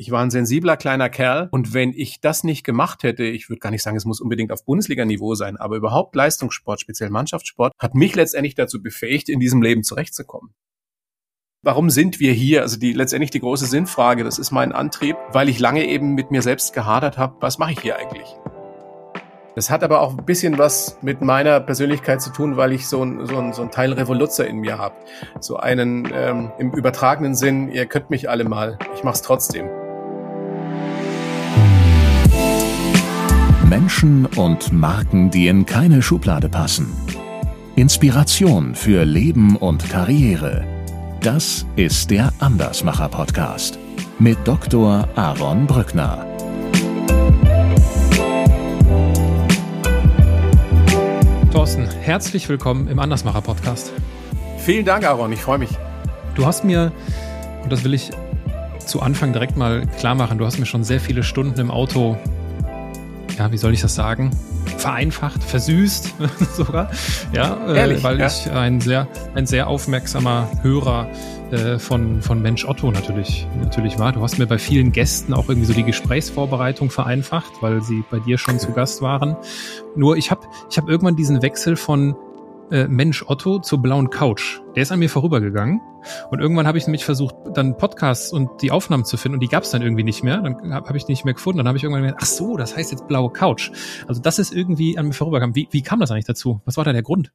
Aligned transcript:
Ich 0.00 0.12
war 0.12 0.22
ein 0.22 0.30
sensibler 0.30 0.76
kleiner 0.76 1.08
Kerl 1.08 1.48
und 1.50 1.74
wenn 1.74 1.92
ich 1.92 2.20
das 2.20 2.44
nicht 2.44 2.62
gemacht 2.62 3.02
hätte, 3.02 3.24
ich 3.24 3.48
würde 3.48 3.58
gar 3.58 3.72
nicht 3.72 3.82
sagen, 3.82 3.96
es 3.96 4.04
muss 4.04 4.20
unbedingt 4.20 4.52
auf 4.52 4.64
Bundesliga-Niveau 4.64 5.34
sein, 5.34 5.56
aber 5.56 5.74
überhaupt 5.74 6.14
Leistungssport, 6.14 6.80
speziell 6.80 7.10
Mannschaftssport, 7.10 7.72
hat 7.80 7.96
mich 7.96 8.14
letztendlich 8.14 8.54
dazu 8.54 8.80
befähigt, 8.80 9.28
in 9.28 9.40
diesem 9.40 9.60
Leben 9.60 9.82
zurechtzukommen. 9.82 10.54
Warum 11.62 11.90
sind 11.90 12.20
wir 12.20 12.32
hier? 12.32 12.62
Also 12.62 12.78
die 12.78 12.92
letztendlich 12.92 13.32
die 13.32 13.40
große 13.40 13.66
Sinnfrage, 13.66 14.22
das 14.22 14.38
ist 14.38 14.52
mein 14.52 14.70
Antrieb, 14.70 15.16
weil 15.32 15.48
ich 15.48 15.58
lange 15.58 15.84
eben 15.84 16.14
mit 16.14 16.30
mir 16.30 16.42
selbst 16.42 16.74
gehadert 16.74 17.18
habe, 17.18 17.34
was 17.40 17.58
mache 17.58 17.72
ich 17.72 17.80
hier 17.80 17.96
eigentlich? 17.96 18.36
Das 19.56 19.68
hat 19.68 19.82
aber 19.82 20.00
auch 20.00 20.16
ein 20.16 20.24
bisschen 20.24 20.58
was 20.58 20.96
mit 21.02 21.22
meiner 21.22 21.58
Persönlichkeit 21.58 22.22
zu 22.22 22.30
tun, 22.30 22.56
weil 22.56 22.72
ich 22.72 22.86
so 22.86 23.04
ein, 23.04 23.26
so 23.26 23.36
ein, 23.36 23.52
so 23.52 23.62
ein 23.62 23.72
Teil 23.72 23.92
Revoluzzer 23.92 24.46
in 24.46 24.58
mir 24.58 24.78
habe. 24.78 24.94
So 25.40 25.56
einen 25.56 26.08
ähm, 26.14 26.52
im 26.60 26.70
übertragenen 26.70 27.34
Sinn, 27.34 27.68
ihr 27.68 27.86
könnt 27.86 28.10
mich 28.10 28.30
alle 28.30 28.44
mal, 28.44 28.78
ich 28.94 29.02
mach's 29.02 29.22
trotzdem. 29.22 29.68
Menschen 33.68 34.24
und 34.24 34.72
Marken, 34.72 35.30
die 35.30 35.46
in 35.46 35.66
keine 35.66 36.00
Schublade 36.00 36.48
passen. 36.48 36.90
Inspiration 37.76 38.74
für 38.74 39.04
Leben 39.04 39.56
und 39.56 39.90
Karriere. 39.90 40.64
Das 41.20 41.66
ist 41.76 42.10
der 42.10 42.32
Andersmacher 42.38 43.10
Podcast 43.10 43.78
mit 44.18 44.38
Dr. 44.46 45.06
Aaron 45.16 45.66
Brückner. 45.66 46.24
Thorsten, 51.52 51.90
herzlich 52.00 52.48
willkommen 52.48 52.88
im 52.88 52.98
Andersmacher 52.98 53.42
Podcast. 53.42 53.92
Vielen 54.56 54.86
Dank, 54.86 55.04
Aaron, 55.04 55.30
ich 55.30 55.42
freue 55.42 55.58
mich. 55.58 55.70
Du 56.36 56.46
hast 56.46 56.64
mir, 56.64 56.90
und 57.62 57.70
das 57.70 57.84
will 57.84 57.92
ich 57.92 58.12
zu 58.86 59.02
Anfang 59.02 59.34
direkt 59.34 59.58
mal 59.58 59.86
klar 59.98 60.14
machen, 60.14 60.38
du 60.38 60.46
hast 60.46 60.58
mir 60.58 60.64
schon 60.64 60.84
sehr 60.84 61.00
viele 61.00 61.22
Stunden 61.22 61.60
im 61.60 61.70
Auto, 61.70 62.16
ja, 63.38 63.52
wie 63.52 63.56
soll 63.56 63.72
ich 63.72 63.80
das 63.80 63.94
sagen, 63.94 64.30
vereinfacht, 64.76 65.42
versüßt 65.44 66.14
sogar, 66.56 66.90
ja, 67.32 67.56
äh, 67.68 67.78
Ehrlich, 67.78 68.02
weil 68.02 68.18
ja? 68.18 68.26
ich 68.26 68.50
ein 68.50 68.80
sehr, 68.80 69.06
ein 69.34 69.46
sehr 69.46 69.68
aufmerksamer 69.68 70.50
Hörer 70.62 71.08
äh, 71.52 71.78
von, 71.78 72.20
von 72.20 72.42
Mensch 72.42 72.64
Otto 72.64 72.90
natürlich, 72.90 73.46
natürlich 73.62 73.98
war. 73.98 74.12
Du 74.12 74.22
hast 74.22 74.38
mir 74.38 74.46
bei 74.46 74.58
vielen 74.58 74.90
Gästen 74.90 75.32
auch 75.32 75.48
irgendwie 75.48 75.66
so 75.66 75.72
die 75.72 75.84
Gesprächsvorbereitung 75.84 76.90
vereinfacht, 76.90 77.52
weil 77.60 77.80
sie 77.82 78.02
bei 78.10 78.18
dir 78.18 78.38
schon 78.38 78.58
zu 78.58 78.72
Gast 78.72 79.02
waren. 79.02 79.36
Nur 79.94 80.16
ich 80.16 80.30
habe 80.30 80.42
ich 80.68 80.76
hab 80.76 80.88
irgendwann 80.88 81.16
diesen 81.16 81.40
Wechsel 81.40 81.76
von 81.76 82.16
äh, 82.70 82.88
Mensch 82.88 83.24
Otto 83.26 83.58
zur 83.58 83.80
blauen 83.80 84.10
Couch. 84.10 84.60
Der 84.74 84.82
ist 84.82 84.92
an 84.92 84.98
mir 84.98 85.10
vorübergegangen. 85.10 85.80
Und 86.30 86.40
irgendwann 86.40 86.66
habe 86.66 86.78
ich 86.78 86.86
nämlich 86.86 87.04
versucht, 87.04 87.34
dann 87.54 87.76
Podcasts 87.76 88.32
und 88.32 88.62
die 88.62 88.70
Aufnahmen 88.70 89.04
zu 89.04 89.16
finden 89.16 89.36
und 89.36 89.40
die 89.40 89.48
gab 89.48 89.64
es 89.64 89.70
dann 89.70 89.82
irgendwie 89.82 90.04
nicht 90.04 90.22
mehr. 90.22 90.40
Dann 90.40 90.72
habe 90.72 90.88
hab 90.88 90.94
ich 90.94 91.04
die 91.04 91.12
nicht 91.12 91.24
mehr 91.24 91.34
gefunden. 91.34 91.58
Dann 91.58 91.68
habe 91.68 91.76
ich 91.76 91.84
irgendwann 91.84 92.04
gedacht, 92.04 92.20
ach 92.22 92.26
so, 92.26 92.56
das 92.56 92.76
heißt 92.76 92.92
jetzt 92.92 93.08
blaue 93.08 93.30
Couch. 93.30 93.70
Also 94.06 94.20
das 94.20 94.38
ist 94.38 94.52
irgendwie 94.52 94.98
an 94.98 95.06
mir 95.06 95.12
vorübergegangen. 95.12 95.56
Wie, 95.56 95.68
wie 95.70 95.82
kam 95.82 96.00
das 96.00 96.10
eigentlich 96.10 96.26
dazu? 96.26 96.60
Was 96.64 96.76
war 96.76 96.84
da 96.84 96.92
der 96.92 97.02
Grund? 97.02 97.32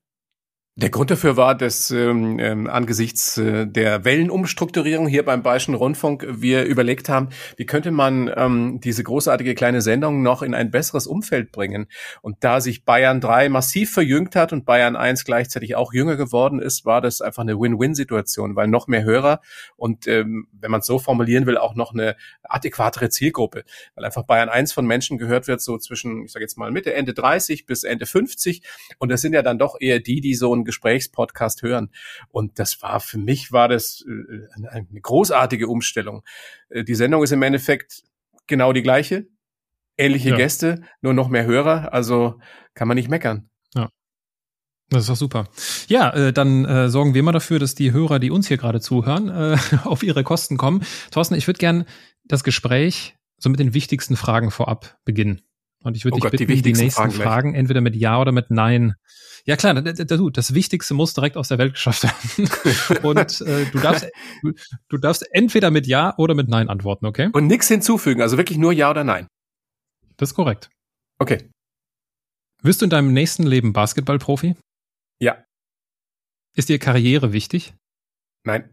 Der 0.76 0.90
Grund 0.90 1.12
dafür 1.12 1.38
war, 1.38 1.54
dass 1.54 1.92
ähm, 1.92 2.40
ähm, 2.40 2.68
angesichts 2.68 3.38
äh, 3.38 3.68
der 3.68 4.06
Wellenumstrukturierung 4.06 5.06
hier 5.06 5.24
beim 5.24 5.44
Bayerischen 5.44 5.76
Rundfunk 5.76 6.26
wir 6.28 6.64
überlegt 6.64 7.10
haben, 7.10 7.30
wie 7.58 7.68
könnte 7.68 7.92
man 7.92 8.32
ähm, 8.36 8.80
diese 8.84 9.04
großartige 9.04 9.54
kleine 9.54 9.84
Sendung 9.84 10.24
noch 10.24 10.42
in 10.42 10.56
ein 10.56 10.72
besseres 10.72 11.06
Umfeld 11.06 11.52
bringen. 11.52 11.86
Und 12.24 12.38
da 12.40 12.60
sich 12.60 12.86
Bayern 12.86 13.22
3 13.22 13.50
massiv 13.50 13.94
verjüngt 13.94 14.36
hat 14.36 14.52
und 14.52 14.66
Bayern 14.66 14.96
1 14.96 15.26
gleichzeitig 15.26 15.76
auch 15.76 15.94
jünger 15.94 16.16
geworden 16.16 16.60
ist, 16.60 16.86
war 16.86 17.02
das 17.02 17.22
einfach 17.22 17.44
eine 17.44 17.60
Win-Win-Situation, 17.60 18.56
weil 18.56 18.68
noch 18.68 18.88
mehr 18.88 19.04
Hörer 19.04 19.42
und 19.76 20.08
ähm, 20.08 20.48
wenn 20.60 20.72
man 20.72 20.80
es 20.80 20.88
so 20.88 20.98
formulieren 20.98 21.46
will, 21.46 21.60
auch 21.60 21.76
noch 21.76 21.94
eine 21.94 22.16
adäquatere 22.42 23.10
Zielgruppe, 23.10 23.64
weil 23.94 24.06
einfach 24.06 24.24
Bayern 24.24 24.50
1 24.50 24.74
von 24.74 24.88
Menschen 24.88 25.20
gehört 25.20 25.48
wird, 25.48 25.62
so 25.62 25.78
zwischen, 25.78 26.26
ich 26.26 26.32
sage 26.32 26.44
jetzt 26.44 26.58
mal 26.58 26.72
Mitte, 26.72 26.96
Ende 26.96 27.14
30 27.14 27.68
bis 27.68 27.84
Ende 27.84 28.08
50. 28.08 28.64
Und 28.98 29.10
das 29.10 29.22
sind 29.22 29.34
ja 29.34 29.44
dann 29.44 29.60
doch 29.60 29.76
eher 29.80 30.00
die, 30.00 30.20
die 30.20 30.34
so 30.34 30.56
ein 30.56 30.63
Gesprächspodcast 30.66 31.62
hören. 31.62 31.92
Und 32.30 32.60
das 32.60 32.82
war 32.82 33.00
für 33.00 33.18
mich 33.18 33.52
war 33.52 33.68
das 33.68 34.06
äh, 34.08 34.68
eine 34.70 35.02
großartige 35.02 35.68
Umstellung. 35.68 36.24
Äh, 36.70 36.84
die 36.84 36.96
Sendung 36.96 37.24
ist 37.24 37.32
im 37.32 37.42
Endeffekt 37.42 38.04
genau 38.48 38.74
die 38.74 38.84
gleiche, 38.84 39.28
ähnliche 39.98 40.30
ja. 40.30 40.36
Gäste, 40.38 40.82
nur 41.02 41.14
noch 41.14 41.30
mehr 41.30 41.46
Hörer. 41.46 41.94
Also 41.94 42.40
kann 42.74 42.88
man 42.88 42.96
nicht 42.96 43.10
meckern. 43.10 43.50
Ja. 43.76 43.90
Das 44.90 45.04
ist 45.04 45.10
doch 45.10 45.16
super. 45.16 45.48
Ja, 45.88 46.10
äh, 46.12 46.34
dann 46.34 46.66
äh, 46.66 46.90
sorgen 46.90 47.14
wir 47.14 47.24
mal 47.24 47.32
dafür, 47.32 47.60
dass 47.60 47.76
die 47.76 47.92
Hörer, 47.92 48.20
die 48.20 48.32
uns 48.32 48.48
hier 48.48 48.58
gerade 48.58 48.82
zuhören, 48.82 49.30
äh, 49.30 49.58
auf 49.84 50.04
ihre 50.04 50.24
Kosten 50.24 50.58
kommen. 50.58 50.84
Thorsten, 51.12 51.36
ich 51.36 51.48
würde 51.48 51.60
gern 51.60 51.86
das 52.26 52.44
Gespräch 52.44 53.16
so 53.38 53.50
mit 53.50 53.60
den 53.60 53.74
wichtigsten 53.74 54.16
Fragen 54.16 54.52
vorab 54.52 54.98
beginnen. 55.04 55.42
Und 55.84 55.96
ich 55.98 56.06
würde 56.06 56.16
oh 56.16 56.18
dich 56.18 56.24
Gott, 56.24 56.32
bitten, 56.32 56.48
die, 56.48 56.62
die 56.62 56.74
nächsten 56.74 57.02
Fragen, 57.02 57.12
Fragen 57.12 57.56
entweder 57.56 57.82
mit 57.82 57.96
Ja 57.96 58.20
oder 58.20 58.32
mit 58.32 58.50
Nein 58.50 58.96
ja 59.46 59.58
klar, 59.58 59.74
das 59.74 60.54
Wichtigste 60.54 60.94
muss 60.94 61.14
direkt 61.14 61.38
aus 61.38 61.50
der 61.50 61.58
Welt 61.58 61.74
geschafft 61.74 62.04
werden. 62.04 63.04
Und 63.04 63.42
äh, 63.42 63.66
du, 63.72 63.80
darfst, 63.80 64.08
du, 64.42 64.54
du 64.90 64.98
darfst 64.98 65.28
entweder 65.32 65.70
mit 65.72 65.86
Ja 65.86 66.16
oder 66.18 66.34
mit 66.34 66.48
Nein 66.48 66.70
antworten, 66.70 67.06
okay? 67.06 67.30
Und 67.34 67.48
nichts 67.48 67.68
hinzufügen, 67.68 68.22
also 68.22 68.38
wirklich 68.38 68.58
nur 68.58 68.72
Ja 68.72 68.90
oder 68.90 69.04
Nein. 69.04 69.28
Das 70.18 70.30
ist 70.30 70.36
korrekt. 70.36 70.70
Okay. 71.20 71.50
Wirst 72.62 72.82
du 72.82 72.86
in 72.86 72.90
deinem 72.90 73.12
nächsten 73.12 73.44
Leben 73.44 73.74
Basketballprofi? 73.74 74.56
Ja. 75.20 75.44
Ist 76.56 76.70
dir 76.70 76.80
Karriere 76.80 77.34
wichtig? 77.34 77.74
Nein. 78.46 78.70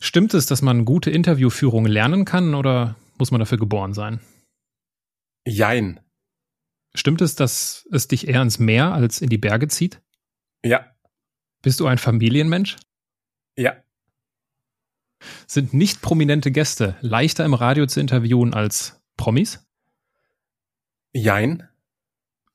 Stimmt 0.00 0.34
es, 0.34 0.46
dass 0.46 0.62
man 0.62 0.84
gute 0.84 1.10
Interviewführung 1.10 1.86
lernen 1.86 2.24
kann 2.24 2.54
oder 2.54 2.96
muss 3.18 3.30
man 3.30 3.38
dafür 3.38 3.58
geboren 3.58 3.94
sein? 3.94 4.20
Jein. 5.46 6.00
Stimmt 6.96 7.20
es, 7.22 7.34
dass 7.34 7.86
es 7.90 8.08
dich 8.08 8.28
eher 8.28 8.42
ins 8.42 8.58
Meer 8.58 8.92
als 8.92 9.20
in 9.20 9.28
die 9.28 9.38
Berge 9.38 9.68
zieht? 9.68 10.00
Ja. 10.64 10.86
Bist 11.62 11.80
du 11.80 11.86
ein 11.86 11.98
Familienmensch? 11.98 12.76
Ja. 13.56 13.76
Sind 15.46 15.74
nicht 15.74 16.02
prominente 16.02 16.50
Gäste 16.50 16.96
leichter 17.00 17.44
im 17.44 17.54
Radio 17.54 17.86
zu 17.86 18.00
interviewen 18.00 18.54
als 18.54 19.02
Promis? 19.16 19.66
Jein. 21.12 21.68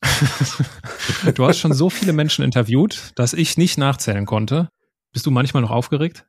du 1.35 1.45
hast 1.45 1.59
schon 1.59 1.73
so 1.73 1.89
viele 1.89 2.13
Menschen 2.13 2.43
interviewt, 2.43 3.11
dass 3.15 3.33
ich 3.33 3.57
nicht 3.57 3.77
nachzählen 3.77 4.25
konnte. 4.25 4.69
Bist 5.11 5.25
du 5.25 5.31
manchmal 5.31 5.61
noch 5.61 5.71
aufgeregt? 5.71 6.27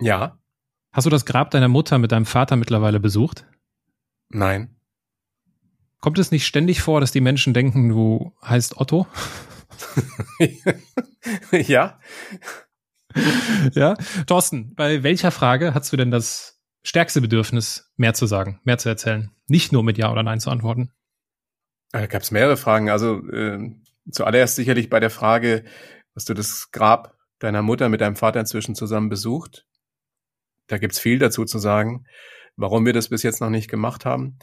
Ja. 0.00 0.38
Hast 0.92 1.04
du 1.04 1.10
das 1.10 1.26
Grab 1.26 1.50
deiner 1.50 1.68
Mutter 1.68 1.98
mit 1.98 2.12
deinem 2.12 2.26
Vater 2.26 2.56
mittlerweile 2.56 3.00
besucht? 3.00 3.46
Nein. 4.30 4.76
Kommt 6.04 6.18
es 6.18 6.30
nicht 6.30 6.46
ständig 6.46 6.82
vor, 6.82 7.00
dass 7.00 7.12
die 7.12 7.22
Menschen 7.22 7.54
denken, 7.54 7.88
du 7.88 8.34
heißt 8.44 8.76
Otto? 8.76 9.06
ja. 11.50 11.98
Ja. 13.72 13.96
Thorsten, 14.26 14.74
bei 14.74 15.02
welcher 15.02 15.30
Frage 15.30 15.72
hast 15.72 15.90
du 15.90 15.96
denn 15.96 16.10
das 16.10 16.60
stärkste 16.82 17.22
Bedürfnis, 17.22 17.90
mehr 17.96 18.12
zu 18.12 18.26
sagen, 18.26 18.60
mehr 18.64 18.76
zu 18.76 18.90
erzählen? 18.90 19.30
Nicht 19.46 19.72
nur 19.72 19.82
mit 19.82 19.96
Ja 19.96 20.12
oder 20.12 20.22
Nein 20.22 20.40
zu 20.40 20.50
antworten. 20.50 20.92
Da 21.92 22.04
gab 22.04 22.20
es 22.20 22.30
mehrere 22.30 22.58
Fragen. 22.58 22.90
Also 22.90 23.26
äh, 23.30 23.74
zuallererst 24.10 24.56
sicherlich 24.56 24.90
bei 24.90 25.00
der 25.00 25.08
Frage, 25.08 25.64
hast 26.14 26.28
du 26.28 26.34
das 26.34 26.70
Grab 26.70 27.16
deiner 27.38 27.62
Mutter 27.62 27.88
mit 27.88 28.02
deinem 28.02 28.16
Vater 28.16 28.40
inzwischen 28.40 28.74
zusammen 28.74 29.08
besucht? 29.08 29.64
Da 30.66 30.76
gibt's 30.76 30.98
viel 30.98 31.18
dazu 31.18 31.46
zu 31.46 31.58
sagen, 31.58 32.04
warum 32.56 32.84
wir 32.84 32.92
das 32.92 33.08
bis 33.08 33.22
jetzt 33.22 33.40
noch 33.40 33.48
nicht 33.48 33.70
gemacht 33.70 34.04
haben. 34.04 34.36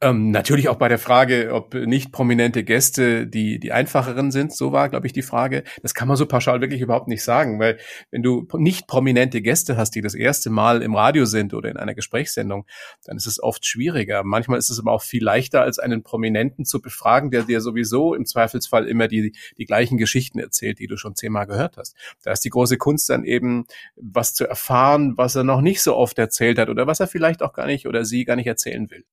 Ähm, 0.00 0.30
natürlich 0.30 0.68
auch 0.68 0.76
bei 0.76 0.86
der 0.86 1.00
Frage, 1.00 1.50
ob 1.52 1.74
nicht 1.74 2.12
prominente 2.12 2.62
Gäste 2.62 3.26
die, 3.26 3.58
die 3.58 3.72
einfacheren 3.72 4.30
sind, 4.30 4.54
so 4.54 4.70
war, 4.70 4.88
glaube 4.88 5.08
ich, 5.08 5.12
die 5.12 5.22
Frage. 5.22 5.64
Das 5.82 5.92
kann 5.92 6.06
man 6.06 6.16
so 6.16 6.26
pauschal 6.26 6.60
wirklich 6.60 6.80
überhaupt 6.80 7.08
nicht 7.08 7.24
sagen, 7.24 7.58
weil 7.58 7.78
wenn 8.12 8.22
du 8.22 8.46
nicht 8.58 8.86
prominente 8.86 9.42
Gäste 9.42 9.76
hast, 9.76 9.96
die 9.96 10.00
das 10.00 10.14
erste 10.14 10.50
Mal 10.50 10.82
im 10.82 10.94
Radio 10.94 11.24
sind 11.24 11.52
oder 11.52 11.68
in 11.68 11.76
einer 11.76 11.96
Gesprächssendung, 11.96 12.64
dann 13.06 13.16
ist 13.16 13.26
es 13.26 13.42
oft 13.42 13.66
schwieriger. 13.66 14.22
Manchmal 14.22 14.60
ist 14.60 14.70
es 14.70 14.78
aber 14.78 14.92
auch 14.92 15.02
viel 15.02 15.24
leichter, 15.24 15.62
als 15.62 15.80
einen 15.80 16.04
Prominenten 16.04 16.64
zu 16.64 16.80
befragen, 16.80 17.32
der 17.32 17.42
dir 17.42 17.60
sowieso 17.60 18.14
im 18.14 18.24
Zweifelsfall 18.24 18.86
immer 18.86 19.08
die, 19.08 19.34
die 19.58 19.64
gleichen 19.64 19.98
Geschichten 19.98 20.38
erzählt, 20.38 20.78
die 20.78 20.86
du 20.86 20.96
schon 20.96 21.16
zehnmal 21.16 21.48
gehört 21.48 21.76
hast. 21.76 21.96
Da 22.22 22.30
ist 22.30 22.44
die 22.44 22.50
große 22.50 22.76
Kunst 22.76 23.10
dann 23.10 23.24
eben, 23.24 23.64
was 23.96 24.32
zu 24.32 24.46
erfahren, 24.46 25.14
was 25.16 25.34
er 25.34 25.42
noch 25.42 25.60
nicht 25.60 25.82
so 25.82 25.96
oft 25.96 26.20
erzählt 26.20 26.56
hat 26.60 26.68
oder 26.68 26.86
was 26.86 27.00
er 27.00 27.08
vielleicht 27.08 27.42
auch 27.42 27.52
gar 27.52 27.66
nicht 27.66 27.88
oder 27.88 28.04
sie 28.04 28.24
gar 28.24 28.36
nicht 28.36 28.46
erzählen 28.46 28.88
will. 28.90 29.04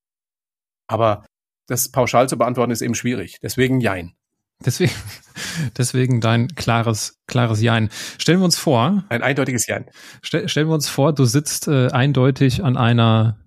Aber 0.87 1.25
das 1.67 1.91
pauschal 1.91 2.29
zu 2.29 2.37
beantworten 2.37 2.71
ist 2.71 2.81
eben 2.81 2.95
schwierig. 2.95 3.39
Deswegen 3.41 3.79
Jein. 3.79 4.15
Deswegen, 4.63 4.93
deswegen 5.77 6.21
dein 6.21 6.47
klares, 6.49 7.19
klares 7.27 7.61
Jein. 7.61 7.89
Stellen 8.17 8.39
wir 8.39 8.45
uns 8.45 8.57
vor. 8.57 9.03
Ein 9.09 9.21
eindeutiges 9.21 9.67
Jein. 9.67 9.89
Stell, 10.21 10.47
stellen 10.47 10.67
wir 10.67 10.75
uns 10.75 10.87
vor, 10.87 11.13
du 11.13 11.25
sitzt 11.25 11.67
äh, 11.67 11.89
eindeutig 11.89 12.63
an 12.63 12.77
einer, 12.77 13.39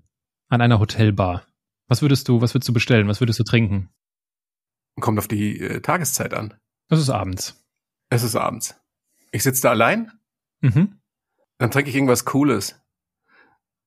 an 0.48 0.60
einer 0.60 0.80
Hotelbar. 0.80 1.44
Was 1.88 2.02
würdest 2.02 2.28
du, 2.28 2.40
was 2.40 2.54
würdest 2.54 2.68
du 2.68 2.72
bestellen? 2.72 3.08
Was 3.08 3.20
würdest 3.20 3.38
du 3.38 3.44
trinken? 3.44 3.88
Kommt 5.00 5.18
auf 5.18 5.28
die 5.28 5.60
äh, 5.60 5.80
Tageszeit 5.80 6.34
an. 6.34 6.54
Das 6.88 7.00
ist 7.00 7.10
abends. 7.10 7.64
Es 8.10 8.22
ist 8.22 8.36
abends. 8.36 8.78
Ich 9.30 9.42
sitze 9.42 9.62
da 9.62 9.70
allein. 9.70 10.12
Mhm. 10.60 11.00
Dann 11.58 11.70
trinke 11.70 11.90
ich 11.90 11.96
irgendwas 11.96 12.24
Cooles. 12.24 12.80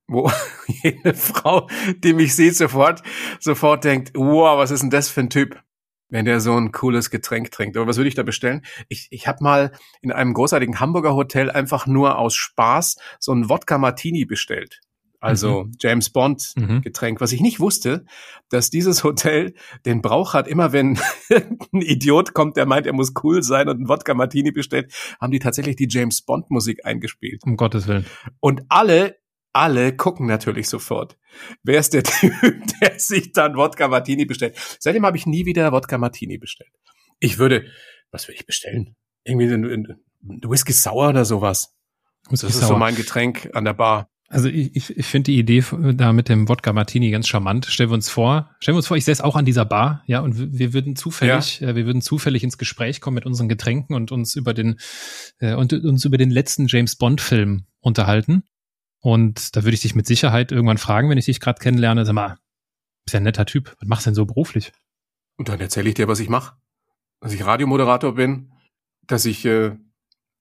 Wo 0.08 0.30
jede 0.66 1.14
Frau, 1.14 1.68
die 1.98 2.12
mich 2.12 2.34
sieht, 2.34 2.56
sofort, 2.56 3.02
sofort 3.40 3.84
denkt, 3.84 4.12
wow, 4.14 4.58
was 4.58 4.70
ist 4.70 4.82
denn 4.82 4.90
das 4.90 5.08
für 5.08 5.20
ein 5.20 5.30
Typ? 5.30 5.62
wenn 6.12 6.26
der 6.26 6.40
so 6.40 6.54
ein 6.54 6.72
cooles 6.72 7.08
Getränk 7.08 7.50
trinkt. 7.50 7.74
Aber 7.76 7.86
was 7.86 7.96
würde 7.96 8.08
ich 8.08 8.14
da 8.14 8.22
bestellen? 8.22 8.60
Ich, 8.88 9.08
ich 9.10 9.26
habe 9.26 9.42
mal 9.42 9.72
in 10.02 10.12
einem 10.12 10.34
großartigen 10.34 10.78
Hamburger 10.78 11.14
Hotel 11.14 11.50
einfach 11.50 11.86
nur 11.86 12.18
aus 12.18 12.34
Spaß 12.34 12.96
so 13.18 13.32
ein 13.32 13.48
Wodka 13.48 13.78
Martini 13.78 14.26
bestellt. 14.26 14.82
Also 15.20 15.64
mhm. 15.64 15.72
James 15.78 16.10
Bond 16.10 16.52
mhm. 16.56 16.82
Getränk, 16.82 17.20
was 17.20 17.32
ich 17.32 17.40
nicht 17.40 17.60
wusste, 17.60 18.04
dass 18.50 18.70
dieses 18.70 19.04
Hotel 19.04 19.54
den 19.86 20.02
Brauch 20.02 20.34
hat, 20.34 20.48
immer 20.48 20.72
wenn 20.72 20.98
ein 21.30 21.80
Idiot 21.80 22.34
kommt, 22.34 22.56
der 22.56 22.66
meint, 22.66 22.86
er 22.86 22.92
muss 22.92 23.14
cool 23.22 23.42
sein 23.42 23.68
und 23.68 23.80
ein 23.80 23.88
Wodka 23.88 24.14
Martini 24.14 24.50
bestellt, 24.50 24.92
haben 25.20 25.30
die 25.30 25.38
tatsächlich 25.38 25.76
die 25.76 25.86
James 25.88 26.22
Bond 26.22 26.50
Musik 26.50 26.84
eingespielt. 26.84 27.42
Um 27.44 27.56
Gottes 27.56 27.86
Willen. 27.86 28.04
Und 28.40 28.62
alle 28.68 29.16
alle 29.52 29.96
gucken 29.96 30.26
natürlich 30.26 30.68
sofort. 30.68 31.18
Wer 31.62 31.80
ist 31.80 31.94
der 31.94 32.02
Typ, 32.04 32.32
der 32.80 32.98
sich 32.98 33.32
dann 33.32 33.56
Wodka 33.56 33.88
Martini 33.88 34.24
bestellt? 34.24 34.56
Seitdem 34.78 35.06
habe 35.06 35.16
ich 35.16 35.26
nie 35.26 35.46
wieder 35.46 35.72
Wodka 35.72 35.98
Martini 35.98 36.38
bestellt. 36.38 36.72
Ich 37.20 37.38
würde, 37.38 37.64
was 38.10 38.28
würde 38.28 38.36
ich 38.36 38.46
bestellen? 38.46 38.96
Irgendwie 39.24 39.46
ein, 39.46 39.86
Whisky 40.22 40.72
Sour 40.72 41.10
oder 41.10 41.24
sowas. 41.24 41.74
Whisky 42.28 42.46
das 42.46 42.56
ist 42.56 42.68
so 42.68 42.76
mein 42.76 42.94
Getränk 42.94 43.50
an 43.54 43.64
der 43.64 43.74
Bar. 43.74 44.08
Also 44.32 44.48
ich, 44.48 44.74
ich, 44.74 44.96
ich 44.96 45.04
finde 45.04 45.30
die 45.30 45.38
Idee 45.38 45.62
da 45.92 46.14
mit 46.14 46.30
dem 46.30 46.48
Wodka 46.48 46.72
Martini 46.72 47.10
ganz 47.10 47.28
charmant. 47.28 47.66
Stellen 47.66 47.90
wir 47.90 47.94
uns 47.94 48.08
vor, 48.08 48.50
stellen 48.60 48.74
wir 48.74 48.78
uns 48.78 48.86
vor, 48.86 48.96
ich 48.96 49.04
säße 49.04 49.22
auch 49.22 49.36
an 49.36 49.44
dieser 49.44 49.66
Bar, 49.66 50.02
ja, 50.06 50.20
und 50.20 50.58
wir 50.58 50.72
würden 50.72 50.96
zufällig, 50.96 51.60
ja. 51.60 51.68
äh, 51.68 51.76
wir 51.76 51.84
würden 51.84 52.00
zufällig 52.00 52.42
ins 52.42 52.56
Gespräch 52.56 53.02
kommen 53.02 53.16
mit 53.16 53.26
unseren 53.26 53.50
Getränken 53.50 53.94
und 53.94 54.10
uns 54.10 54.34
über 54.34 54.54
den 54.54 54.80
äh, 55.38 55.54
und 55.54 55.74
uns 55.74 56.06
über 56.06 56.16
den 56.16 56.30
letzten 56.30 56.66
James 56.66 56.96
Bond 56.96 57.20
Film 57.20 57.66
unterhalten. 57.80 58.44
Und 59.02 59.56
da 59.56 59.64
würde 59.64 59.74
ich 59.74 59.82
dich 59.82 59.96
mit 59.96 60.06
Sicherheit 60.06 60.52
irgendwann 60.52 60.78
fragen, 60.78 61.10
wenn 61.10 61.18
ich 61.18 61.26
dich 61.26 61.40
gerade 61.40 61.60
kennenlerne, 61.60 62.06
sag 62.06 62.14
mal, 62.14 62.38
bist 63.04 63.14
ja 63.14 63.20
ein 63.20 63.24
netter 63.24 63.46
Typ, 63.46 63.76
was 63.80 63.88
machst 63.88 64.06
du 64.06 64.10
denn 64.10 64.14
so 64.14 64.26
beruflich? 64.26 64.72
Und 65.36 65.48
dann 65.48 65.60
erzähle 65.60 65.88
ich 65.88 65.96
dir, 65.96 66.06
was 66.06 66.20
ich 66.20 66.28
mache. 66.28 66.56
Dass 67.20 67.32
ich 67.32 67.44
Radiomoderator 67.44 68.14
bin, 68.14 68.52
dass 69.06 69.24
ich 69.24 69.44
äh, 69.44 69.72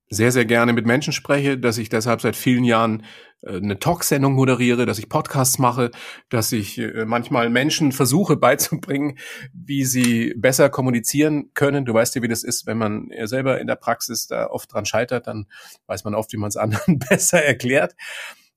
sehr, 0.09 0.31
sehr 0.31 0.45
gerne 0.45 0.73
mit 0.73 0.85
Menschen 0.85 1.11
spreche, 1.11 1.57
dass 1.57 1.79
ich 1.79 1.89
deshalb 1.89 2.21
seit 2.21 2.35
vielen 2.35 2.63
Jahren 2.63 3.03
äh, 3.41 3.55
eine 3.55 3.79
Talksendung 3.79 4.33
moderiere, 4.33 4.85
dass 4.85 4.99
ich 4.99 5.09
Podcasts 5.09 5.57
mache, 5.57 5.89
dass 6.29 6.51
ich 6.51 6.77
äh, 6.77 7.05
manchmal 7.05 7.49
Menschen 7.49 7.91
versuche 7.91 8.35
beizubringen, 8.35 9.17
wie 9.53 9.85
sie 9.85 10.35
besser 10.37 10.69
kommunizieren 10.69 11.51
können. 11.55 11.85
Du 11.85 11.95
weißt 11.95 12.13
ja, 12.15 12.21
wie 12.21 12.27
das 12.27 12.43
ist, 12.43 12.67
wenn 12.67 12.77
man 12.77 13.09
selber 13.23 13.59
in 13.59 13.65
der 13.65 13.75
Praxis 13.75 14.27
da 14.27 14.47
oft 14.47 14.71
dran 14.71 14.85
scheitert, 14.85 15.25
dann 15.25 15.47
weiß 15.87 16.03
man 16.03 16.13
oft, 16.13 16.31
wie 16.31 16.37
man 16.37 16.49
es 16.49 16.57
anderen 16.57 16.99
besser 16.99 17.43
erklärt. 17.43 17.95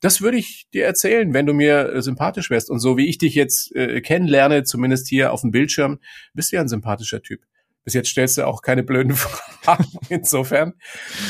Das 0.04 0.20
würde 0.20 0.36
ich 0.36 0.68
dir 0.74 0.84
erzählen, 0.84 1.32
wenn 1.32 1.46
du 1.46 1.54
mir 1.54 1.94
äh, 1.94 2.02
sympathisch 2.02 2.50
wärst. 2.50 2.68
Und 2.68 2.78
so 2.78 2.98
wie 2.98 3.06
ich 3.06 3.16
dich 3.16 3.34
jetzt 3.34 3.74
äh, 3.74 4.02
kennenlerne, 4.02 4.62
zumindest 4.62 5.08
hier 5.08 5.32
auf 5.32 5.40
dem 5.40 5.50
Bildschirm, 5.50 5.98
bist 6.34 6.52
du 6.52 6.56
ja 6.56 6.60
ein 6.60 6.68
sympathischer 6.68 7.22
Typ. 7.22 7.40
Bis 7.84 7.94
jetzt 7.94 8.10
stellst 8.10 8.36
du 8.36 8.46
auch 8.46 8.60
keine 8.60 8.82
blöden 8.82 9.14
Fragen. 9.62 9.86
Insofern 10.10 10.74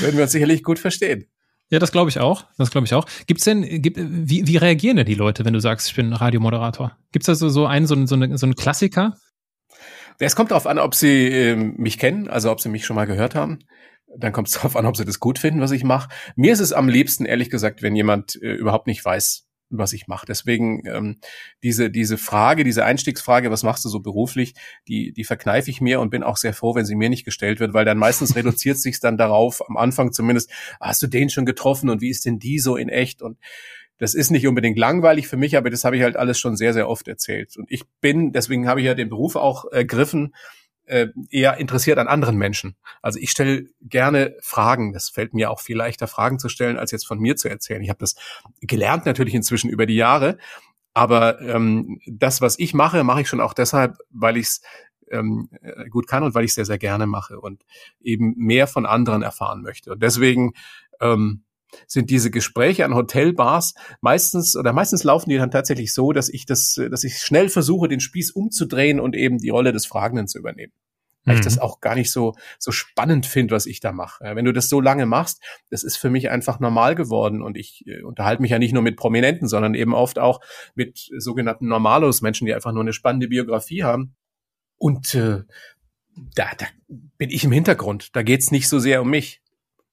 würden 0.01 0.17
wir 0.17 0.25
uns 0.25 0.33
sicherlich 0.33 0.65
gut 0.65 0.81
verstehen. 0.81 1.27
Ja, 1.71 1.79
das 1.79 1.93
glaube 1.93 2.11
ich 2.11 2.19
auch. 2.19 2.47
Das 2.59 2.73
glaube 2.73 2.89
ich 2.89 2.95
auch. 2.95 3.07
Gibt's 3.29 3.45
denn, 3.45 3.81
gibt, 3.81 3.97
wie, 3.97 4.45
wie 4.49 4.57
reagieren 4.57 4.97
denn 4.97 5.07
die 5.07 5.15
Leute, 5.15 5.45
wenn 5.45 5.53
du 5.53 5.61
sagst, 5.61 5.87
ich 5.91 5.95
bin 5.95 6.13
Radiomoderator? 6.13 6.99
Gibt's 7.13 7.27
da 7.27 7.37
so, 7.37 7.49
so 7.51 7.67
einen, 7.67 7.87
so, 7.87 7.95
so, 8.07 8.17
eine, 8.17 8.37
so 8.37 8.45
einen 8.45 8.57
Klassiker? 8.57 9.17
Es 10.19 10.35
kommt 10.35 10.51
darauf 10.51 10.67
an, 10.67 10.81
ob 10.81 10.97
sie 10.97 11.29
äh, 11.29 11.55
mich 11.55 11.97
kennen, 11.97 12.27
also 12.27 12.51
ob 12.51 12.61
sie 12.61 12.71
mich 12.71 12.87
schon 12.87 12.97
mal 12.97 13.07
gehört 13.07 13.37
haben 13.37 13.61
dann 14.17 14.33
kommt 14.33 14.49
es 14.49 14.55
darauf 14.55 14.77
an, 14.77 14.87
ob 14.87 14.97
sie 14.97 15.05
das 15.05 15.21
gut 15.21 15.39
finden, 15.39 15.61
was 15.61 15.71
ich 15.71 15.85
mache. 15.85 16.09
Mir 16.37 16.53
ist 16.53 16.61
es 16.61 16.73
am 16.73 16.89
liebsten, 16.89 17.25
ehrlich 17.25 17.51
gesagt, 17.51 17.83
wenn 17.83 17.97
jemand 17.97 18.41
äh, 18.43 18.55
überhaupt 18.55 18.87
nicht 18.87 19.05
weiß, 19.05 19.47
was 19.71 19.93
ich 19.93 20.07
mache. 20.07 20.27
Deswegen 20.27 20.87
ähm, 20.87 21.19
diese 21.63 21.91
diese 21.91 22.19
Frage, 22.19 22.65
diese 22.65 22.85
Einstiegsfrage, 22.85 23.51
was 23.51 23.63
machst 23.63 23.85
du 23.85 23.89
so 23.89 24.01
beruflich, 24.01 24.55
die 24.89 25.13
die 25.13 25.25
verkneife 25.25 25.71
ich 25.71 25.81
mir 25.81 26.01
und 26.01 26.11
bin 26.11 26.23
auch 26.23 26.37
sehr 26.37 26.55
froh, 26.55 26.75
wenn 26.75 26.85
sie 26.85 26.95
mir 26.95 27.09
nicht 27.09 27.25
gestellt 27.25 27.61
wird, 27.61 27.75
weil 27.75 27.85
dann 27.85 27.99
meistens 27.99 28.37
reduziert 28.37 28.79
sich 28.79 29.01
dann 29.01 29.17
darauf, 29.17 29.63
am 29.69 29.77
Anfang 29.77 30.13
zumindest, 30.13 30.51
hast 30.81 31.03
du 31.03 31.07
den 31.07 31.31
schon 31.31 31.47
getroffen 31.47 31.91
und 31.91 32.01
wie 32.01 32.11
ist 32.11 32.27
denn 32.27 32.39
die 32.39 32.59
so 32.59 32.77
in 32.77 32.89
echt 32.89 33.23
und 33.23 33.39
das 33.99 34.15
ist 34.15 34.31
nicht 34.31 34.47
unbedingt 34.49 34.77
langweilig 34.77 35.29
für 35.29 35.37
mich, 35.37 35.57
aber 35.57 35.71
das 35.71 35.85
habe 35.85 35.97
ich 35.97 36.03
halt 36.03 36.17
alles 36.17 36.39
schon 36.39 36.57
sehr, 36.57 36.73
sehr 36.73 36.89
oft 36.89 37.07
erzählt. 37.07 37.57
Und 37.57 37.71
ich 37.71 37.85
bin, 38.01 38.33
deswegen 38.33 38.67
habe 38.67 38.81
ich 38.81 38.87
ja 38.87 38.95
den 38.95 39.09
Beruf 39.09 39.37
auch 39.37 39.71
ergriffen, 39.71 40.35
äh, 40.35 40.64
eher 40.87 41.57
interessiert 41.57 41.99
an 41.99 42.09
anderen 42.09 42.37
Menschen. 42.37 42.77
Also 43.01 43.19
ich 43.19 43.31
stelle 43.31 43.67
gerne 43.81 44.37
Fragen. 44.41 44.93
Das 44.93 45.09
fällt 45.09 45.35
mir 45.35 45.51
auch 45.51 45.61
viel 45.61 45.77
leichter, 45.77 46.07
Fragen 46.07 46.39
zu 46.39 46.49
stellen, 46.49 46.79
als 46.79 46.91
jetzt 46.91 47.07
von 47.07 47.19
mir 47.19 47.37
zu 47.37 47.49
erzählen. 47.49 47.83
Ich 47.83 47.89
habe 47.89 48.01
das 48.01 48.17
gelernt 48.61 49.07
natürlich 49.07 49.35
inzwischen 49.35 49.71
über 49.71 49.87
die 49.87 49.97
Jahre. 49.97 50.39
Aber 50.93 51.41
ähm, 51.41 52.01
das, 52.07 52.41
was 52.41 52.59
ich 52.59 52.73
mache, 52.73 53.03
mache 53.03 53.23
ich 53.23 53.29
schon 53.29 53.41
auch 53.41 53.55
deshalb, 53.55 53.97
weil 54.11 54.37
ich 54.37 54.47
es 54.47 54.61
ähm, 55.11 55.49
gut 55.91 56.07
kann 56.07 56.23
und 56.23 56.35
weil 56.35 56.45
ich 56.45 56.55
sehr, 56.55 56.65
sehr 56.65 56.79
gerne 56.79 57.07
mache 57.07 57.41
und 57.41 57.65
eben 58.01 58.35
mehr 58.37 58.67
von 58.67 58.87
anderen 58.87 59.23
erfahren 59.23 59.63
möchte. 59.63 59.93
Und 59.93 60.03
deswegen 60.03 60.53
ähm, 61.01 61.45
sind 61.87 62.11
diese 62.11 62.31
Gespräche 62.31 62.85
an 62.85 62.95
Hotelbars 62.95 63.75
meistens 64.01 64.57
oder 64.57 64.73
meistens 64.73 65.05
laufen 65.05 65.31
die 65.31 65.37
dann 65.37 65.51
tatsächlich 65.51 65.93
so, 65.93 66.13
dass 66.13 66.29
ich 66.29 66.47
das, 66.47 66.81
dass 66.91 67.05
ich 67.05 67.19
schnell 67.19 67.49
versuche, 67.49 67.89
den 67.89 68.01
Spieß 68.01 68.33
umzudrehen 68.33 69.01
und 69.01 69.15
eben 69.15 69.39
die 69.39 69.51
Rolle 69.51 69.73
des 69.73 69.87
Fragenden 69.87 70.29
zu 70.29 70.39
übernehmen. 70.39 70.73
Weil 71.25 71.37
mhm. 71.37 71.41
ich 71.41 71.45
das 71.45 71.59
auch 71.59 71.81
gar 71.81 71.95
nicht 71.95 72.11
so, 72.11 72.35
so 72.59 72.71
spannend 72.71 73.27
finde, 73.27 73.55
was 73.55 73.67
ich 73.67 73.81
da 73.81 73.93
mache. 73.93 74.25
Wenn 74.35 74.45
du 74.45 74.53
das 74.53 74.69
so 74.69 74.81
lange 74.81 75.07
machst, 75.07 75.43
das 75.71 75.83
ist 75.83 75.97
für 75.97 76.11
mich 76.11 76.31
einfach 76.31 76.61
normal 76.61 76.95
geworden 76.95 77.43
und 77.43 77.57
ich 77.57 77.85
äh, 77.87 78.03
unterhalte 78.03 78.43
mich 78.43 78.51
ja 78.51 78.59
nicht 78.59 78.75
nur 78.75 78.83
mit 78.83 78.97
Prominenten, 78.97 79.49
sondern 79.49 79.75
eben 79.75 79.95
oft 79.95 80.19
auch 80.19 80.41
mit 80.75 81.09
sogenannten 81.17 81.67
Normalos, 81.67 82.21
Menschen, 82.21 82.47
die 82.47 82.55
einfach 82.55 82.73
nur 82.73 82.83
eine 82.83 82.93
spannende 82.93 83.29
Biografie 83.29 83.85
haben. 83.85 84.15
Und 84.77 85.15
äh, 85.15 85.43
da, 86.35 86.51
da 86.59 86.67
bin 87.17 87.31
ich 87.31 87.45
im 87.45 87.53
Hintergrund. 87.53 88.15
Da 88.15 88.23
geht's 88.23 88.51
nicht 88.51 88.69
so 88.69 88.79
sehr 88.79 89.01
um 89.03 89.11
mich. 89.11 89.41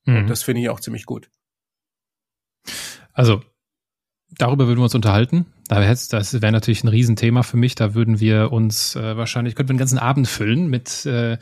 Mhm. 0.05 0.17
Und 0.17 0.29
das 0.29 0.43
finde 0.43 0.61
ich 0.61 0.69
auch 0.69 0.79
ziemlich 0.79 1.05
gut. 1.05 1.29
Also, 3.13 3.41
darüber 4.37 4.67
würden 4.67 4.79
wir 4.79 4.83
uns 4.83 4.95
unterhalten. 4.95 5.45
Das 5.67 6.41
wäre 6.41 6.51
natürlich 6.51 6.83
ein 6.83 6.89
Riesenthema 6.89 7.43
für 7.43 7.57
mich. 7.57 7.75
Da 7.75 7.93
würden 7.93 8.19
wir 8.19 8.51
uns 8.51 8.95
äh, 8.95 9.15
wahrscheinlich, 9.15 9.55
könnten 9.55 9.69
wir 9.69 9.73
einen 9.73 9.79
ganzen 9.79 9.99
Abend 9.99 10.27
füllen 10.27 10.69
mit 10.69 11.05
äh, 11.05 11.37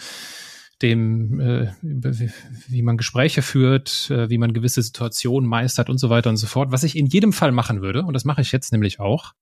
dem, 0.81 1.39
äh, 1.39 1.71
wie 1.81 2.81
man 2.81 2.97
Gespräche 2.97 3.41
führt, 3.41 4.09
äh, 4.09 4.29
wie 4.29 4.37
man 4.37 4.53
gewisse 4.53 4.81
Situationen 4.81 5.49
meistert 5.49 5.89
und 5.89 5.97
so 5.97 6.09
weiter 6.09 6.29
und 6.29 6.37
so 6.37 6.47
fort. 6.47 6.71
Was 6.71 6.83
ich 6.83 6.95
in 6.95 7.07
jedem 7.07 7.33
Fall 7.33 7.51
machen 7.51 7.81
würde, 7.81 8.03
und 8.03 8.13
das 8.13 8.25
mache 8.25 8.41
ich 8.41 8.51
jetzt 8.51 8.71
nämlich 8.71 8.99
auch, 8.99 9.33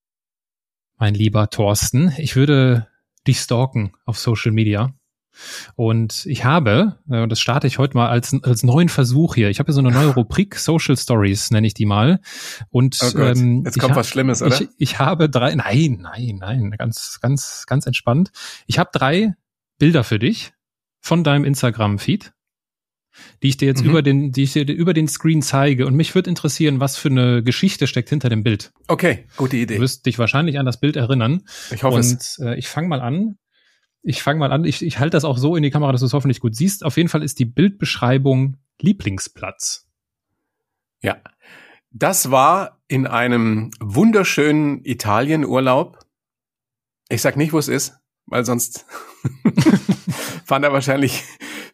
mein 0.96 1.14
lieber 1.14 1.48
Thorsten, 1.48 2.12
ich 2.18 2.34
würde 2.34 2.88
dich 3.26 3.38
stalken 3.38 3.92
auf 4.04 4.18
Social 4.18 4.52
Media. 4.52 4.97
Und 5.76 6.26
ich 6.26 6.44
habe, 6.44 6.98
äh, 7.10 7.26
das 7.28 7.40
starte 7.40 7.66
ich 7.66 7.78
heute 7.78 7.96
mal 7.96 8.08
als, 8.08 8.34
als 8.42 8.62
neuen 8.62 8.88
Versuch 8.88 9.34
hier. 9.34 9.50
Ich 9.50 9.58
habe 9.58 9.66
hier 9.68 9.74
so 9.74 9.80
eine 9.80 9.90
neue 9.90 10.14
Rubrik, 10.14 10.56
Social 10.56 10.96
Stories 10.96 11.50
nenne 11.50 11.66
ich 11.66 11.74
die 11.74 11.86
mal. 11.86 12.20
Und 12.70 12.98
oh 13.02 13.18
ähm, 13.18 13.62
jetzt 13.64 13.78
kommt 13.78 13.96
was 13.96 14.08
Schlimmes, 14.08 14.42
oder? 14.42 14.60
Ich, 14.60 14.68
ich 14.78 14.98
habe 14.98 15.28
drei, 15.28 15.54
nein, 15.54 15.98
nein, 16.02 16.38
nein, 16.40 16.70
ganz, 16.78 17.18
ganz, 17.20 17.64
ganz 17.66 17.86
entspannt. 17.86 18.30
Ich 18.66 18.78
habe 18.78 18.90
drei 18.92 19.34
Bilder 19.78 20.04
für 20.04 20.18
dich 20.18 20.52
von 21.00 21.24
deinem 21.24 21.44
Instagram-Feed 21.44 22.32
die 23.42 23.48
ich 23.48 23.56
dir 23.56 23.66
jetzt 23.66 23.82
mhm. 23.82 23.90
über 23.90 24.02
den, 24.02 24.32
die 24.32 24.44
ich 24.44 24.52
dir 24.52 24.64
über 24.64 24.94
den 24.94 25.08
Screen 25.08 25.42
zeige. 25.42 25.86
Und 25.86 25.94
mich 25.94 26.14
würde 26.14 26.30
interessieren, 26.30 26.80
was 26.80 26.96
für 26.96 27.08
eine 27.08 27.42
Geschichte 27.42 27.86
steckt 27.86 28.08
hinter 28.08 28.28
dem 28.28 28.42
Bild. 28.42 28.72
Okay, 28.86 29.26
gute 29.36 29.56
Idee. 29.56 29.76
Du 29.76 29.80
wirst 29.80 30.06
dich 30.06 30.18
wahrscheinlich 30.18 30.58
an 30.58 30.66
das 30.66 30.80
Bild 30.80 30.96
erinnern. 30.96 31.42
Ich 31.72 31.82
hoffe 31.82 31.96
Und 31.96 32.04
es. 32.04 32.38
Äh, 32.38 32.56
ich 32.56 32.68
fange 32.68 32.88
mal 32.88 33.00
an 33.00 33.38
ich 34.08 34.22
fange 34.22 34.40
mal 34.40 34.52
an, 34.52 34.64
ich, 34.64 34.82
ich 34.82 34.98
halte 34.98 35.16
das 35.16 35.26
auch 35.26 35.36
so 35.36 35.54
in 35.54 35.62
die 35.62 35.70
Kamera, 35.70 35.92
dass 35.92 36.00
du 36.00 36.06
es 36.06 36.14
hoffentlich 36.14 36.40
gut 36.40 36.56
siehst. 36.56 36.82
Auf 36.82 36.96
jeden 36.96 37.10
Fall 37.10 37.22
ist 37.22 37.38
die 37.38 37.44
Bildbeschreibung 37.44 38.56
Lieblingsplatz. 38.80 39.86
Ja, 41.02 41.18
das 41.90 42.30
war 42.30 42.80
in 42.88 43.06
einem 43.06 43.70
wunderschönen 43.80 44.82
Italienurlaub. 44.82 45.98
Ich 47.10 47.20
sag 47.20 47.36
nicht, 47.36 47.52
wo 47.52 47.58
es 47.58 47.68
ist, 47.68 47.98
weil 48.24 48.46
sonst 48.46 48.86
fahren 50.46 50.62
da 50.62 50.72
wahrscheinlich 50.72 51.22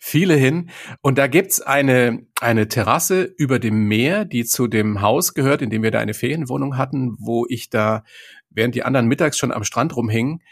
viele 0.01 0.35
hin. 0.35 0.71
Und 1.03 1.19
da 1.19 1.29
gibt's 1.29 1.61
eine, 1.61 2.27
eine 2.41 2.67
Terrasse 2.67 3.23
über 3.23 3.61
dem 3.61 3.87
Meer, 3.87 4.25
die 4.25 4.45
zu 4.45 4.67
dem 4.67 5.01
Haus 5.03 5.35
gehört, 5.35 5.63
in 5.63 5.71
dem 5.71 5.85
wir 5.85 5.93
da 5.93 6.01
eine 6.01 6.15
Ferienwohnung 6.15 6.77
hatten, 6.77 7.15
wo 7.21 7.47
ich 7.49 7.71
da, 7.71 8.03
während 8.51 8.75
die 8.75 8.83
anderen 8.83 9.07
mittags 9.07 9.39
schon 9.39 9.53
am 9.53 9.63
Strand 9.63 9.95
rumhingen, 9.95 10.43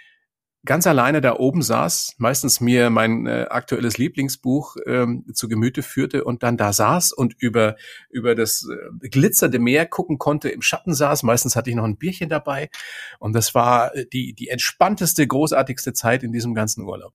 ganz 0.64 0.86
alleine 0.86 1.20
da 1.20 1.36
oben 1.36 1.62
saß, 1.62 2.14
meistens 2.18 2.60
mir 2.60 2.90
mein 2.90 3.26
äh, 3.26 3.46
aktuelles 3.50 3.98
Lieblingsbuch 3.98 4.76
ähm, 4.86 5.24
zu 5.32 5.48
Gemüte 5.48 5.82
führte 5.82 6.24
und 6.24 6.42
dann 6.42 6.56
da 6.56 6.72
saß 6.72 7.12
und 7.12 7.34
über 7.38 7.76
über 8.10 8.34
das 8.34 8.68
äh, 8.68 9.08
glitzernde 9.08 9.58
Meer 9.58 9.86
gucken 9.86 10.18
konnte, 10.18 10.48
im 10.48 10.62
Schatten 10.62 10.94
saß. 10.94 11.24
Meistens 11.24 11.56
hatte 11.56 11.70
ich 11.70 11.76
noch 11.76 11.84
ein 11.84 11.96
Bierchen 11.96 12.28
dabei 12.28 12.70
und 13.18 13.32
das 13.32 13.54
war 13.54 13.94
äh, 13.94 14.06
die 14.06 14.34
die 14.34 14.48
entspannteste, 14.48 15.26
großartigste 15.26 15.92
Zeit 15.92 16.22
in 16.22 16.32
diesem 16.32 16.54
ganzen 16.54 16.84
Urlaub. 16.84 17.12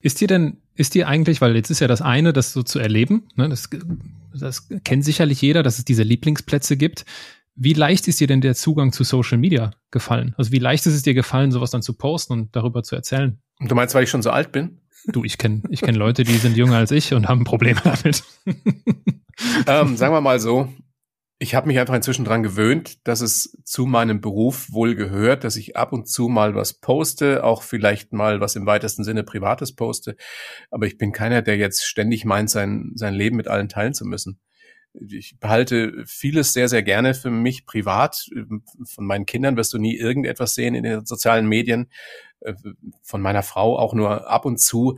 Ist 0.00 0.20
dir 0.20 0.28
denn, 0.28 0.58
ist 0.74 0.94
dir 0.94 1.08
eigentlich, 1.08 1.40
weil 1.40 1.56
jetzt 1.56 1.70
ist 1.70 1.80
ja 1.80 1.88
das 1.88 2.02
eine, 2.02 2.32
das 2.32 2.52
so 2.52 2.62
zu 2.62 2.78
erleben, 2.78 3.28
ne, 3.34 3.48
das, 3.48 3.70
das 4.38 4.68
kennt 4.84 5.04
sicherlich 5.04 5.40
jeder, 5.40 5.62
dass 5.62 5.78
es 5.78 5.84
diese 5.84 6.02
Lieblingsplätze 6.02 6.76
gibt. 6.76 7.06
Wie 7.56 7.72
leicht 7.72 8.06
ist 8.06 8.20
dir 8.20 8.26
denn 8.26 8.42
der 8.42 8.54
Zugang 8.54 8.92
zu 8.92 9.02
Social 9.02 9.38
Media 9.38 9.70
gefallen? 9.90 10.34
Also 10.36 10.52
wie 10.52 10.58
leicht 10.58 10.86
ist 10.86 10.94
es 10.94 11.02
dir 11.02 11.14
gefallen, 11.14 11.50
sowas 11.50 11.70
dann 11.70 11.82
zu 11.82 11.94
posten 11.94 12.34
und 12.34 12.54
darüber 12.54 12.82
zu 12.82 12.94
erzählen? 12.94 13.40
Und 13.58 13.70
du 13.70 13.74
meinst, 13.74 13.94
weil 13.94 14.04
ich 14.04 14.10
schon 14.10 14.22
so 14.22 14.30
alt 14.30 14.52
bin? 14.52 14.82
Du, 15.06 15.24
ich 15.24 15.38
kenne 15.38 15.62
ich 15.70 15.80
kenn 15.80 15.94
Leute, 15.94 16.24
die 16.24 16.36
sind 16.36 16.56
jünger 16.56 16.76
als 16.76 16.90
ich 16.90 17.14
und 17.14 17.28
haben 17.28 17.44
Probleme 17.44 17.80
damit. 17.82 18.24
ähm, 19.66 19.96
sagen 19.96 20.12
wir 20.12 20.20
mal 20.20 20.38
so, 20.38 20.68
ich 21.38 21.54
habe 21.54 21.66
mich 21.66 21.78
einfach 21.78 21.94
inzwischen 21.94 22.24
dran 22.24 22.42
gewöhnt, 22.42 23.06
dass 23.06 23.20
es 23.20 23.58
zu 23.64 23.86
meinem 23.86 24.20
Beruf 24.20 24.72
wohl 24.72 24.94
gehört, 24.94 25.44
dass 25.44 25.56
ich 25.56 25.76
ab 25.76 25.92
und 25.92 26.08
zu 26.08 26.28
mal 26.28 26.54
was 26.54 26.74
poste, 26.74 27.44
auch 27.44 27.62
vielleicht 27.62 28.12
mal 28.12 28.40
was 28.40 28.56
im 28.56 28.66
weitesten 28.66 29.04
Sinne 29.04 29.22
Privates 29.22 29.74
poste. 29.74 30.16
Aber 30.70 30.86
ich 30.86 30.96
bin 30.96 31.12
keiner, 31.12 31.42
der 31.42 31.56
jetzt 31.56 31.84
ständig 31.84 32.24
meint, 32.24 32.50
sein, 32.50 32.92
sein 32.94 33.14
Leben 33.14 33.36
mit 33.36 33.48
allen 33.48 33.68
teilen 33.68 33.92
zu 33.94 34.06
müssen. 34.06 34.40
Ich 35.08 35.38
behalte 35.38 36.04
vieles 36.06 36.52
sehr, 36.52 36.68
sehr 36.68 36.82
gerne 36.82 37.14
für 37.14 37.30
mich 37.30 37.66
privat. 37.66 38.28
Von 38.84 39.06
meinen 39.06 39.26
Kindern 39.26 39.56
wirst 39.56 39.72
du 39.72 39.78
nie 39.78 39.96
irgendetwas 39.96 40.54
sehen 40.54 40.74
in 40.74 40.82
den 40.82 41.04
sozialen 41.04 41.46
Medien. 41.46 41.90
Von 43.02 43.22
meiner 43.22 43.42
Frau 43.42 43.78
auch 43.78 43.94
nur 43.94 44.28
ab 44.30 44.44
und 44.44 44.58
zu 44.60 44.96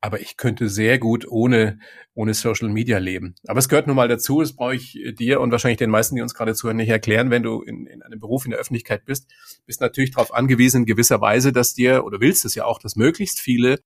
aber 0.00 0.20
ich 0.20 0.36
könnte 0.36 0.68
sehr 0.68 0.98
gut 0.98 1.26
ohne, 1.28 1.80
ohne 2.14 2.34
Social 2.34 2.68
Media 2.68 2.98
leben. 2.98 3.34
Aber 3.46 3.58
es 3.58 3.68
gehört 3.68 3.86
nun 3.86 3.96
mal 3.96 4.08
dazu, 4.08 4.40
das 4.40 4.54
brauche 4.54 4.74
ich 4.74 4.98
dir 5.18 5.40
und 5.40 5.50
wahrscheinlich 5.50 5.78
den 5.78 5.90
meisten, 5.90 6.14
die 6.14 6.22
uns 6.22 6.34
gerade 6.34 6.54
zuhören, 6.54 6.76
nicht 6.76 6.88
erklären, 6.88 7.30
wenn 7.30 7.42
du 7.42 7.62
in, 7.62 7.86
in 7.86 8.02
einem 8.02 8.20
Beruf 8.20 8.44
in 8.44 8.52
der 8.52 8.60
Öffentlichkeit 8.60 9.04
bist, 9.04 9.28
bist 9.66 9.80
natürlich 9.80 10.12
darauf 10.12 10.32
angewiesen, 10.32 10.82
in 10.82 10.86
gewisser 10.86 11.20
Weise, 11.20 11.52
dass 11.52 11.74
dir, 11.74 12.04
oder 12.04 12.20
willst 12.20 12.44
es 12.44 12.54
ja 12.54 12.64
auch, 12.64 12.78
dass 12.78 12.96
möglichst 12.96 13.40
viele 13.40 13.80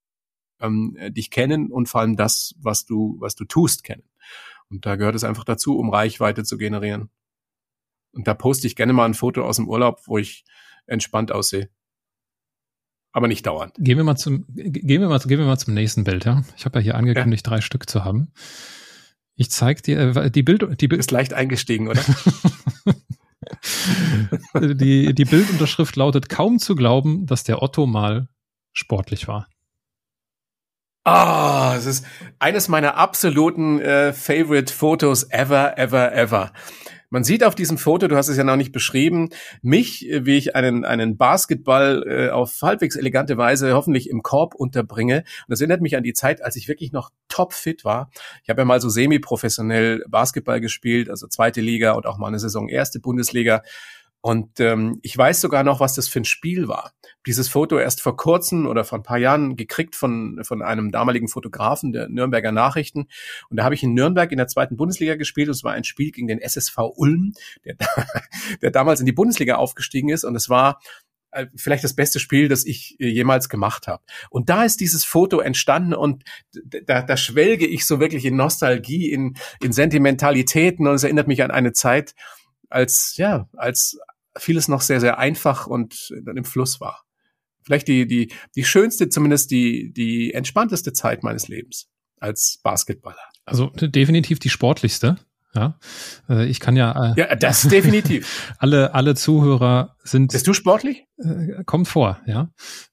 ähm, 0.61 0.97
dich 1.11 1.31
kennen 1.31 1.73
und 1.73 1.89
vor 1.89 2.03
allem 2.03 2.17
das, 2.17 2.55
was 2.59 2.85
du, 2.85 3.17
was 3.19 3.35
du 3.35 3.45
tust, 3.45 3.83
kennen. 3.83 4.05
Und 4.71 4.87
da 4.87 4.97
gehört 4.97 5.15
es 5.15 5.25
einfach 5.25 5.45
dazu, 5.45 5.79
um 5.79 5.91
Reichweite 5.91 6.45
zu 6.45 6.57
generieren. 6.59 7.11
Und 8.13 8.27
da 8.27 8.35
poste 8.35 8.67
ich 8.67 8.77
gerne 8.77 8.93
mal 8.93 9.07
ein 9.07 9.15
Foto 9.15 9.45
aus 9.45 9.57
dem 9.57 9.69
Urlaub, 9.69 10.03
wo 10.07 10.19
ich 10.19 10.45
entspannt 10.87 11.33
aussehe 11.33 11.71
aber 13.13 13.29
nicht 13.29 13.47
dauernd. 13.47 13.75
Gehen 13.79 13.99
wir 13.99 14.05
mal 14.05 14.17
zum, 14.17 14.45
gehen 14.49 15.01
wir 15.01 15.09
mal, 15.09 15.19
gehen 15.19 15.39
wir 15.39 15.47
mal 15.47 15.59
zum 15.59 15.75
nächsten 15.75 16.05
Bild, 16.05 16.25
ja. 16.25 16.43
Ich 16.57 16.65
habe 16.65 16.79
ja 16.79 16.83
hier 16.83 16.95
angekündigt, 16.97 17.47
ja. 17.47 17.51
drei 17.51 17.61
Stück 17.61 17.89
zu 17.89 18.05
haben. 18.05 18.33
Ich 19.35 19.51
zeig 19.51 19.83
dir, 19.83 20.17
äh, 20.17 20.31
die 20.31 20.43
Bild, 20.43 20.81
die 20.81 20.89
Bild. 20.89 20.99
Ist 21.01 21.11
leicht 21.11 21.35
eingestiegen, 21.35 21.89
oder? 21.89 22.03
die, 24.75 25.15
die 25.15 25.25
Bildunterschrift 25.25 25.97
lautet 25.97 26.29
kaum 26.29 26.59
zu 26.59 26.75
glauben, 26.75 27.27
dass 27.27 27.45
der 27.45 27.63
Otto 27.63 27.87
mal 27.87 28.29
sportlich 28.73 29.29
war. 29.29 29.47
Ah, 31.05 31.73
oh, 31.73 31.77
es 31.77 31.87
ist 31.87 32.05
eines 32.39 32.69
meiner 32.69 32.97
absoluten 32.97 33.81
äh, 33.81 34.13
Favorite 34.13 34.73
Fotos 34.73 35.27
ever, 35.31 35.77
ever, 35.77 36.15
ever. 36.15 36.53
Man 37.11 37.25
sieht 37.25 37.43
auf 37.43 37.57
diesem 37.57 37.77
Foto, 37.77 38.07
du 38.07 38.17
hast 38.17 38.29
es 38.29 38.37
ja 38.37 38.45
noch 38.45 38.55
nicht 38.55 38.71
beschrieben, 38.71 39.31
mich, 39.63 40.09
äh, 40.09 40.25
wie 40.27 40.37
ich 40.37 40.55
einen, 40.55 40.85
einen 40.85 41.17
Basketball 41.17 42.05
äh, 42.07 42.31
auf 42.31 42.57
halbwegs 42.63 42.95
elegante 42.95 43.37
Weise 43.37 43.75
hoffentlich 43.75 44.09
im 44.11 44.23
Korb 44.23 44.55
unterbringe. 44.55 45.19
Und 45.19 45.49
das 45.49 45.61
erinnert 45.61 45.81
mich 45.81 45.97
an 45.97 46.05
die 46.05 46.13
Zeit, 46.13 46.41
als 46.41 46.55
ich 46.55 46.69
wirklich 46.69 46.93
noch 46.93 47.11
topfit 47.29 47.85
war. 47.85 48.09
Ich 48.45 48.49
habe 48.49 48.61
ja 48.61 48.65
mal 48.65 48.81
so 48.81 48.89
semi-professionell 48.89 50.05
Basketball 50.09 50.61
gespielt, 50.61 51.11
also 51.11 51.27
zweite 51.27 51.61
Liga 51.61 51.93
und 51.93 52.07
auch 52.07 52.17
mal 52.17 52.29
eine 52.29 52.39
Saison 52.39 52.69
erste 52.69 53.01
Bundesliga. 53.01 53.63
Und 54.23 54.61
ähm, 54.61 55.01
ich 55.03 55.19
weiß 55.19 55.41
sogar 55.41 55.65
noch, 55.65 55.81
was 55.81 55.95
das 55.95 56.07
für 56.07 56.21
ein 56.21 56.25
Spiel 56.25 56.69
war. 56.69 56.93
Dieses 57.27 57.49
Foto 57.49 57.77
erst 57.77 58.01
vor 58.01 58.17
kurzem 58.17 58.69
oder 58.69 58.85
vor 58.85 59.01
ein 59.01 59.03
paar 59.03 59.19
Jahren 59.19 59.57
gekriegt 59.57 59.97
von, 59.97 60.41
von 60.45 60.63
einem 60.63 60.93
damaligen 60.93 61.27
Fotografen 61.27 61.93
der 61.93 62.09
Nürnberger 62.09 62.53
Nachrichten. 62.53 63.09
Und 63.51 63.57
da 63.57 63.65
habe 63.65 63.75
ich 63.75 63.83
in 63.83 63.95
Nürnberg 63.95 64.31
in 64.31 64.39
der 64.39 64.47
zweiten 64.47 64.77
Bundesliga 64.77 65.17
gespielt. 65.17 65.49
Und 65.49 65.57
es 65.57 65.65
war 65.65 65.73
ein 65.73 65.83
Spiel 65.83 66.13
gegen 66.13 66.29
den 66.29 66.39
SSV 66.39 66.79
Ulm, 66.95 67.33
der, 67.65 67.75
der 68.63 68.71
damals 68.71 69.01
in 69.01 69.07
die 69.07 69.13
Bundesliga 69.13 69.57
aufgestiegen 69.57 70.09
ist. 70.09 70.23
Und 70.23 70.37
es 70.37 70.49
war 70.49 70.79
äh, 71.33 71.47
vielleicht 71.57 71.83
das 71.83 71.95
beste 71.95 72.21
Spiel, 72.21 72.47
das 72.47 72.65
ich 72.65 73.01
äh, 73.01 73.09
jemals 73.09 73.49
gemacht 73.49 73.89
habe. 73.89 74.05
Und 74.31 74.51
da 74.51 74.63
ist 74.63 74.81
dieses 74.81 75.05
Foto 75.05 75.41
entstanden 75.41 75.95
und 75.95 76.23
da, 76.87 77.03
da 77.03 77.17
schwelge 77.17 77.67
ich 77.67 77.87
so 77.87 77.99
wirklich 77.99 78.25
in 78.25 78.37
Nostalgie, 78.37 79.11
in, 79.11 79.35
in 79.61 79.73
Sentimentalitäten 79.73 80.87
und 80.87 80.95
es 80.95 81.03
erinnert 81.03 81.27
mich 81.27 81.43
an 81.43 81.51
eine 81.51 81.73
Zeit, 81.73 82.15
als 82.69 83.17
ja, 83.17 83.49
als 83.57 83.99
vieles 84.37 84.69
noch 84.69 84.81
sehr, 84.81 85.01
sehr 85.01 85.19
einfach 85.19 85.67
und 85.67 86.13
im 86.27 86.45
Fluss 86.45 86.81
war. 86.81 87.05
Vielleicht 87.65 87.89
die, 87.89 88.07
die, 88.07 88.33
die 88.57 88.65
schönste, 88.65 89.09
zumindest 89.09 89.51
die, 89.51 89.93
die 89.93 90.35
entspannteste 90.35 90.93
Zeit 90.93 91.23
meines 91.23 91.49
Lebens 91.49 91.89
als 92.19 92.59
Basketballer. 92.63 93.23
Also 93.45 93.71
definitiv 93.71 94.39
die 94.39 94.51
sportlichste. 94.51 95.17
Ja, 95.55 95.79
äh, 96.31 96.47
ich 96.47 96.61
kann 96.61 96.77
ja. 96.77 97.13
Äh, 97.13 97.21
ja, 97.21 97.37
das 97.37 97.63
definitiv. 97.63 98.55
alle, 98.59 98.95
alle 98.95 99.15
Zuhörer 99.15 99.97
sind. 100.03 100.33
Bist 100.33 100.47
du 100.47 100.55
sportlich? 100.55 101.05
Äh, 101.19 101.65
kommt 101.65 101.89
vor, 101.89 102.21
ja. 102.27 102.51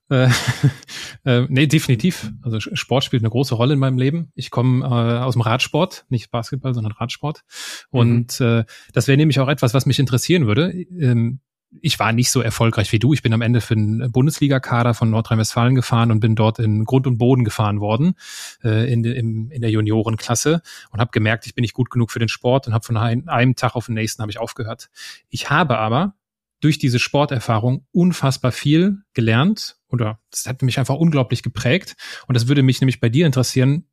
Äh, 0.10 0.30
äh, 1.26 1.46
nee, 1.48 1.68
definitiv. 1.68 2.32
Also 2.42 2.60
Sport 2.60 3.06
spielt 3.06 3.24
eine 3.24 3.30
große 3.30 3.56
Rolle 3.56 3.74
in 3.74 3.80
meinem 3.80 3.98
Leben. 3.98 4.32
Ich 4.36 4.52
komme 4.52 4.86
äh, 4.86 5.20
aus 5.20 5.34
dem 5.34 5.42
Radsport, 5.42 6.06
nicht 6.10 6.32
Basketball, 6.32 6.74
sondern 6.74 6.92
Radsport. 6.94 7.44
Und 7.92 8.40
mhm. 8.40 8.46
äh, 8.46 8.64
das 8.94 9.08
wäre 9.08 9.18
nämlich 9.18 9.40
auch 9.40 9.48
etwas, 9.48 9.74
was 9.74 9.86
mich 9.86 10.00
interessieren 10.00 10.46
würde. 10.46 10.72
Ähm, 10.72 11.40
ich 11.82 12.00
war 12.00 12.12
nicht 12.12 12.32
so 12.32 12.42
erfolgreich 12.42 12.92
wie 12.92 13.00
du. 13.00 13.14
Ich 13.14 13.22
bin 13.22 13.34
am 13.34 13.42
Ende 13.42 13.62
für 13.62 13.76
den 13.76 14.12
Bundesliga-Kader 14.12 14.94
von 14.94 15.10
Nordrhein-Westfalen 15.10 15.76
gefahren 15.76 16.12
und 16.12 16.20
bin 16.20 16.36
dort 16.36 16.60
in 16.60 16.86
Grund 16.86 17.06
und 17.06 17.18
Boden 17.18 17.44
gefahren 17.44 17.80
worden 17.80 18.16
äh, 18.64 18.92
in, 18.92 19.04
im, 19.04 19.52
in 19.52 19.62
der 19.62 19.70
Juniorenklasse 19.70 20.62
und 20.92 21.00
habe 21.00 21.12
gemerkt, 21.12 21.46
ich 21.46 21.54
bin 21.54 21.62
nicht 21.62 21.74
gut 21.74 21.90
genug 21.92 22.12
für 22.12 22.20
den 22.20 22.30
Sport 22.30 22.68
und 22.68 22.74
habe 22.74 22.86
von 22.86 22.98
ein, 22.98 23.28
einem 23.28 23.56
Tag 23.56 23.76
auf 23.76 23.86
den 23.86 23.96
nächsten 23.96 24.22
habe 24.22 24.32
ich 24.32 24.40
aufgehört. 24.40 24.90
Ich 25.30 25.50
habe 25.50 25.78
aber 25.78 26.16
durch 26.60 26.80
diese 26.80 27.00
Sporterfahrung 27.00 27.86
unfassbar 27.92 28.52
viel 28.52 29.04
gelernt 29.14 29.78
oder 29.88 30.20
das 30.32 30.48
hat 30.48 30.62
mich 30.62 30.80
einfach 30.80 30.96
unglaublich 30.96 31.44
geprägt 31.44 31.96
und 32.28 32.36
das 32.36 32.48
würde 32.48 32.64
mich 32.64 32.82
nämlich 32.82 33.00
bei 33.00 33.10
dir 33.10 33.26
interessieren, 33.26 33.86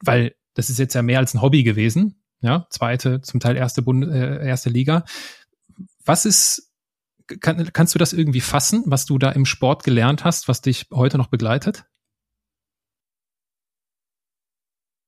weil 0.00 0.34
das 0.52 0.70
ist 0.70 0.78
jetzt 0.78 0.94
ja 0.94 1.02
mehr 1.02 1.18
als 1.18 1.34
ein 1.34 1.42
Hobby 1.42 1.64
gewesen, 1.64 2.22
ja, 2.40 2.66
zweite, 2.70 3.22
zum 3.22 3.40
Teil 3.40 3.56
erste 3.56 3.82
Bund, 3.82 4.04
äh, 4.04 4.46
erste 4.46 4.70
Liga. 4.70 5.04
Was 6.04 6.26
ist 6.26 6.73
kann, 7.40 7.72
kannst 7.72 7.94
du 7.94 7.98
das 7.98 8.12
irgendwie 8.12 8.40
fassen, 8.40 8.82
was 8.86 9.06
du 9.06 9.18
da 9.18 9.30
im 9.30 9.46
Sport 9.46 9.84
gelernt 9.84 10.24
hast, 10.24 10.48
was 10.48 10.60
dich 10.60 10.86
heute 10.92 11.18
noch 11.18 11.28
begleitet? 11.28 11.84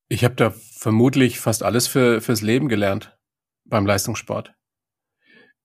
Ich 0.08 0.24
habe 0.24 0.36
da 0.36 0.50
vermutlich 0.50 1.40
fast 1.40 1.62
alles 1.62 1.88
für 1.88 2.20
fürs 2.20 2.42
Leben 2.42 2.68
gelernt 2.68 3.18
beim 3.64 3.86
Leistungssport. 3.86 4.54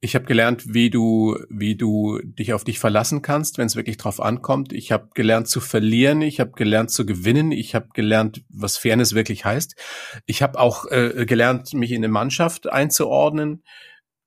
Ich 0.03 0.15
habe 0.15 0.25
gelernt, 0.25 0.73
wie 0.73 0.89
du, 0.89 1.37
wie 1.47 1.75
du 1.75 2.19
dich 2.23 2.53
auf 2.53 2.63
dich 2.63 2.79
verlassen 2.79 3.21
kannst, 3.21 3.59
wenn 3.59 3.67
es 3.67 3.75
wirklich 3.75 3.97
drauf 3.97 4.19
ankommt. 4.19 4.73
Ich 4.73 4.91
habe 4.91 5.09
gelernt 5.13 5.47
zu 5.47 5.59
verlieren. 5.59 6.23
Ich 6.23 6.39
habe 6.39 6.53
gelernt 6.53 6.89
zu 6.89 7.05
gewinnen. 7.05 7.51
Ich 7.51 7.75
habe 7.75 7.89
gelernt, 7.93 8.43
was 8.49 8.77
Fairness 8.77 9.13
wirklich 9.13 9.45
heißt. 9.45 9.75
Ich 10.25 10.41
habe 10.41 10.59
auch 10.59 10.89
äh, 10.89 11.27
gelernt, 11.27 11.75
mich 11.75 11.91
in 11.91 11.97
eine 11.97 12.11
Mannschaft 12.11 12.67
einzuordnen 12.67 13.61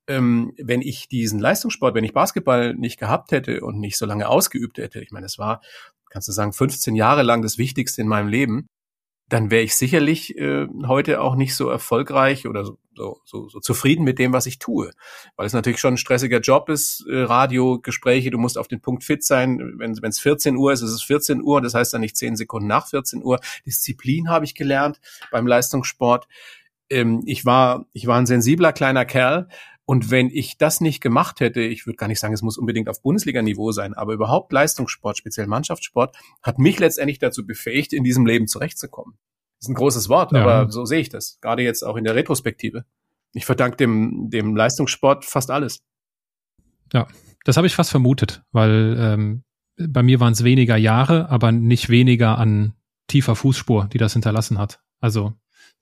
ähm, 0.07 0.53
wenn 0.61 0.83
ich 0.83 1.09
diesen 1.09 1.39
Leistungssport, 1.39 1.95
wenn 1.95 2.05
ich 2.05 2.13
Basketball 2.13 2.75
nicht 2.75 2.99
gehabt 2.99 3.33
hätte 3.33 3.63
und 3.63 3.79
nicht 3.79 3.97
so 3.97 4.07
lange 4.07 4.29
ausgeübt 4.29 4.79
hätte, 4.79 5.01
ich 5.01 5.11
meine, 5.11 5.27
es 5.27 5.39
war, 5.39 5.61
kannst 6.11 6.29
du 6.29 6.33
sagen, 6.33 6.53
15 6.53 6.95
Jahre 6.95 7.23
lang 7.23 7.43
das 7.43 7.59
Wichtigste 7.59 8.03
in 8.03 8.09
meinem 8.09 8.29
Leben, 8.29 8.67
dann 9.29 9.51
wäre 9.51 9.63
ich 9.63 9.75
sicherlich 9.75 10.37
äh, 10.37 10.67
heute 10.87 11.21
auch 11.21 11.35
nicht 11.35 11.57
so 11.57 11.71
erfolgreich 11.71 12.47
oder 12.47 12.65
so, 12.65 12.79
so, 13.25 13.49
so, 13.49 13.59
zufrieden 13.59 14.05
mit 14.05 14.19
dem, 14.19 14.33
was 14.33 14.47
ich 14.47 14.59
tue. 14.59 14.91
Weil 15.37 15.47
es 15.47 15.55
natürlich 15.55 15.81
schon 15.81 15.95
ein 15.95 15.99
stressiger 15.99 16.41
Job 16.41 16.69
ist, 16.69 17.05
äh, 17.09 17.23
Radiogespräche, 17.23 18.31
du 18.31 18.39
musst 18.39 18.59
auf 18.59 18.69
den 18.69 18.83
Punkt 18.83 19.03
fit 19.03 19.25
sein. 19.25 19.75
Wenn 19.79 19.93
es 19.93 20.21
14 20.21 20.57
Uhr 20.57 20.73
ist, 20.73 20.83
ist 20.83 20.91
es 20.91 21.03
14 21.03 21.43
Uhr, 21.43 21.63
das 21.63 21.75
heißt 21.75 21.95
dann 21.95 22.03
nicht 22.03 22.17
10 22.17 22.37
Sekunden 22.37 22.69
nach 22.69 22.87
14 22.87 23.25
Uhr. 23.25 23.41
Disziplin 23.65 24.29
habe 24.29 24.45
ich 24.45 24.55
gelernt 24.55 25.01
beim 25.31 25.47
Leistungssport. 25.47 26.29
Ähm, 26.91 27.23
ich, 27.25 27.47
war, 27.47 27.87
ich 27.95 28.07
war 28.07 28.19
ein 28.19 28.27
sensibler 28.27 28.75
kleiner 28.75 29.07
Kerl 29.07 29.49
und 29.87 30.11
wenn 30.11 30.31
ich 30.31 30.57
das 30.57 30.81
nicht 30.81 31.01
gemacht 31.01 31.41
hätte, 31.41 31.61
ich 31.61 31.87
würde 31.87 31.97
gar 31.97 32.09
nicht 32.09 32.21
sagen, 32.21 32.33
es 32.33 32.43
muss 32.43 32.57
unbedingt 32.57 32.89
auf 32.89 33.03
Bundesliga-Niveau 33.03 33.73
sein, 33.73 33.93
aber 33.93 34.15
überhaupt 34.15 34.53
Leistungssport, 34.53 35.19
speziell 35.19 35.47
Mannschaftssport, 35.47 36.17
hat 36.43 36.59
mich 36.59 36.79
letztendlich 36.79 37.19
dazu 37.19 37.47
befähigt, 37.47 37.93
in 37.93 38.03
diesem 38.03 38.25
Leben 38.25 38.47
zurechtzukommen. 38.47 39.19
Das 39.59 39.67
ist 39.67 39.69
ein 39.69 39.75
großes 39.75 40.09
Wort, 40.09 40.33
ja. 40.33 40.43
aber 40.43 40.71
so 40.71 40.85
sehe 40.85 41.01
ich 41.01 41.11
das. 41.11 41.39
Gerade 41.41 41.63
jetzt 41.63 41.83
auch 41.83 41.97
in 41.97 42.05
der 42.05 42.15
Retrospektive. 42.15 42.85
Ich 43.33 43.45
verdanke 43.45 43.77
dem, 43.77 44.31
dem 44.31 44.57
Leistungssport 44.57 45.25
fast 45.25 45.51
alles. 45.51 45.83
Ja, 46.93 47.07
das 47.45 47.57
habe 47.57 47.67
ich 47.67 47.75
fast 47.75 47.91
vermutet, 47.91 48.43
weil 48.53 48.97
ähm, 48.99 49.45
bei 49.77 50.03
mir 50.03 50.21
waren 50.21 50.33
es 50.33 50.45
weniger 50.45 50.77
Jahre, 50.77 51.29
aber 51.29 51.53
nicht 51.53 51.89
weniger 51.89 52.39
an 52.39 52.75
tiefer 53.09 53.37
Fußspur, 53.37 53.89
die 53.93 53.99
das 53.99 54.15
hinterlassen 54.15 54.59
hat. 54.59 54.81
Also 55.01 55.35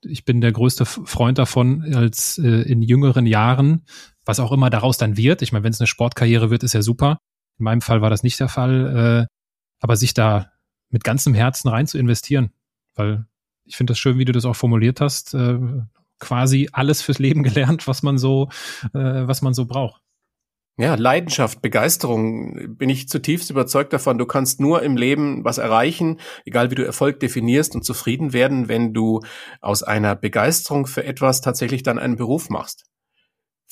ich 0.05 0.25
bin 0.25 0.41
der 0.41 0.51
größte 0.51 0.85
Freund 0.85 1.37
davon, 1.37 1.93
als 1.95 2.37
äh, 2.37 2.47
in 2.47 2.81
jüngeren 2.81 3.25
Jahren, 3.25 3.85
was 4.25 4.39
auch 4.39 4.51
immer 4.51 4.69
daraus 4.69 4.97
dann 4.97 5.17
wird. 5.17 5.41
Ich 5.41 5.51
meine, 5.51 5.63
wenn 5.63 5.73
es 5.73 5.79
eine 5.79 5.87
Sportkarriere 5.87 6.49
wird, 6.49 6.63
ist 6.63 6.73
ja 6.73 6.81
super. 6.81 7.19
In 7.59 7.65
meinem 7.65 7.81
Fall 7.81 8.01
war 8.01 8.09
das 8.09 8.23
nicht 8.23 8.39
der 8.39 8.49
Fall, 8.49 9.27
äh, 9.27 9.33
aber 9.79 9.95
sich 9.95 10.13
da 10.13 10.51
mit 10.89 11.03
ganzem 11.03 11.33
Herzen 11.33 11.67
rein 11.69 11.87
zu 11.87 11.97
investieren, 11.97 12.51
weil 12.95 13.25
ich 13.65 13.75
finde 13.75 13.91
das 13.91 13.99
schön, 13.99 14.17
wie 14.17 14.25
du 14.25 14.31
das 14.31 14.45
auch 14.45 14.55
formuliert 14.55 15.01
hast. 15.01 15.33
Äh, 15.33 15.59
quasi 16.19 16.69
alles 16.71 17.01
fürs 17.01 17.19
Leben 17.19 17.43
gelernt, 17.43 17.87
was 17.87 18.03
man 18.03 18.17
so, 18.17 18.49
äh, 18.93 19.27
was 19.27 19.41
man 19.41 19.53
so 19.53 19.65
braucht. 19.65 20.02
Ja, 20.77 20.95
Leidenschaft, 20.95 21.61
Begeisterung, 21.61 22.77
bin 22.77 22.89
ich 22.89 23.07
zutiefst 23.07 23.51
überzeugt 23.51 23.93
davon. 23.93 24.17
Du 24.17 24.25
kannst 24.25 24.59
nur 24.59 24.81
im 24.81 24.97
Leben 24.97 25.43
was 25.45 25.59
erreichen, 25.59 26.19
egal 26.45 26.71
wie 26.71 26.75
du 26.75 26.83
Erfolg 26.83 27.19
definierst 27.19 27.75
und 27.75 27.85
zufrieden 27.85 28.33
werden, 28.33 28.69
wenn 28.69 28.91
du 28.91 29.19
aus 29.61 29.83
einer 29.83 30.15
Begeisterung 30.15 30.87
für 30.87 31.03
etwas 31.03 31.41
tatsächlich 31.41 31.83
dann 31.83 31.99
einen 31.99 32.15
Beruf 32.15 32.49
machst 32.49 32.85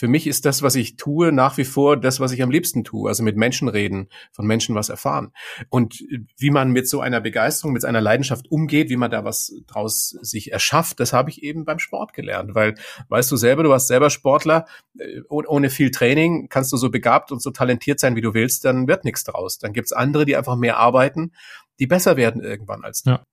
für 0.02 0.08
mich 0.08 0.26
ist 0.26 0.48
das, 0.48 0.64
was 0.64 0.74
ich 0.74 0.96
tue, 0.96 1.32
nach 1.32 1.58
wie 1.58 1.64
vor 1.64 1.96
das, 1.96 2.20
was 2.20 2.32
ich 2.32 2.42
am 2.42 2.50
liebsten 2.50 2.84
tue. 2.84 3.08
Also 3.08 3.22
mit 3.22 3.38
Menschen 3.38 3.68
reden, 3.68 4.10
von 4.32 4.48
Menschen 4.48 4.74
was 4.74 4.90
erfahren. 4.90 5.32
Und 5.70 6.04
wie 6.40 6.50
man 6.50 6.72
mit 6.72 6.90
so 6.90 7.02
einer 7.02 7.22
Begeisterung, 7.22 7.72
mit 7.72 7.86
einer 7.86 8.02
Leidenschaft 8.02 8.50
umgeht, 8.50 8.90
wie 8.90 8.96
man 8.96 9.12
da 9.12 9.26
was 9.26 9.54
draus 9.68 10.18
sich 10.24 10.52
erschafft, 10.52 11.00
das 11.00 11.14
habe 11.14 11.30
ich 11.30 11.44
eben 11.44 11.66
beim 11.66 11.78
Sport 11.78 12.14
gelernt. 12.14 12.56
Weil, 12.56 12.74
weißt 13.10 13.30
du 13.30 13.36
selber, 13.36 13.62
du 13.62 13.70
warst 13.70 13.90
selber 13.90 14.10
Sportler, 14.10 14.66
äh, 14.98 15.22
ohne 15.30 15.70
viel 15.70 15.92
Training 15.92 16.50
kannst 16.50 16.72
du 16.72 16.78
so 16.78 16.90
begabt 16.90 17.32
und 17.32 17.40
so 17.40 17.52
talentiert 17.52 18.00
sein, 18.00 18.16
wie 18.16 18.22
du 18.22 18.34
willst, 18.34 18.66
dann 18.66 18.88
wird 18.88 19.06
nichts 19.06 19.24
draus. 19.24 19.60
Dann 19.60 19.72
gibt's 19.72 19.92
andere, 19.92 20.26
die 20.26 20.36
einfach 20.36 20.56
mehr 20.56 20.78
arbeiten, 20.78 21.32
die 21.78 21.86
besser 21.86 22.18
werden 22.18 22.42
irgendwann 22.42 22.84
als 22.84 23.04
du. 23.04 23.12
Ja. 23.12 23.26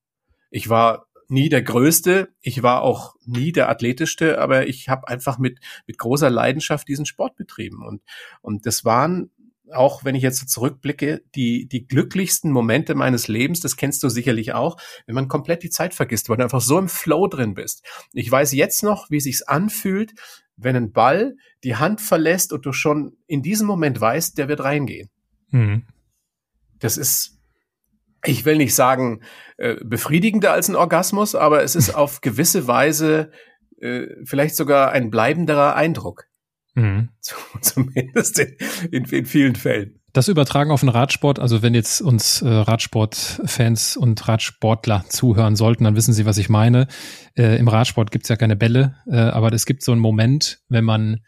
Ich 0.50 0.68
war 0.68 1.06
nie 1.28 1.49
der 1.49 1.62
Größte, 1.62 2.28
ich 2.40 2.62
war 2.62 2.82
auch 2.82 3.14
nie 3.25 3.52
der 3.52 3.68
Athletischste, 3.68 4.40
aber 4.40 4.66
ich 4.66 4.88
habe 4.88 5.08
einfach 5.08 5.38
mit, 5.38 5.61
mit 5.87 5.99
großer 5.99 6.30
Leidenschaft 6.30 6.88
diesen 6.88 7.06
Sport 7.06 7.37
betrieben. 7.37 7.87
Und, 7.87 8.02
und 8.40 8.66
das 8.66 8.85
waren 8.85 9.30
auch 9.73 10.04
wenn 10.04 10.14
ich 10.14 10.23
jetzt 10.23 10.49
zurückblicke, 10.49 11.23
die, 11.35 11.66
die 11.68 11.87
glücklichsten 11.87 12.50
Momente 12.50 12.94
meines 12.94 13.28
Lebens, 13.28 13.61
das 13.61 13.76
kennst 13.76 14.02
du 14.02 14.08
sicherlich 14.08 14.52
auch, 14.54 14.76
wenn 15.06 15.14
man 15.14 15.28
komplett 15.28 15.62
die 15.62 15.70
Zeit 15.70 15.94
vergisst, 15.94 16.28
weil 16.28 16.38
du 16.38 16.44
einfach 16.44 16.61
so 16.61 16.78
im 16.78 16.88
Flow 16.88 17.26
drin 17.26 17.54
bist. 17.54 17.85
Ich 18.12 18.30
weiß 18.30 18.52
jetzt 18.52 18.82
noch, 18.82 19.11
wie 19.11 19.20
sich's 19.20 19.42
anfühlt, 19.42 20.14
wenn 20.56 20.76
ein 20.76 20.92
Ball 20.92 21.37
die 21.64 21.76
Hand 21.76 22.00
verlässt 22.00 22.52
und 22.52 22.66
du 22.66 22.73
schon 22.73 23.16
in 23.26 23.42
diesem 23.42 23.66
Moment 23.66 24.00
weißt, 24.00 24.38
der 24.38 24.49
wird 24.49 24.61
reingehen. 24.61 25.11
Mhm. 25.50 25.85
Das 26.78 26.97
ist, 26.97 27.38
ich 28.25 28.44
will 28.44 28.56
nicht 28.56 28.75
sagen 28.75 29.20
äh, 29.56 29.76
befriedigender 29.82 30.52
als 30.52 30.68
ein 30.68 30.76
Orgasmus, 30.76 31.34
aber 31.34 31.62
es 31.62 31.76
ist 31.76 31.90
auf 31.94 32.20
gewisse 32.20 32.66
Weise 32.66 33.30
äh, 33.80 34.06
vielleicht 34.25 34.56
sogar 34.56 34.92
ein 34.92 35.10
bleibenderer 35.10 35.76
Eindruck. 35.76 36.26
Mhm. 36.75 37.08
Zumindest 37.60 38.38
in, 38.38 38.56
in, 38.90 39.04
in, 39.04 39.26
vielen 39.26 39.56
Fällen. 39.56 40.00
Das 40.12 40.28
Übertragen 40.28 40.70
auf 40.70 40.80
den 40.80 40.88
Radsport, 40.88 41.38
also 41.38 41.62
wenn 41.62 41.75
jetzt 41.75 42.00
uns 42.00 42.40
äh, 42.42 42.48
Radsportfans 42.48 43.96
und 43.96 44.26
Radsportler 44.26 45.04
zuhören 45.08 45.54
sollten, 45.54 45.84
dann 45.84 45.96
wissen 45.96 46.14
sie, 46.14 46.25
was 46.25 46.38
ich 46.38 46.48
meine. 46.48 46.88
Äh, 47.37 47.58
Im 47.58 47.68
Radsport 47.68 48.10
gibt's 48.10 48.28
ja 48.28 48.37
keine 48.37 48.56
Bälle, 48.56 48.96
äh, 49.06 49.16
aber 49.16 49.52
es 49.52 49.66
gibt 49.66 49.82
so 49.82 49.92
einen 49.92 50.00
Moment, 50.00 50.60
wenn 50.68 50.84
man 50.84 51.20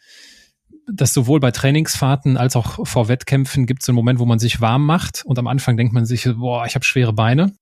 dass 0.93 1.15
sowohl 1.15 1.41
bei 1.41 1.51
Trainingsfahrten 1.51 2.37
als 2.37 2.57
auch 2.57 2.87
vor 2.87 3.09
Wettkämpfen 3.09 3.67
gibt 3.67 3.83
es 3.83 3.89
einen 3.89 3.97
Moment, 3.97 4.19
wo 4.19 4.27
man 4.27 4.39
sich 4.39 4.61
warm 4.61 4.85
macht 4.85 5.23
und 5.25 5.39
am 5.39 5.47
Anfang 5.47 5.77
denkt 5.77 5.93
man 5.93 6.07
sich, 6.07 6.29
boah, 6.37 6.67
ich 6.67 6.75
habe 6.75 6.85
schwere 6.85 7.13
Beine. 7.13 7.53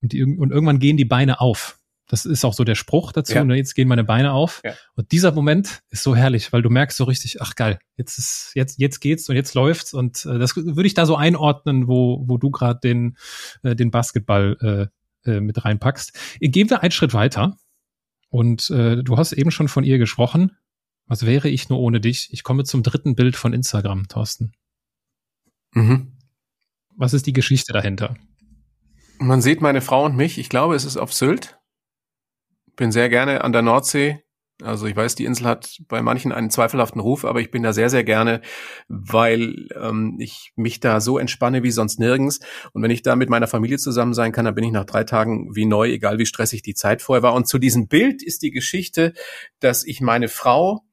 Und, 0.00 0.12
die, 0.12 0.22
und 0.22 0.50
irgendwann 0.50 0.78
gehen 0.78 0.96
die 0.96 1.04
Beine 1.04 1.40
auf. 1.40 1.78
Das 2.08 2.24
ist 2.24 2.44
auch 2.44 2.54
so 2.54 2.64
der 2.64 2.74
Spruch 2.74 3.12
dazu. 3.12 3.34
Ja. 3.34 3.44
Ne, 3.44 3.56
jetzt 3.56 3.74
gehen 3.74 3.86
meine 3.86 4.04
Beine 4.04 4.32
auf. 4.32 4.62
Ja. 4.64 4.72
Und 4.94 5.12
dieser 5.12 5.32
Moment 5.32 5.82
ist 5.90 6.02
so 6.02 6.16
herrlich, 6.16 6.52
weil 6.52 6.62
du 6.62 6.70
merkst 6.70 6.96
so 6.96 7.04
richtig, 7.04 7.42
ach 7.42 7.54
geil, 7.54 7.78
jetzt 7.96 8.18
ist 8.18 8.52
jetzt 8.54 8.78
jetzt 8.78 9.00
geht's 9.00 9.28
und 9.28 9.36
jetzt 9.36 9.54
läuft's. 9.54 9.92
Und 9.92 10.24
äh, 10.24 10.38
das 10.38 10.56
würde 10.56 10.86
ich 10.86 10.94
da 10.94 11.04
so 11.04 11.16
einordnen, 11.16 11.86
wo 11.86 12.24
wo 12.26 12.38
du 12.38 12.50
gerade 12.50 12.80
den 12.82 13.16
äh, 13.62 13.76
den 13.76 13.90
Basketball 13.90 14.90
äh, 15.26 15.30
äh, 15.30 15.40
mit 15.40 15.64
reinpackst. 15.64 16.18
Gehen 16.40 16.70
wir 16.70 16.82
einen 16.82 16.92
Schritt 16.92 17.12
weiter. 17.12 17.58
Und 18.30 18.70
äh, 18.70 19.02
du 19.02 19.16
hast 19.18 19.32
eben 19.32 19.50
schon 19.50 19.68
von 19.68 19.84
ihr 19.84 19.98
gesprochen. 19.98 20.56
Was 21.08 21.24
wäre 21.24 21.48
ich 21.48 21.70
nur 21.70 21.80
ohne 21.80 22.00
dich? 22.00 22.28
Ich 22.32 22.44
komme 22.44 22.64
zum 22.64 22.82
dritten 22.82 23.14
Bild 23.14 23.34
von 23.34 23.54
Instagram, 23.54 24.08
Thorsten. 24.08 24.52
Mhm. 25.72 26.12
Was 26.96 27.14
ist 27.14 27.26
die 27.26 27.32
Geschichte 27.32 27.72
dahinter? 27.72 28.14
Man 29.18 29.40
sieht 29.40 29.60
meine 29.62 29.80
Frau 29.80 30.04
und 30.04 30.16
mich. 30.16 30.38
Ich 30.38 30.48
glaube, 30.48 30.74
es 30.74 30.84
ist 30.84 30.96
auf 30.96 31.12
Sylt. 31.12 31.58
Bin 32.76 32.92
sehr 32.92 33.08
gerne 33.08 33.42
an 33.42 33.52
der 33.52 33.62
Nordsee. 33.62 34.22
Also 34.62 34.86
ich 34.86 34.96
weiß, 34.96 35.14
die 35.14 35.24
Insel 35.24 35.46
hat 35.46 35.78
bei 35.86 36.02
manchen 36.02 36.32
einen 36.32 36.50
zweifelhaften 36.50 37.00
Ruf, 37.00 37.24
aber 37.24 37.40
ich 37.40 37.52
bin 37.52 37.62
da 37.62 37.72
sehr, 37.72 37.90
sehr 37.90 38.02
gerne, 38.02 38.40
weil 38.88 39.68
ähm, 39.80 40.16
ich 40.18 40.52
mich 40.56 40.80
da 40.80 41.00
so 41.00 41.16
entspanne 41.16 41.62
wie 41.62 41.70
sonst 41.70 42.00
nirgends. 42.00 42.40
Und 42.72 42.82
wenn 42.82 42.90
ich 42.90 43.02
da 43.02 43.14
mit 43.14 43.30
meiner 43.30 43.46
Familie 43.46 43.78
zusammen 43.78 44.14
sein 44.14 44.32
kann, 44.32 44.44
dann 44.44 44.56
bin 44.56 44.64
ich 44.64 44.72
nach 44.72 44.84
drei 44.84 45.04
Tagen 45.04 45.54
wie 45.54 45.64
neu, 45.64 45.88
egal 45.90 46.18
wie 46.18 46.26
stressig 46.26 46.62
die 46.62 46.74
Zeit 46.74 47.02
vorher 47.02 47.22
war. 47.22 47.34
Und 47.34 47.46
zu 47.46 47.58
diesem 47.58 47.86
Bild 47.86 48.22
ist 48.22 48.42
die 48.42 48.50
Geschichte, 48.50 49.14
dass 49.60 49.84
ich 49.84 50.00
meine 50.00 50.26
Frau 50.26 50.87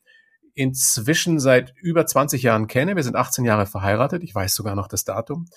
inzwischen 0.56 1.39
seit 1.39 1.74
über 1.82 2.06
20 2.06 2.41
Jahren 2.41 2.68
kenne. 2.68 2.96
Wir 2.96 3.04
sind 3.04 3.15
18 3.15 3.46
Jahre 3.46 3.65
verheiratet. 3.65 4.24
Ich 4.24 4.34
weiß 4.34 4.56
sogar 4.56 4.76
noch 4.76 4.88
das 4.88 5.04
Datum. 5.04 5.48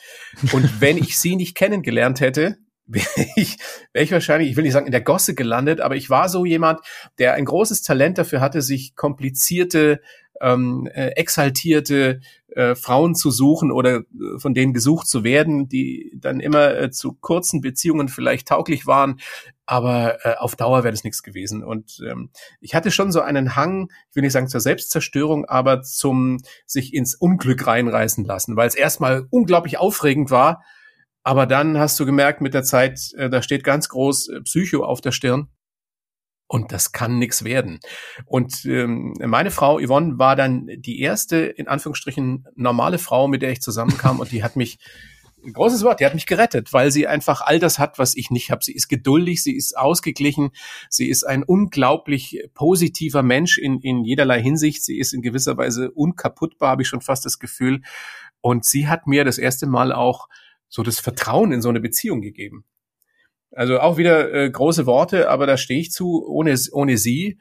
Und 0.53 0.81
wenn 0.81 0.99
ich 0.99 1.19
sie 1.19 1.37
nicht 1.37 1.55
kennengelernt 1.57 2.21
hätte, 2.21 2.59
wäre 2.91 3.27
ich, 3.37 3.59
wär 3.93 4.03
ich 4.03 4.13
wahrscheinlich, 4.13 4.51
ich 4.51 4.57
will 4.57 4.65
nicht 4.65 4.73
sagen 4.73 4.87
in 4.87 4.93
der 4.93 5.03
Gosse 5.03 5.35
gelandet, 5.35 5.81
aber 5.81 5.95
ich 5.95 6.09
war 6.09 6.31
so 6.31 6.47
jemand, 6.47 6.81
der 7.19 7.35
ein 7.35 7.45
großes 7.45 7.83
Talent 7.83 8.17
dafür 8.17 8.41
hatte, 8.41 8.63
sich 8.63 8.97
komplizierte, 8.97 10.01
ähm, 10.41 10.89
äh, 10.93 11.09
exaltierte 11.11 12.21
äh, 12.49 12.75
Frauen 12.75 13.15
zu 13.15 13.31
suchen 13.31 13.71
oder 13.71 13.99
äh, 13.99 14.05
von 14.39 14.55
denen 14.55 14.73
gesucht 14.73 15.07
zu 15.07 15.25
werden, 15.25 15.69
die 15.69 16.13
dann 16.17 16.41
immer 16.41 16.77
äh, 16.77 16.91
zu 16.91 17.13
kurzen 17.13 17.61
Beziehungen 17.61 18.09
vielleicht 18.09 18.49
tauglich 18.49 18.87
waren, 18.87 19.21
aber 19.67 20.25
äh, 20.25 20.35
auf 20.37 20.57
Dauer 20.57 20.85
wäre 20.85 20.93
das 20.93 21.05
nichts 21.05 21.23
gewesen. 21.23 21.63
Und 21.63 22.01
ähm, 22.09 22.31
ich 22.61 22.75
hatte 22.75 22.91
schon 22.91 23.13
so 23.13 23.21
einen 23.21 23.57
Hang, 23.57 23.91
ich 24.11 24.17
will 24.17 24.23
nicht 24.23 24.33
sagen 24.33 24.49
zur 24.49 24.61
Selbstzerstörung, 24.61 25.45
aber 25.45 25.83
zum 25.83 26.39
sich 26.67 26.95
ins 26.95 27.15
Unglück 27.15 27.67
reinreißen 27.67 28.25
lassen, 28.25 28.57
weil 28.57 28.69
es 28.69 28.75
erstmal 28.75 29.27
unglaublich 29.31 29.79
aufregend 29.79 30.31
war, 30.31 30.63
aber 31.23 31.45
dann 31.45 31.79
hast 31.79 32.01
du 32.01 32.07
gemerkt 32.07 32.41
mit 32.41 32.55
der 32.55 32.63
Zeit, 32.63 33.13
äh, 33.17 33.29
da 33.29 33.43
steht 33.43 33.63
ganz 33.63 33.91
groß 33.91 34.29
äh, 34.29 34.41
Psycho 34.41 34.85
auf 34.85 35.03
der 35.03 35.13
Stirn. 35.13 35.49
Und 36.49 36.73
das 36.73 36.93
kann 36.93 37.19
nichts 37.19 37.45
werden. 37.45 37.79
Und 38.25 38.65
ähm, 38.65 39.15
meine 39.21 39.51
Frau 39.51 39.79
Yvonne 39.79 40.19
war 40.19 40.35
dann 40.35 40.67
die 40.79 41.01
erste, 41.01 41.37
in 41.37 41.69
Anführungsstrichen, 41.69 42.47
normale 42.57 42.99
Frau, 42.99 43.29
mit 43.29 43.43
der 43.43 43.53
ich 43.53 43.61
zusammenkam. 43.61 44.19
und 44.19 44.33
die 44.33 44.43
hat 44.43 44.57
mich, 44.57 44.79
großes 45.53 45.85
Wort, 45.85 46.01
die 46.01 46.07
hat 46.07 46.15
mich 46.15 46.25
gerettet, 46.25 46.73
weil 46.73 46.91
sie 46.91 47.07
einfach 47.07 47.43
all 47.43 47.59
das 47.59 47.79
hat, 47.79 47.99
was 47.99 48.17
ich 48.17 48.31
nicht 48.31 48.51
habe. 48.51 48.65
Sie 48.65 48.73
ist 48.73 48.89
geduldig, 48.89 49.43
sie 49.43 49.55
ist 49.55 49.77
ausgeglichen, 49.77 50.51
sie 50.89 51.11
ist 51.11 51.25
ein 51.25 51.43
unglaublich 51.43 52.43
positiver 52.55 53.23
Mensch 53.23 53.59
in, 53.59 53.81
in 53.81 54.03
jederlei 54.03 54.41
Hinsicht. 54.41 54.83
Sie 54.83 54.99
ist 54.99 55.13
in 55.13 55.21
gewisser 55.21 55.59
Weise 55.59 55.91
unkaputtbar, 55.91 56.71
habe 56.71 56.83
ich 56.83 56.89
schon 56.89 57.03
fast 57.03 57.27
das 57.27 57.39
Gefühl. 57.39 57.83
Und 58.41 58.65
sie 58.65 58.89
hat 58.89 59.07
mir 59.07 59.27
das 59.27 59.37
erste 59.37 59.67
Mal 59.67 59.93
auch 59.93 60.29
so 60.69 60.83
das 60.83 60.99
Vertrauen 60.99 61.53
in 61.53 61.61
so 61.61 61.69
eine 61.69 61.81
Beziehung 61.81 62.23
gegeben. 62.23 62.65
Also 63.53 63.81
auch 63.81 63.97
wieder 63.97 64.33
äh, 64.33 64.51
große 64.51 64.87
Worte, 64.87 65.31
aber 65.31 65.47
da 65.47 65.57
stehe 65.57 65.81
ich 65.81 65.91
zu. 65.91 66.25
Ohne, 66.27 66.55
ohne 66.73 66.97
sie 66.97 67.39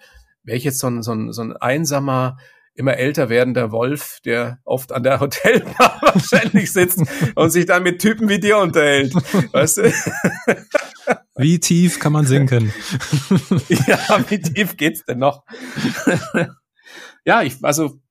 wäre 0.47 0.57
ich 0.57 0.63
jetzt 0.63 0.79
so 0.79 0.87
ein, 0.87 1.03
so, 1.03 1.13
ein, 1.13 1.31
so 1.33 1.43
ein 1.43 1.55
einsamer, 1.57 2.37
immer 2.73 2.95
älter 2.97 3.29
werdender 3.29 3.71
Wolf, 3.71 4.19
der 4.23 4.59
oft 4.63 4.91
an 4.91 5.03
der 5.03 5.19
Hotelbar 5.19 5.99
wahrscheinlich 6.01 6.71
sitzt 6.71 7.03
und 7.35 7.49
sich 7.49 7.65
dann 7.65 7.83
mit 7.83 7.99
Typen 7.99 8.29
wie 8.29 8.39
dir 8.39 8.57
unterhält. 8.57 9.13
Weißt 9.53 9.77
du? 9.77 9.93
Wie 11.37 11.59
tief 11.59 11.99
kann 11.99 12.11
man 12.11 12.25
sinken? 12.25 12.73
ja, 13.69 14.19
wie 14.27 14.41
tief 14.41 14.75
geht's 14.75 15.05
denn 15.05 15.19
noch? 15.19 15.45
ja, 17.23 17.43
ich 17.43 17.63
also 17.63 18.01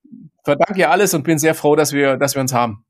verdanke 0.44 0.78
ihr 0.78 0.90
alles 0.90 1.12
und 1.12 1.24
bin 1.24 1.38
sehr 1.38 1.54
froh, 1.54 1.76
dass 1.76 1.92
wir, 1.92 2.16
dass 2.16 2.36
wir 2.36 2.40
uns 2.40 2.54
haben. 2.54 2.85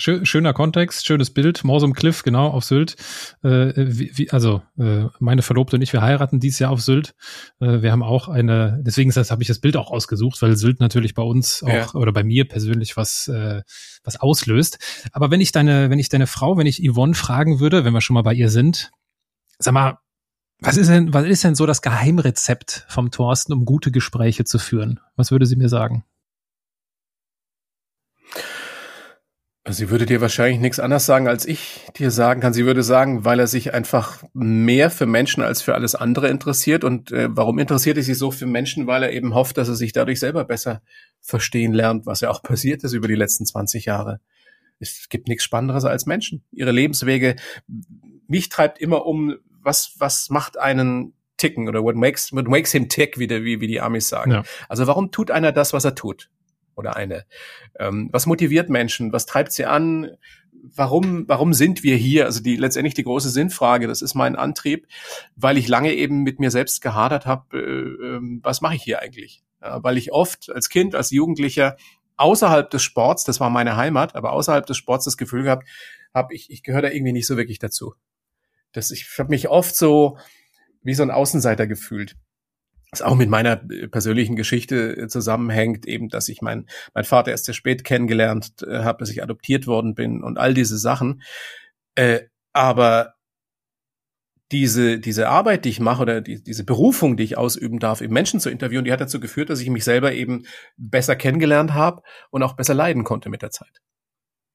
Schöner 0.00 0.52
Kontext, 0.52 1.06
schönes 1.06 1.30
Bild, 1.30 1.64
Morsum 1.64 1.92
Cliff, 1.92 2.22
genau, 2.22 2.46
auf 2.48 2.64
Sylt. 2.64 2.94
Äh, 3.42 3.72
wie, 3.76 4.12
wie, 4.14 4.30
also, 4.30 4.62
äh, 4.78 5.06
meine 5.18 5.42
Verlobte 5.42 5.74
und 5.74 5.82
ich, 5.82 5.92
wir 5.92 6.02
heiraten 6.02 6.38
dieses 6.38 6.60
Jahr 6.60 6.70
auf 6.70 6.80
Sylt. 6.80 7.16
Äh, 7.58 7.82
wir 7.82 7.90
haben 7.90 8.04
auch 8.04 8.28
eine, 8.28 8.80
deswegen 8.82 9.10
habe 9.10 9.42
ich 9.42 9.48
das 9.48 9.58
Bild 9.58 9.76
auch 9.76 9.90
ausgesucht, 9.90 10.40
weil 10.40 10.56
Sylt 10.56 10.78
natürlich 10.78 11.14
bei 11.14 11.22
uns 11.22 11.64
auch, 11.64 11.68
ja. 11.68 11.94
oder 11.94 12.12
bei 12.12 12.22
mir 12.22 12.46
persönlich 12.46 12.96
was, 12.96 13.26
äh, 13.26 13.62
was 14.04 14.20
auslöst. 14.20 14.78
Aber 15.12 15.32
wenn 15.32 15.40
ich 15.40 15.50
deine, 15.50 15.90
wenn 15.90 15.98
ich 15.98 16.08
deine 16.08 16.28
Frau, 16.28 16.56
wenn 16.56 16.66
ich 16.66 16.80
Yvonne 16.80 17.14
fragen 17.14 17.58
würde, 17.58 17.84
wenn 17.84 17.92
wir 17.92 18.00
schon 18.00 18.14
mal 18.14 18.22
bei 18.22 18.34
ihr 18.34 18.50
sind, 18.50 18.92
sag 19.58 19.74
mal, 19.74 19.98
was 20.60 20.76
ist 20.76 20.90
denn, 20.90 21.14
was 21.14 21.24
ist 21.24 21.44
denn 21.44 21.54
so 21.54 21.66
das 21.66 21.82
Geheimrezept 21.82 22.84
vom 22.88 23.10
Thorsten, 23.10 23.52
um 23.52 23.64
gute 23.64 23.92
Gespräche 23.92 24.44
zu 24.44 24.58
führen? 24.58 25.00
Was 25.16 25.30
würde 25.30 25.46
sie 25.46 25.56
mir 25.56 25.68
sagen? 25.68 26.04
Sie 29.70 29.90
würde 29.90 30.06
dir 30.06 30.20
wahrscheinlich 30.20 30.60
nichts 30.60 30.80
anderes 30.80 31.06
sagen, 31.06 31.28
als 31.28 31.46
ich 31.46 31.86
dir 31.96 32.10
sagen 32.10 32.40
kann. 32.40 32.52
Sie 32.52 32.64
würde 32.64 32.82
sagen, 32.82 33.24
weil 33.24 33.38
er 33.38 33.46
sich 33.46 33.74
einfach 33.74 34.22
mehr 34.32 34.90
für 34.90 35.06
Menschen 35.06 35.42
als 35.42 35.62
für 35.62 35.74
alles 35.74 35.94
andere 35.94 36.28
interessiert. 36.28 36.84
Und 36.84 37.12
äh, 37.12 37.28
warum 37.30 37.58
interessiert 37.58 37.96
er 37.96 38.02
sich 38.02 38.18
so 38.18 38.30
für 38.30 38.46
Menschen? 38.46 38.86
Weil 38.86 39.02
er 39.02 39.12
eben 39.12 39.34
hofft, 39.34 39.58
dass 39.58 39.68
er 39.68 39.74
sich 39.74 39.92
dadurch 39.92 40.20
selber 40.20 40.44
besser 40.44 40.82
verstehen 41.20 41.72
lernt, 41.72 42.06
was 42.06 42.20
ja 42.20 42.30
auch 42.30 42.42
passiert 42.42 42.84
ist 42.84 42.92
über 42.92 43.08
die 43.08 43.14
letzten 43.14 43.46
20 43.46 43.84
Jahre. 43.84 44.20
Es 44.80 45.08
gibt 45.08 45.28
nichts 45.28 45.44
Spannenderes 45.44 45.84
als 45.84 46.06
Menschen. 46.06 46.44
Ihre 46.52 46.72
Lebenswege. 46.72 47.36
Mich 48.26 48.48
treibt 48.48 48.80
immer 48.80 49.06
um, 49.06 49.36
was, 49.62 49.94
was 49.98 50.30
macht 50.30 50.58
einen 50.58 51.14
ticken 51.36 51.68
oder 51.68 51.82
what 51.82 51.96
makes, 51.96 52.32
what 52.32 52.48
makes 52.48 52.72
him 52.72 52.88
tick, 52.88 53.18
wie, 53.18 53.26
der, 53.26 53.44
wie, 53.44 53.60
wie 53.60 53.66
die 53.66 53.80
Amis 53.80 54.08
sagen. 54.08 54.30
Ja. 54.30 54.42
Also 54.68 54.86
warum 54.86 55.10
tut 55.10 55.30
einer 55.30 55.52
das, 55.52 55.72
was 55.72 55.84
er 55.84 55.94
tut? 55.94 56.30
Oder 56.78 56.94
eine? 56.94 57.24
Ähm, 57.78 58.08
was 58.12 58.26
motiviert 58.26 58.70
Menschen? 58.70 59.12
Was 59.12 59.26
treibt 59.26 59.50
sie 59.52 59.66
an? 59.66 60.12
Warum, 60.52 61.26
warum 61.26 61.52
sind 61.52 61.82
wir 61.82 61.96
hier? 61.96 62.24
Also 62.24 62.40
die 62.40 62.54
letztendlich 62.56 62.94
die 62.94 63.02
große 63.02 63.30
Sinnfrage, 63.30 63.88
das 63.88 64.00
ist 64.00 64.14
mein 64.14 64.36
Antrieb, 64.36 64.86
weil 65.34 65.58
ich 65.58 65.66
lange 65.66 65.92
eben 65.92 66.22
mit 66.22 66.38
mir 66.38 66.52
selbst 66.52 66.80
gehadert 66.80 67.26
habe, 67.26 67.58
äh, 67.58 68.16
äh, 68.16 68.20
was 68.42 68.60
mache 68.60 68.76
ich 68.76 68.82
hier 68.82 69.00
eigentlich? 69.00 69.42
Ja, 69.60 69.82
weil 69.82 69.98
ich 69.98 70.12
oft 70.12 70.50
als 70.50 70.68
Kind, 70.68 70.94
als 70.94 71.10
Jugendlicher 71.10 71.76
außerhalb 72.16 72.70
des 72.70 72.82
Sports, 72.82 73.24
das 73.24 73.40
war 73.40 73.50
meine 73.50 73.76
Heimat, 73.76 74.14
aber 74.14 74.32
außerhalb 74.32 74.64
des 74.64 74.76
Sports 74.76 75.04
das 75.04 75.16
Gefühl 75.16 75.42
gehabt, 75.42 75.68
habe 76.14 76.32
ich, 76.32 76.48
ich 76.48 76.62
gehöre 76.62 76.82
da 76.82 76.90
irgendwie 76.90 77.12
nicht 77.12 77.26
so 77.26 77.36
wirklich 77.36 77.58
dazu. 77.58 77.94
Das, 78.70 78.92
ich 78.92 79.08
habe 79.18 79.30
mich 79.30 79.48
oft 79.48 79.74
so 79.74 80.16
wie 80.82 80.94
so 80.94 81.02
ein 81.02 81.10
Außenseiter 81.10 81.66
gefühlt. 81.66 82.16
Was 82.90 83.02
auch 83.02 83.16
mit 83.16 83.28
meiner 83.28 83.62
äh, 83.70 83.88
persönlichen 83.88 84.36
Geschichte 84.36 84.96
äh, 84.96 85.08
zusammenhängt, 85.08 85.86
eben, 85.86 86.08
dass 86.08 86.28
ich 86.28 86.40
mein, 86.40 86.66
mein 86.94 87.04
Vater 87.04 87.30
erst 87.30 87.44
sehr 87.44 87.54
spät 87.54 87.84
kennengelernt 87.84 88.62
äh, 88.66 88.80
habe, 88.80 88.98
dass 89.00 89.10
ich 89.10 89.22
adoptiert 89.22 89.66
worden 89.66 89.94
bin 89.94 90.22
und 90.22 90.38
all 90.38 90.54
diese 90.54 90.78
Sachen. 90.78 91.22
Äh, 91.94 92.20
aber 92.52 93.14
diese, 94.50 94.98
diese 94.98 95.28
Arbeit, 95.28 95.64
die 95.64 95.68
ich 95.68 95.80
mache 95.80 96.02
oder 96.02 96.20
die, 96.20 96.42
diese 96.42 96.64
Berufung, 96.64 97.16
die 97.16 97.24
ich 97.24 97.36
ausüben 97.36 97.78
darf, 97.78 98.00
eben 98.00 98.14
Menschen 98.14 98.40
zu 98.40 98.48
interviewen, 98.48 98.84
die 98.84 98.92
hat 98.92 99.00
dazu 99.00 99.20
geführt, 99.20 99.50
dass 99.50 99.60
ich 99.60 99.68
mich 99.68 99.84
selber 99.84 100.12
eben 100.12 100.44
besser 100.76 101.16
kennengelernt 101.16 101.74
habe 101.74 102.02
und 102.30 102.42
auch 102.42 102.54
besser 102.54 102.74
leiden 102.74 103.04
konnte 103.04 103.28
mit 103.28 103.42
der 103.42 103.50
Zeit. 103.50 103.82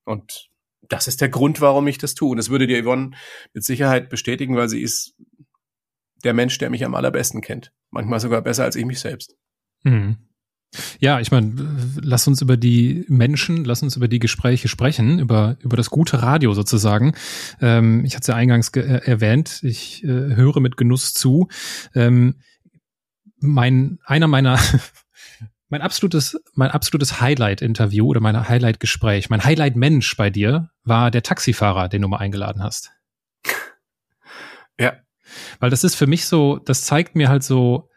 Und 0.06 0.50
das 0.82 1.08
ist 1.08 1.22
der 1.22 1.30
Grund, 1.30 1.62
warum 1.62 1.88
ich 1.88 1.98
das 1.98 2.16
tue. 2.16 2.32
Und 2.32 2.38
das 2.38 2.50
würde 2.50 2.68
dir 2.68 2.84
Yvonne 2.84 3.12
mit 3.54 3.64
Sicherheit 3.64 4.10
bestätigen, 4.10 4.56
weil 4.56 4.68
sie 4.68 4.82
ist 4.82 5.16
der 6.24 6.34
Mensch, 6.34 6.58
der 6.58 6.70
mich 6.70 6.86
am 6.86 6.96
allerbesten 6.96 7.42
kennt. 7.42 7.72
Manchmal 7.92 8.20
sogar 8.20 8.42
besser 8.42 8.64
als 8.64 8.76
ich 8.76 8.86
mich 8.86 9.00
selbst. 9.00 9.36
Mhm. 9.84 10.18
Ja, 11.00 11.20
ich 11.20 11.32
meine, 11.32 11.54
lass 12.02 12.28
uns 12.28 12.42
über 12.42 12.58
die 12.58 13.06
Menschen, 13.08 13.64
lass 13.64 13.84
uns 13.84 13.96
über 13.96 14.08
die 14.08 14.20
Gespräche 14.20 14.68
sprechen, 14.68 15.20
über, 15.20 15.58
über 15.60 15.78
das 15.78 15.90
gute 15.90 16.22
Radio 16.22 16.54
sozusagen. 16.54 17.14
Ähm, 17.62 18.04
ich 18.06 18.16
hatte 18.16 18.22
es 18.22 18.28
ja 18.28 18.36
eingangs 18.36 18.70
äh, 18.70 19.02
erwähnt, 19.06 19.60
ich 19.64 20.04
äh, 20.04 20.08
höre 20.08 20.60
mit 20.62 20.78
Genuss 20.78 21.14
zu. 21.14 21.48
Ähm, 21.94 22.36
mein, 23.40 24.00
einer 24.06 24.28
meiner, 24.28 24.58
mein 25.70 25.82
absolutes, 25.82 26.42
mein 26.56 26.72
absolutes 26.72 27.22
Highlight-Interview 27.22 28.08
oder 28.08 28.20
mein 28.20 28.48
Highlight-Gespräch, 28.48 29.30
mein 29.30 29.44
Highlight-Mensch 29.44 30.18
bei 30.18 30.30
dir 30.30 30.70
war 30.84 31.12
der 31.12 31.24
Taxifahrer, 31.24 31.88
den 31.88 32.02
du 32.02 32.08
mal 32.08 32.18
eingeladen 32.18 32.64
hast. 32.64 32.92
Weil 35.60 35.70
das 35.70 35.84
ist 35.84 35.96
für 35.96 36.08
mich 36.08 36.26
so, 36.26 36.58
das 36.58 36.84
zeigt 36.84 37.16
mir 37.16 37.30
halt 37.30 37.44
so, 37.44 37.90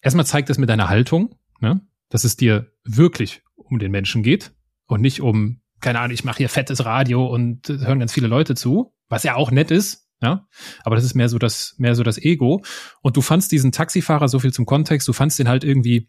erstmal 0.00 0.26
zeigt 0.26 0.50
es 0.50 0.58
mit 0.58 0.68
deiner 0.68 0.88
Haltung, 0.88 1.34
ne? 1.60 1.80
dass 2.08 2.24
es 2.24 2.36
dir 2.36 2.72
wirklich 2.84 3.42
um 3.54 3.78
den 3.78 3.90
Menschen 3.90 4.22
geht 4.22 4.52
und 4.86 5.00
nicht 5.00 5.20
um, 5.20 5.60
keine 5.80 6.00
Ahnung, 6.00 6.14
ich 6.14 6.24
mache 6.24 6.38
hier 6.38 6.48
fettes 6.48 6.84
Radio 6.84 7.26
und 7.26 7.68
hören 7.68 7.98
ganz 7.98 8.12
viele 8.12 8.26
Leute 8.26 8.54
zu, 8.54 8.94
was 9.08 9.22
ja 9.22 9.34
auch 9.34 9.50
nett 9.50 9.70
ist, 9.70 10.08
ja, 10.22 10.46
aber 10.84 10.94
das 10.94 11.04
ist 11.04 11.14
mehr 11.14 11.28
so 11.28 11.38
das, 11.38 11.74
mehr 11.78 11.96
so 11.96 12.04
das 12.04 12.16
Ego. 12.16 12.62
Und 13.00 13.16
du 13.16 13.22
fandst 13.22 13.50
diesen 13.50 13.72
Taxifahrer, 13.72 14.28
so 14.28 14.38
viel 14.38 14.52
zum 14.52 14.66
Kontext, 14.66 15.08
du 15.08 15.12
fandst 15.12 15.38
den 15.38 15.48
halt 15.48 15.64
irgendwie 15.64 16.08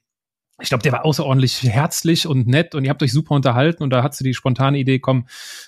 ich 0.61 0.69
glaube, 0.69 0.83
der 0.83 0.91
war 0.91 1.05
außerordentlich 1.05 1.63
herzlich 1.63 2.27
und 2.27 2.47
nett 2.47 2.75
und 2.75 2.83
ihr 2.83 2.89
habt 2.89 3.01
euch 3.01 3.11
super 3.11 3.35
unterhalten 3.35 3.83
und 3.83 3.89
da 3.89 4.03
hat 4.03 4.13
sie 4.15 4.23
die 4.23 4.33
spontane 4.33 4.77
Idee, 4.77 4.99
komm, 4.99 5.27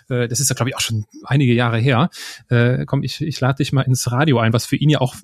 äh, 0.10 0.28
das 0.28 0.40
ist 0.40 0.50
ja, 0.50 0.56
glaube 0.56 0.70
ich, 0.70 0.76
auch 0.76 0.82
schon 0.82 1.06
einige 1.24 1.54
Jahre 1.54 1.80
her, 1.80 2.10
äh, 2.50 2.86
komm, 2.86 3.04
ich, 3.04 3.22
ich 3.22 3.40
lade 3.40 3.58
dich 3.58 3.74
mal 3.74 3.82
ins 3.82 4.12
Radio 4.12 4.40
ein, 4.40 4.54
was 4.54 4.66
für 4.66 4.76
ihn 4.76 4.90
ja 4.90 5.02
auch 5.02 5.16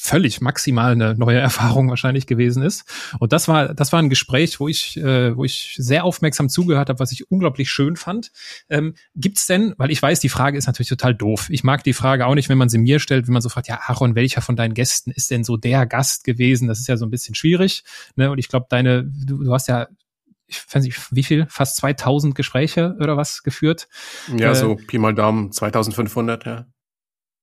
völlig 0.00 0.40
maximal 0.40 0.92
eine 0.92 1.14
neue 1.14 1.38
Erfahrung 1.38 1.90
wahrscheinlich 1.90 2.26
gewesen 2.26 2.62
ist. 2.62 2.84
Und 3.18 3.32
das 3.32 3.48
war, 3.48 3.74
das 3.74 3.92
war 3.92 4.00
ein 4.00 4.08
Gespräch, 4.08 4.60
wo 4.60 4.68
ich, 4.68 4.96
äh, 4.96 5.36
wo 5.36 5.44
ich 5.44 5.74
sehr 5.76 6.04
aufmerksam 6.04 6.48
zugehört 6.48 6.88
habe, 6.88 7.00
was 7.00 7.12
ich 7.12 7.30
unglaublich 7.30 7.70
schön 7.70 7.96
fand. 7.96 8.30
Ähm, 8.70 8.94
gibt's 9.14 9.46
denn, 9.46 9.74
weil 9.76 9.90
ich 9.90 10.00
weiß, 10.00 10.20
die 10.20 10.28
Frage 10.28 10.56
ist 10.56 10.66
natürlich 10.66 10.88
total 10.88 11.14
doof. 11.14 11.48
Ich 11.50 11.64
mag 11.64 11.82
die 11.84 11.92
Frage 11.92 12.26
auch 12.26 12.34
nicht, 12.34 12.48
wenn 12.48 12.58
man 12.58 12.68
sie 12.68 12.78
mir 12.78 13.00
stellt, 13.00 13.26
wenn 13.26 13.32
man 13.32 13.42
so 13.42 13.48
fragt, 13.48 13.68
ja, 13.68 13.80
Aaron, 13.86 14.14
welcher 14.14 14.40
von 14.40 14.56
deinen 14.56 14.74
Gästen 14.74 15.10
ist 15.10 15.30
denn 15.30 15.44
so 15.44 15.56
der 15.56 15.86
Gast 15.86 16.24
gewesen? 16.24 16.68
Das 16.68 16.78
ist 16.78 16.88
ja 16.88 16.96
so 16.96 17.04
ein 17.04 17.10
bisschen 17.10 17.34
schwierig. 17.34 17.84
Ne? 18.16 18.30
Und 18.30 18.38
ich 18.38 18.48
glaube, 18.48 18.66
deine, 18.68 19.04
du, 19.04 19.42
du 19.44 19.52
hast 19.52 19.68
ja 19.68 19.88
ich 20.50 20.64
weiß 20.72 20.82
nicht, 20.82 20.98
wie 21.10 21.22
viel, 21.22 21.46
fast 21.50 21.76
2000 21.76 22.34
Gespräche 22.34 22.96
oder 23.00 23.18
was 23.18 23.42
geführt. 23.42 23.86
Ja, 24.34 24.52
äh, 24.52 24.54
so 24.54 24.76
Pi 24.76 24.96
mal 24.96 25.14
Daumen, 25.14 25.52
2500, 25.52 26.46
ja. 26.46 26.66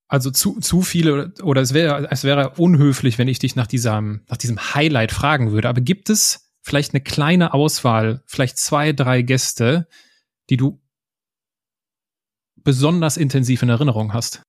Also 0.08 0.30
zu, 0.30 0.60
zu 0.60 0.82
viele 0.82 1.34
oder 1.41 1.62
es 1.62 1.74
wäre 1.74 2.08
es 2.12 2.24
wäre 2.24 2.52
unhöflich, 2.58 3.18
wenn 3.18 3.28
ich 3.28 3.39
dich 3.39 3.56
nach 3.56 3.68
diesem 3.68 4.24
nach 4.28 4.38
diesem 4.38 4.74
Highlight 4.76 5.12
fragen 5.12 5.52
würde. 5.52 5.68
Aber 5.68 5.82
gibt 5.82 6.10
es 6.10 6.54
vielleicht 6.62 6.94
eine 6.94 7.02
kleine 7.02 7.54
Auswahl, 7.54 8.24
vielleicht 8.26 8.58
zwei, 8.58 8.94
drei 8.94 9.22
Gäste, 9.24 9.88
die 10.50 10.58
du 10.58 10.82
besonders 12.56 13.18
intensiv 13.18 13.63
in 13.63 13.70
Erinnerung 13.70 14.13
hast? 14.13 14.44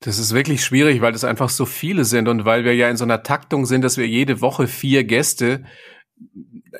Das 0.00 0.18
ist 0.18 0.34
wirklich 0.34 0.62
schwierig, 0.64 1.00
weil 1.00 1.12
das 1.12 1.24
einfach 1.24 1.48
so 1.48 1.64
viele 1.66 2.04
sind 2.04 2.28
und 2.28 2.44
weil 2.44 2.64
wir 2.64 2.74
ja 2.74 2.88
in 2.90 2.96
so 2.96 3.04
einer 3.04 3.22
Taktung 3.22 3.64
sind, 3.64 3.82
dass 3.82 3.96
wir 3.96 4.06
jede 4.06 4.40
Woche 4.40 4.66
vier 4.66 5.04
Gäste 5.04 5.64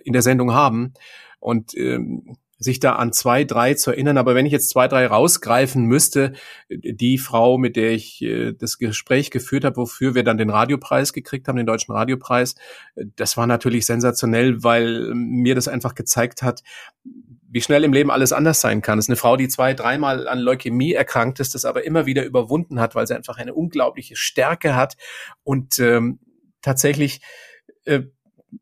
in 0.05 0.13
der 0.13 0.23
Sendung 0.23 0.53
haben. 0.53 0.93
Und 1.41 1.75
ähm, 1.77 2.37
sich 2.59 2.81
da 2.81 2.95
an 2.95 3.12
zwei, 3.12 3.45
drei 3.45 3.75
zu 3.75 3.90
erinnern. 3.90 4.19
Aber 4.19 4.35
wenn 4.35 4.47
ich 4.47 4.53
jetzt 4.53 4.71
zwei, 4.71 4.88
drei 4.88 5.07
rausgreifen 5.07 5.85
müsste, 5.85 6.33
die 6.71 7.19
Frau, 7.19 7.59
mit 7.59 7.77
der 7.77 7.92
ich 7.92 8.23
äh, 8.23 8.53
das 8.53 8.79
Gespräch 8.79 9.31
geführt 9.31 9.64
habe, 9.64 9.77
wofür 9.77 10.14
wir 10.14 10.25
dann 10.25 10.38
den 10.38 10.51
Radiopreis 10.51 11.12
gekriegt 11.12 11.49
haben, 11.49 11.57
den 11.57 11.66
deutschen 11.66 11.92
Radiopreis, 11.92 12.55
das 12.95 13.37
war 13.37 13.47
natürlich 13.47 13.87
sensationell, 13.87 14.62
weil 14.62 15.12
mir 15.14 15.55
das 15.55 15.69
einfach 15.69 15.95
gezeigt 15.95 16.42
hat, 16.42 16.62
wie 17.49 17.61
schnell 17.61 17.85
im 17.85 17.92
Leben 17.92 18.11
alles 18.11 18.33
anders 18.33 18.61
sein 18.61 18.83
kann. 18.83 18.99
Es 18.99 19.07
ist 19.07 19.11
eine 19.11 19.16
Frau, 19.16 19.37
die 19.37 19.49
zwei, 19.49 19.73
dreimal 19.75 20.27
an 20.29 20.40
Leukämie 20.40 20.92
erkrankt 20.92 21.40
ist, 21.40 21.55
das 21.55 21.64
aber 21.64 21.85
immer 21.85 22.07
wieder 22.07 22.25
überwunden 22.25 22.81
hat, 22.81 22.95
weil 22.95 23.07
sie 23.07 23.14
einfach 23.14 23.38
eine 23.38 23.55
unglaubliche 23.55 24.16
Stärke 24.16 24.75
hat 24.75 24.97
und 25.42 25.79
ähm, 25.79 26.19
tatsächlich 26.61 27.21
äh, 27.85 28.03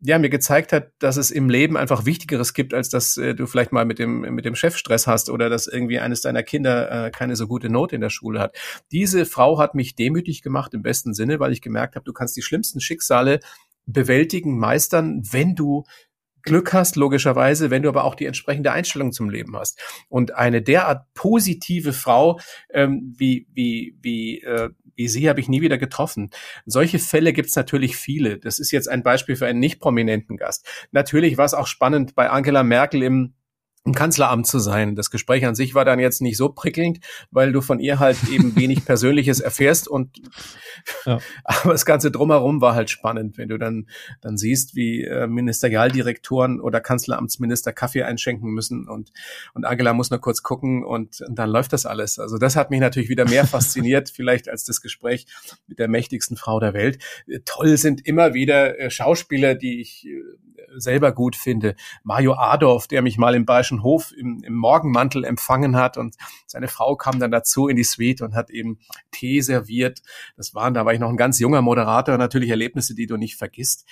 ja, 0.00 0.18
mir 0.18 0.30
gezeigt 0.30 0.72
hat, 0.72 0.92
dass 0.98 1.16
es 1.16 1.30
im 1.30 1.48
Leben 1.48 1.76
einfach 1.76 2.06
Wichtigeres 2.06 2.54
gibt, 2.54 2.74
als 2.74 2.88
dass 2.88 3.16
äh, 3.16 3.34
du 3.34 3.46
vielleicht 3.46 3.72
mal 3.72 3.84
mit 3.84 3.98
dem, 3.98 4.20
mit 4.20 4.44
dem 4.44 4.54
Chef 4.54 4.76
Stress 4.76 5.06
hast 5.06 5.30
oder 5.30 5.48
dass 5.48 5.66
irgendwie 5.66 5.98
eines 5.98 6.20
deiner 6.20 6.42
Kinder 6.42 7.06
äh, 7.06 7.10
keine 7.10 7.36
so 7.36 7.46
gute 7.46 7.70
Note 7.70 7.94
in 7.94 8.00
der 8.00 8.10
Schule 8.10 8.40
hat. 8.40 8.56
Diese 8.92 9.26
Frau 9.26 9.58
hat 9.58 9.74
mich 9.74 9.94
demütig 9.94 10.42
gemacht 10.42 10.74
im 10.74 10.82
besten 10.82 11.14
Sinne, 11.14 11.40
weil 11.40 11.52
ich 11.52 11.60
gemerkt 11.60 11.96
habe, 11.96 12.04
du 12.04 12.12
kannst 12.12 12.36
die 12.36 12.42
schlimmsten 12.42 12.80
Schicksale 12.80 13.40
bewältigen, 13.86 14.58
meistern, 14.58 15.22
wenn 15.30 15.54
du 15.54 15.84
Glück 16.44 16.72
hast, 16.74 16.96
logischerweise, 16.96 17.70
wenn 17.70 17.82
du 17.82 17.88
aber 17.88 18.04
auch 18.04 18.14
die 18.14 18.26
entsprechende 18.26 18.70
Einstellung 18.70 19.12
zum 19.12 19.30
Leben 19.30 19.56
hast. 19.56 19.80
Und 20.08 20.34
eine 20.34 20.62
derart 20.62 21.06
positive 21.14 21.92
Frau 21.92 22.38
ähm, 22.70 23.14
wie, 23.16 23.46
wie, 23.52 23.96
wie, 24.02 24.42
äh, 24.42 24.68
sie 24.96 25.28
habe 25.28 25.40
ich 25.40 25.48
nie 25.48 25.60
wieder 25.60 25.78
getroffen. 25.78 26.30
Solche 26.66 26.98
Fälle 26.98 27.32
gibt 27.32 27.48
es 27.48 27.56
natürlich 27.56 27.96
viele. 27.96 28.38
Das 28.38 28.58
ist 28.58 28.70
jetzt 28.70 28.88
ein 28.88 29.02
Beispiel 29.02 29.36
für 29.36 29.46
einen 29.46 29.60
nicht 29.60 29.80
prominenten 29.80 30.36
Gast. 30.36 30.66
Natürlich 30.92 31.36
war 31.36 31.44
es 31.44 31.54
auch 31.54 31.66
spannend 31.66 32.14
bei 32.14 32.30
Angela 32.30 32.62
Merkel 32.62 33.02
im 33.02 33.34
im 33.84 33.94
Kanzleramt 33.94 34.46
zu 34.46 34.58
sein. 34.58 34.96
Das 34.96 35.10
Gespräch 35.10 35.44
an 35.44 35.54
sich 35.54 35.74
war 35.74 35.84
dann 35.84 35.98
jetzt 35.98 36.22
nicht 36.22 36.38
so 36.38 36.48
prickelnd, 36.48 37.00
weil 37.30 37.52
du 37.52 37.60
von 37.60 37.80
ihr 37.80 37.98
halt 37.98 38.16
eben 38.30 38.56
wenig 38.56 38.84
Persönliches 38.86 39.40
erfährst 39.40 39.88
und 39.88 40.22
ja. 41.04 41.18
aber 41.44 41.72
das 41.72 41.84
Ganze 41.84 42.10
drumherum 42.10 42.62
war 42.62 42.74
halt 42.74 42.88
spannend, 42.88 43.36
wenn 43.36 43.48
du 43.48 43.58
dann 43.58 43.86
dann 44.22 44.38
siehst, 44.38 44.74
wie 44.74 45.04
äh, 45.04 45.26
Ministerialdirektoren 45.26 46.60
oder 46.60 46.80
Kanzleramtsminister 46.80 47.72
Kaffee 47.72 48.04
einschenken 48.04 48.50
müssen 48.50 48.88
und 48.88 49.12
und 49.52 49.66
Angela 49.66 49.92
muss 49.92 50.10
nur 50.10 50.20
kurz 50.20 50.42
gucken 50.42 50.84
und, 50.84 51.20
und 51.20 51.38
dann 51.38 51.50
läuft 51.50 51.72
das 51.74 51.84
alles. 51.84 52.18
Also 52.18 52.38
das 52.38 52.56
hat 52.56 52.70
mich 52.70 52.80
natürlich 52.80 53.10
wieder 53.10 53.28
mehr 53.28 53.46
fasziniert, 53.46 54.08
vielleicht 54.08 54.48
als 54.48 54.64
das 54.64 54.80
Gespräch 54.80 55.26
mit 55.66 55.78
der 55.78 55.88
mächtigsten 55.88 56.36
Frau 56.38 56.58
der 56.58 56.72
Welt. 56.72 56.98
Äh, 57.26 57.40
toll 57.44 57.76
sind 57.76 58.06
immer 58.06 58.32
wieder 58.32 58.78
äh, 58.78 58.90
Schauspieler, 58.90 59.54
die 59.54 59.80
ich 59.80 60.06
äh, 60.06 60.22
selber 60.76 61.12
gut 61.12 61.36
finde. 61.36 61.76
Mario 62.02 62.34
Adorf, 62.34 62.86
der 62.86 63.02
mich 63.02 63.18
mal 63.18 63.34
im 63.34 63.46
Bayerischen 63.46 63.82
Hof 63.82 64.12
im, 64.16 64.42
im 64.44 64.54
Morgenmantel 64.54 65.24
empfangen 65.24 65.76
hat 65.76 65.96
und 65.96 66.16
seine 66.46 66.68
Frau 66.68 66.96
kam 66.96 67.18
dann 67.18 67.30
dazu 67.30 67.68
in 67.68 67.76
die 67.76 67.84
Suite 67.84 68.22
und 68.22 68.34
hat 68.34 68.50
eben 68.50 68.78
Tee 69.10 69.40
serviert. 69.40 70.02
Das 70.36 70.54
waren, 70.54 70.74
da 70.74 70.84
war 70.84 70.92
ich 70.92 71.00
noch 71.00 71.10
ein 71.10 71.16
ganz 71.16 71.38
junger 71.38 71.62
Moderator, 71.62 72.18
natürlich 72.18 72.50
Erlebnisse, 72.50 72.94
die 72.94 73.06
du 73.06 73.16
nicht 73.16 73.36
vergisst. 73.36 73.86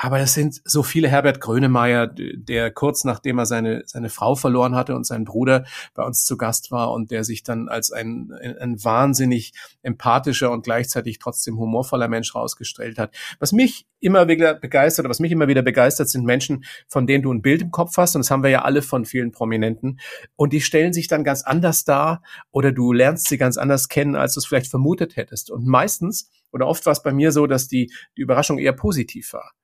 Aber 0.00 0.20
es 0.20 0.32
sind 0.32 0.60
so 0.64 0.84
viele 0.84 1.08
Herbert 1.08 1.40
Grönemeyer, 1.40 2.06
der 2.06 2.70
kurz 2.70 3.02
nachdem 3.02 3.38
er 3.38 3.46
seine, 3.46 3.82
seine 3.84 4.10
Frau 4.10 4.36
verloren 4.36 4.76
hatte 4.76 4.94
und 4.94 5.04
seinen 5.04 5.24
Bruder 5.24 5.64
bei 5.94 6.04
uns 6.04 6.24
zu 6.24 6.36
Gast 6.36 6.70
war 6.70 6.92
und 6.92 7.10
der 7.10 7.24
sich 7.24 7.42
dann 7.42 7.68
als 7.68 7.90
ein, 7.90 8.30
ein 8.60 8.84
wahnsinnig 8.84 9.54
empathischer 9.82 10.52
und 10.52 10.62
gleichzeitig 10.62 11.18
trotzdem 11.18 11.58
humorvoller 11.58 12.06
Mensch 12.06 12.32
rausgestellt 12.32 12.96
hat. 12.96 13.12
Was 13.40 13.50
mich 13.50 13.86
immer 13.98 14.28
wieder 14.28 14.54
begeistert, 14.54 15.08
was 15.08 15.18
mich 15.18 15.32
immer 15.32 15.48
wieder 15.48 15.62
begeistert, 15.62 16.08
sind 16.08 16.24
Menschen, 16.24 16.64
von 16.86 17.08
denen 17.08 17.24
du 17.24 17.32
ein 17.32 17.42
Bild 17.42 17.62
im 17.62 17.72
Kopf 17.72 17.96
hast. 17.96 18.14
Und 18.14 18.20
das 18.20 18.30
haben 18.30 18.44
wir 18.44 18.50
ja 18.50 18.62
alle 18.62 18.82
von 18.82 19.04
vielen 19.04 19.32
Prominenten. 19.32 19.98
Und 20.36 20.52
die 20.52 20.60
stellen 20.60 20.92
sich 20.92 21.08
dann 21.08 21.24
ganz 21.24 21.42
anders 21.42 21.82
dar 21.82 22.22
oder 22.52 22.70
du 22.70 22.92
lernst 22.92 23.28
sie 23.28 23.36
ganz 23.36 23.56
anders 23.56 23.88
kennen, 23.88 24.14
als 24.14 24.34
du 24.34 24.38
es 24.38 24.46
vielleicht 24.46 24.70
vermutet 24.70 25.16
hättest. 25.16 25.50
Und 25.50 25.66
meistens 25.66 26.30
oder 26.52 26.68
oft 26.68 26.86
war 26.86 26.92
es 26.92 27.02
bei 27.02 27.12
mir 27.12 27.32
so, 27.32 27.48
dass 27.48 27.66
die, 27.66 27.92
die 28.16 28.22
Überraschung 28.22 28.58
eher 28.58 28.72
positiv 28.72 29.32
war 29.32 29.57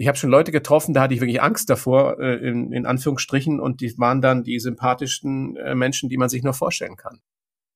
ich 0.00 0.08
habe 0.08 0.16
schon 0.16 0.30
Leute 0.30 0.50
getroffen, 0.50 0.94
da 0.94 1.02
hatte 1.02 1.12
ich 1.12 1.20
wirklich 1.20 1.42
Angst 1.42 1.68
davor, 1.68 2.18
äh, 2.18 2.36
in, 2.36 2.72
in 2.72 2.86
Anführungsstrichen, 2.86 3.60
und 3.60 3.82
die 3.82 3.98
waren 3.98 4.22
dann 4.22 4.44
die 4.44 4.58
sympathischsten 4.58 5.56
äh, 5.56 5.74
Menschen, 5.74 6.08
die 6.08 6.16
man 6.16 6.30
sich 6.30 6.42
nur 6.42 6.54
vorstellen 6.54 6.96
kann. 6.96 7.20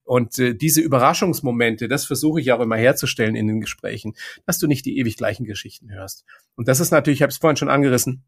Und 0.05 0.39
äh, 0.39 0.55
diese 0.55 0.81
Überraschungsmomente, 0.81 1.87
das 1.87 2.07
versuche 2.07 2.41
ich 2.41 2.51
auch 2.53 2.61
immer 2.61 2.77
herzustellen 2.77 3.37
in 3.37 3.47
den 3.47 3.61
Gesprächen, 3.61 4.15
dass 4.47 4.59
du 4.59 4.67
nicht 4.67 4.87
die 4.87 4.97
ewig 4.97 5.19
gleichen 5.19 5.45
Geschichten 5.45 5.93
hörst. 5.93 6.25
Und 6.55 6.67
das 6.67 6.81
ist 6.81 6.93
natürlich, 6.93 7.19
ich 7.19 7.23
habe 7.23 7.31
es 7.31 7.37
vorhin 7.37 7.59
schon 7.59 7.69
angerissen, 7.69 8.25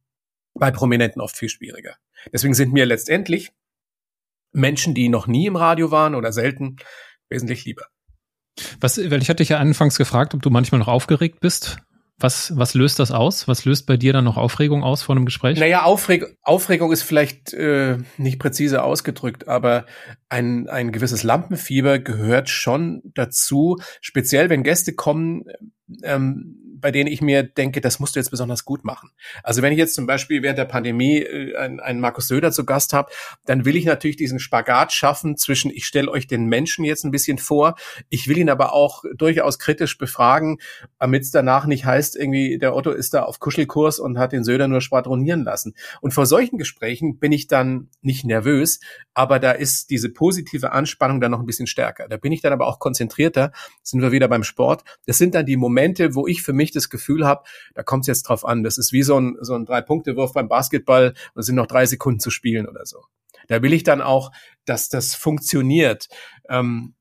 bei 0.53 0.71
Prominenten 0.71 1.23
oft 1.23 1.37
viel 1.37 1.49
schwieriger. 1.49 1.97
Deswegen 2.31 2.53
sind 2.53 2.75
mir 2.75 2.85
letztendlich 2.85 3.53
Menschen, 4.53 4.93
die 4.93 5.09
noch 5.09 5.27
nie 5.27 5.47
im 5.47 5.57
Radio 5.57 5.91
waren 5.91 6.15
oder 6.15 6.33
selten, 6.33 6.77
wesentlich 7.31 7.65
lieber. 7.65 7.87
Was, 8.79 8.99
weil 8.99 9.23
ich 9.23 9.31
hatte 9.31 9.43
dich 9.43 9.51
ja 9.51 9.59
anfangs 9.59 9.97
gefragt, 9.97 10.35
ob 10.35 10.43
du 10.43 10.51
manchmal 10.51 10.81
noch 10.81 10.89
aufgeregt 10.89 11.41
bist 11.41 11.79
was, 12.19 12.57
was 12.57 12.73
löst 12.73 12.99
das 12.99 13.11
aus? 13.11 13.47
Was 13.47 13.67
löst 13.67 13.87
bei 13.87 13.99
dir 13.99 14.15
dann 14.15 14.25
noch 14.25 14.39
Aufregung 14.39 14.83
aus 14.83 15.03
vor 15.03 15.15
einem 15.15 15.27
Gespräch? 15.27 15.59
Naja, 15.59 15.83
Aufreg 15.83 16.37
Aufregung 16.43 16.91
ist 16.91 17.03
vielleicht 17.03 17.53
äh, 17.53 17.99
nicht 18.17 18.39
präzise 18.39 18.83
ausgedrückt, 18.83 19.49
aber 19.49 19.85
ein, 20.31 20.69
ein 20.69 20.93
gewisses 20.93 21.23
Lampenfieber 21.23 21.99
gehört 21.99 22.49
schon 22.49 23.03
dazu, 23.15 23.77
speziell 24.01 24.49
wenn 24.49 24.63
Gäste 24.63 24.95
kommen, 24.95 25.45
ähm, 26.03 26.66
bei 26.81 26.91
denen 26.91 27.11
ich 27.11 27.21
mir 27.21 27.43
denke, 27.43 27.81
das 27.81 27.99
musst 27.99 28.17
du 28.17 28.21
jetzt 28.21 28.31
besonders 28.31 28.65
gut 28.65 28.85
machen. 28.85 29.11
Also 29.43 29.63
wenn 29.63 29.73
ich 29.73 29.79
jetzt 29.79 29.95
zum 29.95 30.07
Beispiel 30.07 30.43
während 30.43 30.59
der 30.59 30.65
Pandemie 30.65 31.19
äh, 31.19 31.57
einen, 31.57 31.81
einen 31.81 32.01
Markus 32.01 32.29
Söder 32.29 32.53
zu 32.53 32.65
Gast 32.65 32.93
habe, 32.93 33.11
dann 33.45 33.65
will 33.65 33.77
ich 33.77 33.85
natürlich 33.85 34.17
diesen 34.17 34.39
Spagat 34.39 34.93
schaffen 34.93 35.37
zwischen, 35.37 35.71
ich 35.71 35.87
stelle 35.87 36.11
euch 36.11 36.27
den 36.27 36.47
Menschen 36.47 36.85
jetzt 36.85 37.05
ein 37.05 37.11
bisschen 37.11 37.39
vor, 37.39 37.77
ich 38.09 38.29
will 38.29 38.39
ihn 38.39 38.51
aber 38.51 38.73
auch 38.73 39.05
durchaus 39.17 39.59
kritisch 39.59 39.99
befragen, 39.99 40.59
damit 40.99 41.23
es 41.23 41.31
danach 41.31 41.67
nicht 41.67 41.85
heißt, 41.85 42.17
irgendwie 42.17 42.59
der 42.59 42.75
Otto 42.75 42.91
ist 42.91 43.15
da 43.15 43.23
auf 43.23 43.41
Kuschelkurs 43.41 43.99
und 43.99 44.19
hat 44.19 44.33
den 44.33 44.45
Söder 44.45 44.69
nur 44.69 44.81
schwadronieren 44.81 45.45
lassen. 45.45 45.75
Und 46.01 46.13
vor 46.13 46.27
solchen 46.27 46.59
Gesprächen 46.59 47.19
bin 47.19 47.33
ich 47.33 47.47
dann 47.47 47.89
nicht 48.03 48.25
nervös, 48.25 48.81
aber 49.15 49.39
da 49.39 49.53
ist 49.53 49.91
diese 49.91 50.11
positive 50.11 50.73
Anspannung 50.73 51.21
dann 51.21 51.31
noch 51.31 51.41
ein 51.41 51.47
bisschen 51.47 51.67
stärker. 51.67 52.09
Da 52.09 52.17
bin 52.17 52.33
ich 52.33 52.43
dann 52.43 52.53
aber 52.53 52.67
auch 52.67 52.79
konzentrierter, 52.79 53.53
sind 53.83 54.03
wir 54.03 54.13
wieder 54.13 54.29
beim 54.29 54.43
Sport. 54.43 54.85
Das 55.07 55.19
sind 55.19 55.35
dann 55.35 55.47
die 55.47 55.57
Momente, 55.57 56.15
wo 56.15 56.27
ich 56.27 56.43
für 56.43 56.53
mich 56.53 56.66
das 56.73 56.91
Gefühl 56.91 57.27
habe, 57.27 57.45
da 57.75 57.83
kommt 57.83 58.03
es 58.03 58.07
jetzt 58.09 58.25
drauf 58.25 58.45
an. 58.45 58.63
Das 58.63 58.79
ist 58.79 58.93
wie 58.93 59.03
so 59.03 59.19
ein, 59.19 59.37
so 59.41 59.55
ein 59.55 59.65
Drei-Punkte-Wurf 59.65 60.33
beim 60.33 60.49
Basketball 60.49 61.15
und 61.35 61.41
es 61.41 61.47
sind 61.47 61.57
noch 61.57 61.67
drei 61.67 61.87
Sekunden 61.87 62.21
zu 62.21 62.31
spielen 62.31 62.67
oder 62.67 62.87
so. 62.87 63.05
Da 63.49 63.63
will 63.63 63.73
ich 63.73 63.85
dann 63.85 64.01
auch, 64.01 64.33
dass 64.65 64.89
das 64.89 65.15
funktioniert. 65.15 66.09
Ähm, 66.49 66.95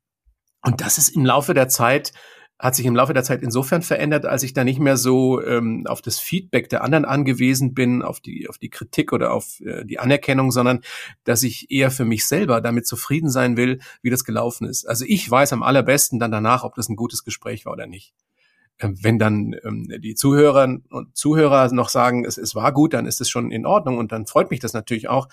und 0.61 0.81
das 0.81 0.97
ist 0.97 1.09
im 1.09 1.25
Laufe 1.25 1.53
der 1.53 1.69
Zeit 1.69 2.11
hat 2.57 2.75
sich 2.75 2.85
im 2.85 2.95
Laufe 2.95 3.13
der 3.13 3.23
Zeit 3.23 3.41
insofern 3.41 3.81
verändert, 3.81 4.25
als 4.25 4.43
ich 4.43 4.53
da 4.53 4.63
nicht 4.63 4.79
mehr 4.79 4.95
so 4.95 5.43
ähm, 5.43 5.85
auf 5.87 6.01
das 6.01 6.19
Feedback 6.19 6.69
der 6.69 6.83
anderen 6.83 7.03
angewiesen 7.03 7.73
bin, 7.73 8.01
auf 8.01 8.21
die, 8.21 8.47
auf 8.47 8.57
die 8.57 8.69
Kritik 8.69 9.11
oder 9.11 9.33
auf 9.33 9.59
äh, 9.59 9.83
die 9.83 9.99
Anerkennung, 9.99 10.51
sondern 10.51 10.81
dass 11.25 11.43
ich 11.43 11.69
eher 11.69 11.91
für 11.91 12.05
mich 12.05 12.25
selber 12.25 12.61
damit 12.61 12.87
zufrieden 12.87 13.29
sein 13.29 13.57
will, 13.57 13.79
wie 14.01 14.09
das 14.09 14.23
gelaufen 14.23 14.67
ist. 14.67 14.85
Also 14.85 15.03
ich 15.05 15.29
weiß 15.29 15.51
am 15.51 15.63
allerbesten 15.63 16.17
dann 16.19 16.31
danach, 16.31 16.63
ob 16.63 16.75
das 16.75 16.87
ein 16.87 16.95
gutes 16.95 17.25
Gespräch 17.25 17.65
war 17.65 17.73
oder 17.73 17.87
nicht. 17.87 18.13
Ähm, 18.79 18.97
wenn 19.01 19.19
dann 19.19 19.55
ähm, 19.63 19.87
die 19.99 20.15
Zuhörer 20.15 20.77
und 20.89 21.15
Zuhörer 21.15 21.71
noch 21.73 21.89
sagen, 21.89 22.25
es, 22.25 22.37
es 22.37 22.55
war 22.55 22.73
gut, 22.73 22.93
dann 22.93 23.05
ist 23.05 23.21
es 23.21 23.29
schon 23.29 23.51
in 23.51 23.65
Ordnung 23.65 23.97
und 23.97 24.11
dann 24.11 24.27
freut 24.27 24.51
mich 24.51 24.59
das 24.59 24.73
natürlich 24.73 25.07
auch. 25.07 25.29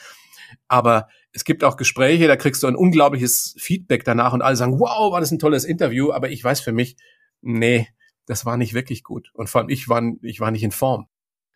Aber 0.68 1.09
es 1.33 1.44
gibt 1.44 1.64
auch 1.64 1.76
Gespräche, 1.76 2.28
da 2.28 2.37
kriegst 2.37 2.62
du 2.62 2.66
ein 2.66 2.76
unglaubliches 2.76 3.57
Feedback 3.59 4.05
danach 4.05 4.33
und 4.33 4.42
alle 4.42 4.57
sagen, 4.57 4.78
wow, 4.78 5.12
war 5.12 5.20
das 5.20 5.33
ein 5.33 5.38
tolles 5.38 5.64
Interview. 5.64 6.12
Aber 6.12 6.31
ich 6.31 6.44
weiß 6.44 6.61
für 6.61 6.72
mich, 6.72 6.96
nee, 7.40 7.88
das 8.26 8.44
war 8.44 8.57
nicht 8.57 8.74
wirklich 8.74 9.02
gut. 9.02 9.31
Und 9.35 9.48
vor 9.48 9.62
allem 9.62 9.70
ich 9.70 9.88
war, 9.88 10.02
ich 10.22 10.40
war 10.40 10.50
nicht 10.50 10.62
in 10.62 10.70
Form. 10.70 11.07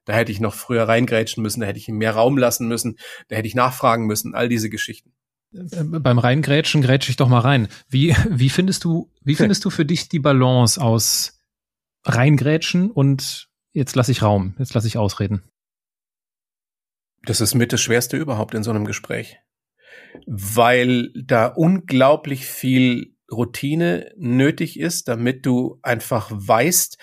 Da 0.07 0.13
hätte 0.13 0.33
ich 0.33 0.41
noch 0.41 0.55
früher 0.55 0.89
reingrätschen 0.89 1.43
müssen, 1.43 1.61
da 1.61 1.67
hätte 1.67 1.79
ich 1.79 1.89
ihm 1.89 1.99
mehr 1.99 2.15
Raum 2.15 2.39
lassen 2.39 2.69
müssen, 2.69 2.97
da 3.29 3.37
hätte 3.37 3.49
ich 3.49 3.55
nachfragen 3.55 4.07
müssen, 4.07 4.35
all 4.35 4.49
diese 4.49 4.71
Geschichten. 4.71 5.13
Äh, 5.53 5.83
beim 5.83 6.19
Reingrätschen 6.19 6.81
grätsche 6.81 7.11
ich 7.11 7.17
doch 7.17 7.29
mal 7.29 7.41
rein. 7.41 7.69
Wie, 7.89 8.15
wie 8.31 8.49
findest 8.49 8.85
du, 8.85 9.11
wie 9.23 9.35
findest 9.35 9.65
du 9.65 9.71
für 9.71 9.85
dich 9.85 10.09
die 10.09 10.21
Balance 10.21 10.81
aus 10.81 11.36
reingrätschen 12.07 12.91
und 12.91 13.49
jetzt 13.73 13.97
lasse 13.97 14.13
ich 14.13 14.23
Raum, 14.23 14.55
jetzt 14.59 14.75
lasse 14.75 14.87
ich 14.87 14.97
ausreden. 14.97 15.43
Das 17.25 17.41
ist 17.41 17.55
mit 17.55 17.73
das 17.73 17.81
Schwerste 17.81 18.17
überhaupt 18.17 18.55
in 18.55 18.63
so 18.63 18.71
einem 18.71 18.85
Gespräch, 18.85 19.39
weil 20.27 21.13
da 21.15 21.47
unglaublich 21.47 22.47
viel 22.47 23.17
Routine 23.31 24.13
nötig 24.17 24.79
ist, 24.79 25.09
damit 25.09 25.45
du 25.45 25.81
einfach 25.83 26.31
weißt, 26.33 26.99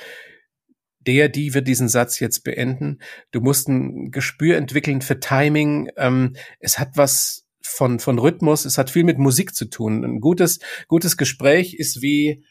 der, 1.06 1.28
die 1.28 1.54
wird 1.54 1.68
diesen 1.68 1.90
Satz 1.90 2.22
jetzt 2.22 2.46
beenden. 2.46 3.00
Du 3.32 3.42
musst 3.42 3.68
ein 3.68 4.12
Gespür 4.12 4.56
entwickeln 4.56 5.02
für 5.02 5.20
Timing. 5.20 5.90
Ähm, 5.98 6.36
es 6.60 6.80
hat 6.80 6.96
was 6.96 7.46
von, 7.62 8.00
von 8.00 8.20
Rhythmus, 8.20 8.64
es 8.64 8.78
hat 8.78 8.90
viel 8.90 9.04
mit 9.04 9.18
Musik 9.18 9.54
zu 9.54 9.66
tun. 9.66 10.06
Ein 10.06 10.22
gutes, 10.22 10.60
gutes 10.88 11.18
Gespräch 11.18 11.74
ist 11.74 12.02
wie, 12.02 12.46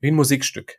wie 0.00 0.08
ein 0.08 0.14
Musikstück. 0.14 0.78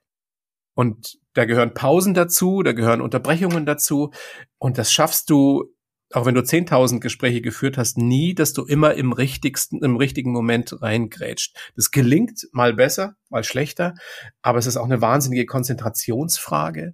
Und 0.77 1.17
da 1.33 1.45
gehören 1.45 1.73
Pausen 1.73 2.13
dazu, 2.13 2.61
da 2.61 2.71
gehören 2.71 3.01
Unterbrechungen 3.01 3.65
dazu. 3.65 4.11
Und 4.59 4.77
das 4.77 4.91
schaffst 4.91 5.31
du, 5.31 5.73
auch 6.13 6.27
wenn 6.27 6.35
du 6.35 6.41
10.000 6.41 6.99
Gespräche 6.99 7.41
geführt 7.41 7.79
hast, 7.79 7.97
nie, 7.97 8.35
dass 8.35 8.53
du 8.53 8.63
immer 8.63 8.93
im 8.93 9.11
richtigsten, 9.11 9.83
im 9.83 9.97
richtigen 9.97 10.31
Moment 10.31 10.79
reingrätscht. 10.79 11.57
Das 11.75 11.89
gelingt 11.89 12.47
mal 12.51 12.75
besser, 12.75 13.15
mal 13.29 13.43
schlechter, 13.43 13.95
aber 14.43 14.59
es 14.59 14.67
ist 14.67 14.77
auch 14.77 14.85
eine 14.85 15.01
wahnsinnige 15.01 15.47
Konzentrationsfrage. 15.47 16.93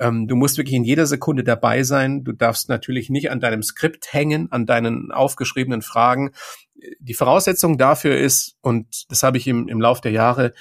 Ähm, 0.00 0.26
du 0.26 0.34
musst 0.34 0.56
wirklich 0.56 0.76
in 0.76 0.84
jeder 0.84 1.04
Sekunde 1.04 1.44
dabei 1.44 1.82
sein. 1.82 2.24
Du 2.24 2.32
darfst 2.32 2.70
natürlich 2.70 3.10
nicht 3.10 3.30
an 3.30 3.38
deinem 3.38 3.62
Skript 3.62 4.14
hängen, 4.14 4.50
an 4.50 4.64
deinen 4.64 5.12
aufgeschriebenen 5.12 5.82
Fragen. 5.82 6.30
Die 7.00 7.12
Voraussetzung 7.12 7.76
dafür 7.76 8.16
ist, 8.16 8.56
und 8.62 9.10
das 9.10 9.22
habe 9.22 9.36
ich 9.36 9.46
im, 9.46 9.68
im 9.68 9.78
Lauf 9.78 10.00
der 10.00 10.12
Jahre 10.12 10.54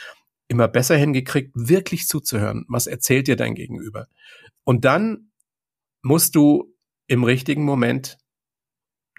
immer 0.50 0.68
besser 0.68 0.98
hingekriegt, 0.98 1.52
wirklich 1.54 2.08
zuzuhören. 2.08 2.66
Was 2.68 2.88
erzählt 2.88 3.28
dir 3.28 3.38
dein 3.38 3.56
Gegenüber? 3.56 4.08
Und 4.66 4.84
dann 4.84 5.32
musst 6.02 6.36
du 6.36 6.76
im 7.08 7.24
richtigen 7.24 7.64
Moment 7.64 8.18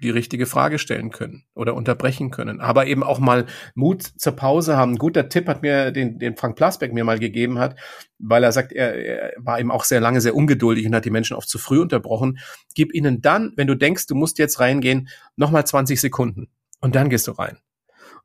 die 0.03 0.11
richtige 0.11 0.47
Frage 0.47 0.79
stellen 0.79 1.11
können 1.11 1.45
oder 1.55 1.75
unterbrechen 1.75 2.31
können. 2.31 2.61
Aber 2.61 2.87
eben 2.87 3.03
auch 3.03 3.19
mal 3.19 3.47
Mut 3.75 4.03
zur 4.03 4.33
Pause 4.35 4.77
haben. 4.77 4.93
Ein 4.93 4.99
guter 4.99 5.29
Tipp 5.29 5.47
hat 5.47 5.63
mir 5.63 5.91
den, 5.91 6.19
den 6.19 6.37
Frank 6.37 6.57
Plasbeck 6.57 6.93
mir 6.93 7.05
mal 7.05 7.19
gegeben 7.19 7.59
hat, 7.59 7.79
weil 8.19 8.43
er 8.43 8.53
sagt, 8.53 8.73
er, 8.73 8.95
er 8.95 9.33
war 9.37 9.61
eben 9.61 9.71
auch 9.71 9.85
sehr 9.85 10.01
lange 10.01 10.21
sehr 10.21 10.35
ungeduldig 10.35 10.87
und 10.87 10.95
hat 10.95 11.05
die 11.05 11.11
Menschen 11.11 11.37
oft 11.37 11.49
zu 11.49 11.59
früh 11.59 11.81
unterbrochen. 11.81 12.39
Gib 12.75 12.95
ihnen 12.95 13.21
dann, 13.21 13.53
wenn 13.57 13.67
du 13.67 13.75
denkst, 13.75 14.07
du 14.07 14.15
musst 14.15 14.39
jetzt 14.39 14.59
reingehen, 14.61 15.09
nochmal 15.37 15.67
20 15.67 16.01
Sekunden 16.01 16.49
und 16.81 16.95
dann 16.95 17.11
gehst 17.11 17.29
du 17.29 17.33
rein. 17.33 17.59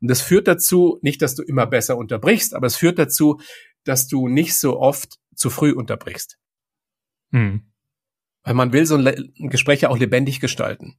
Und 0.00 0.08
das 0.08 0.20
führt 0.20 0.48
dazu, 0.48 0.98
nicht, 1.02 1.22
dass 1.22 1.34
du 1.34 1.42
immer 1.42 1.66
besser 1.66 1.96
unterbrichst, 1.96 2.54
aber 2.54 2.66
es 2.66 2.76
führt 2.76 2.98
dazu, 2.98 3.40
dass 3.84 4.08
du 4.08 4.28
nicht 4.28 4.58
so 4.58 4.78
oft 4.78 5.18
zu 5.34 5.50
früh 5.50 5.72
unterbrichst. 5.72 6.38
Hm. 7.30 7.72
Weil 8.42 8.54
man 8.54 8.72
will 8.72 8.86
so 8.86 8.96
ein, 8.96 9.32
Gespräch 9.50 9.80
ja 9.80 9.88
auch 9.88 9.98
lebendig 9.98 10.40
gestalten. 10.40 10.98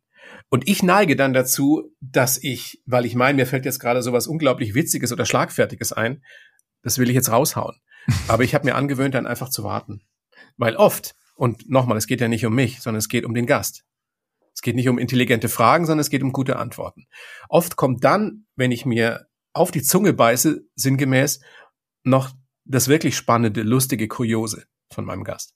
Und 0.50 0.68
ich 0.68 0.84
neige 0.84 1.16
dann 1.16 1.34
dazu, 1.34 1.94
dass 2.02 2.42
ich, 2.42 2.82
weil 2.86 3.06
ich 3.06 3.16
meine, 3.16 3.38
mir 3.38 3.46
fällt 3.46 3.66
jetzt 3.66 3.80
gerade 3.80 4.02
so 4.02 4.14
was 4.14 4.28
unglaublich 4.28 4.76
Witziges 4.76 5.12
oder 5.12 5.26
Schlagfertiges 5.26 5.94
ein, 5.94 6.24
das 6.84 6.98
will 6.98 7.10
ich 7.10 7.16
jetzt 7.16 7.32
raushauen. 7.32 7.78
Aber 8.28 8.44
ich 8.44 8.54
habe 8.54 8.66
mir 8.66 8.76
angewöhnt, 8.76 9.16
dann 9.16 9.28
einfach 9.28 9.50
zu 9.50 9.64
warten. 9.64 10.02
Weil 10.58 10.76
oft, 10.76 11.16
und 11.36 11.70
nochmal, 11.70 11.98
es 11.98 12.08
geht 12.08 12.22
ja 12.22 12.28
nicht 12.28 12.46
um 12.46 12.56
mich, 12.56 12.82
sondern 12.82 13.00
es 13.00 13.10
geht 13.10 13.26
um 13.26 13.34
den 13.34 13.46
Gast. 13.46 13.84
Es 14.58 14.62
geht 14.62 14.76
nicht 14.76 14.90
um 14.90 14.98
intelligente 14.98 15.50
Fragen, 15.50 15.86
sondern 15.86 16.00
es 16.00 16.10
geht 16.10 16.24
um 16.24 16.32
gute 16.32 16.56
Antworten. 16.56 17.06
Oft 17.48 17.76
kommt 17.76 18.04
dann, 18.04 18.48
wenn 18.56 18.72
ich 18.72 18.88
mir 18.88 19.28
auf 19.54 19.70
die 19.70 19.84
Zunge 19.84 20.14
beiße, 20.14 20.64
sinngemäß, 20.74 21.42
noch 22.04 22.32
das 22.66 22.88
wirklich 22.88 23.16
spannende, 23.16 23.62
lustige 23.62 24.08
Kuriose 24.08 24.66
von 24.92 25.06
meinem 25.06 25.24
Gast. 25.24 25.54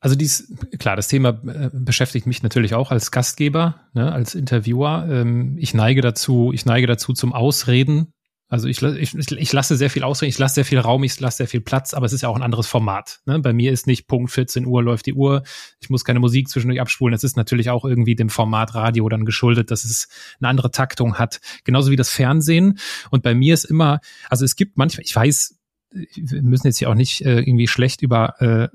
Also 0.00 0.16
dies, 0.16 0.52
klar, 0.80 0.96
das 0.96 1.06
Thema 1.06 1.40
äh, 1.46 1.70
beschäftigt 1.72 2.26
mich 2.26 2.42
natürlich 2.42 2.74
auch 2.74 2.90
als 2.90 3.12
Gastgeber, 3.12 3.88
ne, 3.92 4.10
als 4.10 4.34
Interviewer. 4.34 5.06
Ähm, 5.08 5.56
ich 5.56 5.72
neige 5.72 6.00
dazu, 6.00 6.50
ich 6.52 6.66
neige 6.66 6.88
dazu 6.88 7.12
zum 7.12 7.32
Ausreden 7.32 8.12
Also 8.50 8.66
ich, 8.66 8.82
ich, 8.82 9.14
ich 9.14 9.52
lasse 9.52 9.76
sehr 9.76 9.90
viel 9.90 10.02
ausreden, 10.02 10.30
ich 10.30 10.38
lasse 10.38 10.56
sehr 10.56 10.64
viel 10.64 10.80
Raum, 10.80 11.04
ich 11.04 11.18
lasse 11.20 11.38
sehr 11.38 11.46
viel 11.48 11.60
Platz, 11.60 11.94
aber 11.94 12.04
es 12.04 12.12
ist 12.12 12.22
ja 12.22 12.28
auch 12.28 12.34
ein 12.34 12.42
anderes 12.42 12.66
Format. 12.66 13.20
Ne? 13.24 13.38
Bei 13.38 13.52
mir 13.52 13.70
ist 13.70 13.86
nicht 13.86 14.08
Punkt 14.08 14.32
14 14.32 14.66
Uhr 14.66 14.82
läuft 14.82 15.06
die 15.06 15.14
Uhr, 15.14 15.44
ich 15.80 15.88
muss 15.88 16.04
keine 16.04 16.18
Musik 16.18 16.48
zwischendurch 16.48 16.80
abspulen. 16.80 17.12
Das 17.12 17.22
ist 17.22 17.36
natürlich 17.36 17.70
auch 17.70 17.84
irgendwie 17.84 18.16
dem 18.16 18.28
Format 18.28 18.74
Radio 18.74 19.08
dann 19.08 19.24
geschuldet, 19.24 19.70
dass 19.70 19.84
es 19.84 20.08
eine 20.40 20.48
andere 20.48 20.72
Taktung 20.72 21.14
hat. 21.16 21.40
Genauso 21.62 21.92
wie 21.92 21.96
das 21.96 22.10
Fernsehen. 22.10 22.80
Und 23.10 23.22
bei 23.22 23.36
mir 23.36 23.54
ist 23.54 23.64
immer, 23.64 24.00
also 24.28 24.44
es 24.44 24.56
gibt 24.56 24.76
manchmal, 24.76 25.04
ich 25.04 25.14
weiß, 25.14 25.56
wir 25.92 26.42
müssen 26.42 26.66
jetzt 26.66 26.78
hier 26.78 26.90
auch 26.90 26.94
nicht 26.94 27.24
äh, 27.24 27.40
irgendwie 27.40 27.68
schlecht 27.68 28.02
über 28.02 28.40
äh, 28.40 28.68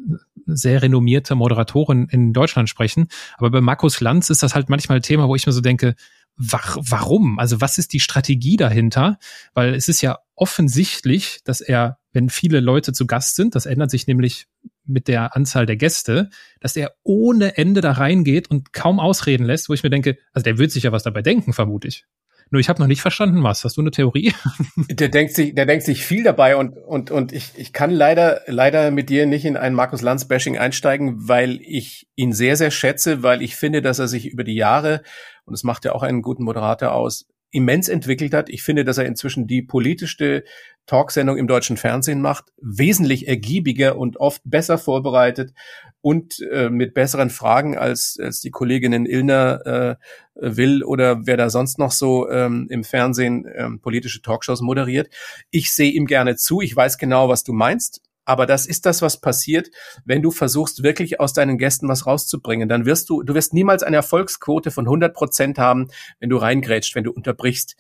sehr 0.45 0.81
renommierte 0.81 1.35
Moderatoren 1.35 2.07
in 2.09 2.31
Deutschland 2.31 2.69
sprechen, 2.69 3.07
aber 3.37 3.49
bei 3.49 3.61
Markus 3.61 3.99
Lanz 3.99 4.29
ist 4.29 4.43
das 4.43 4.55
halt 4.55 4.69
manchmal 4.69 4.99
ein 4.99 5.01
Thema, 5.01 5.27
wo 5.27 5.35
ich 5.35 5.45
mir 5.45 5.53
so 5.53 5.61
denke, 5.61 5.95
warum? 6.37 7.39
Also 7.39 7.61
was 7.61 7.77
ist 7.77 7.93
die 7.93 7.99
Strategie 7.99 8.57
dahinter? 8.57 9.17
Weil 9.53 9.73
es 9.73 9.87
ist 9.87 10.01
ja 10.01 10.19
offensichtlich, 10.35 11.39
dass 11.45 11.61
er, 11.61 11.97
wenn 12.11 12.29
viele 12.29 12.59
Leute 12.59 12.93
zu 12.93 13.07
Gast 13.07 13.35
sind, 13.35 13.55
das 13.55 13.65
ändert 13.65 13.91
sich 13.91 14.07
nämlich 14.07 14.47
mit 14.85 15.07
der 15.07 15.35
Anzahl 15.35 15.65
der 15.65 15.77
Gäste, 15.77 16.29
dass 16.59 16.75
er 16.75 16.93
ohne 17.03 17.57
Ende 17.57 17.81
da 17.81 17.93
reingeht 17.93 18.49
und 18.49 18.73
kaum 18.73 18.99
ausreden 18.99 19.45
lässt, 19.45 19.69
wo 19.69 19.73
ich 19.73 19.83
mir 19.83 19.89
denke, 19.89 20.17
also 20.33 20.43
der 20.43 20.57
wird 20.57 20.71
sich 20.71 20.83
ja 20.83 20.91
was 20.91 21.03
dabei 21.03 21.21
denken, 21.21 21.53
vermute 21.53 21.87
ich. 21.87 22.05
Nur 22.51 22.59
ich 22.59 22.69
habe 22.69 22.79
noch 22.79 22.87
nicht 22.87 23.01
verstanden, 23.01 23.41
was. 23.41 23.63
Hast 23.63 23.77
du 23.77 23.81
eine 23.81 23.89
Theorie? 23.91 24.33
Der 24.89 25.09
denkt 25.09 25.33
sich, 25.33 25.55
der 25.55 25.65
denkt 25.65 25.83
sich 25.83 26.05
viel 26.05 26.23
dabei 26.23 26.55
und 26.55 26.77
und 26.77 27.09
und 27.09 27.31
ich 27.33 27.53
ich 27.55 27.73
kann 27.73 27.89
leider 27.89 28.41
leider 28.45 28.91
mit 28.91 29.09
dir 29.09 29.25
nicht 29.25 29.45
in 29.45 29.57
ein 29.57 29.73
Markus 29.73 30.01
Lanz 30.01 30.27
Bashing 30.27 30.57
einsteigen, 30.57 31.27
weil 31.27 31.59
ich 31.61 32.07
ihn 32.15 32.33
sehr 32.33 32.55
sehr 32.55 32.69
schätze, 32.69 33.23
weil 33.23 33.41
ich 33.41 33.55
finde, 33.55 33.81
dass 33.81 33.97
er 33.97 34.07
sich 34.07 34.27
über 34.27 34.43
die 34.43 34.55
Jahre 34.55 35.01
und 35.45 35.53
es 35.53 35.63
macht 35.63 35.85
ja 35.85 35.93
auch 35.93 36.03
einen 36.03 36.21
guten 36.21 36.43
Moderator 36.43 36.93
aus, 36.93 37.27
immens 37.51 37.87
entwickelt 37.87 38.33
hat. 38.33 38.49
Ich 38.49 38.63
finde, 38.63 38.83
dass 38.83 38.97
er 38.97 39.05
inzwischen 39.05 39.47
die 39.47 39.61
politischste 39.61 40.43
Talksendung 40.87 41.37
im 41.37 41.47
deutschen 41.47 41.77
Fernsehen 41.77 42.21
macht, 42.21 42.51
wesentlich 42.61 43.27
ergiebiger 43.27 43.97
und 43.97 44.17
oft 44.17 44.41
besser 44.43 44.77
vorbereitet 44.77 45.53
und 46.01 46.41
äh, 46.51 46.69
mit 46.69 46.93
besseren 46.93 47.29
Fragen 47.29 47.77
als, 47.77 48.19
als 48.21 48.41
die 48.41 48.51
Kolleginnen 48.51 49.05
Ilner 49.05 49.65
äh, 49.65 49.95
will 50.35 50.83
oder 50.83 51.25
wer 51.25 51.37
da 51.37 51.49
sonst 51.49 51.79
noch 51.79 51.91
so 51.91 52.29
ähm, 52.29 52.67
im 52.69 52.83
Fernsehen 52.83 53.45
ähm, 53.55 53.79
politische 53.79 54.21
Talkshows 54.21 54.61
moderiert. 54.61 55.09
Ich 55.49 55.73
sehe 55.73 55.91
ihm 55.91 56.05
gerne 56.05 56.35
zu. 56.35 56.61
Ich 56.61 56.75
weiß 56.75 56.97
genau, 56.97 57.29
was 57.29 57.43
du 57.43 57.53
meinst. 57.53 58.01
Aber 58.25 58.45
das 58.45 58.65
ist 58.65 58.85
das, 58.85 59.01
was 59.01 59.21
passiert, 59.21 59.69
wenn 60.03 60.21
du 60.21 60.31
versuchst, 60.31 60.83
wirklich 60.83 61.19
aus 61.19 61.33
deinen 61.33 61.57
Gästen 61.57 61.87
was 61.87 62.05
rauszubringen. 62.05 62.67
Dann 62.67 62.85
wirst 62.85 63.09
du, 63.09 63.23
du 63.23 63.33
wirst 63.33 63.53
niemals 63.53 63.83
eine 63.83 63.95
Erfolgsquote 63.97 64.71
von 64.71 64.85
100 64.85 65.13
Prozent 65.13 65.57
haben, 65.57 65.87
wenn 66.19 66.29
du 66.29 66.37
reingrätscht, 66.37 66.95
wenn 66.95 67.03
du 67.03 67.11
unterbrichst. 67.11 67.75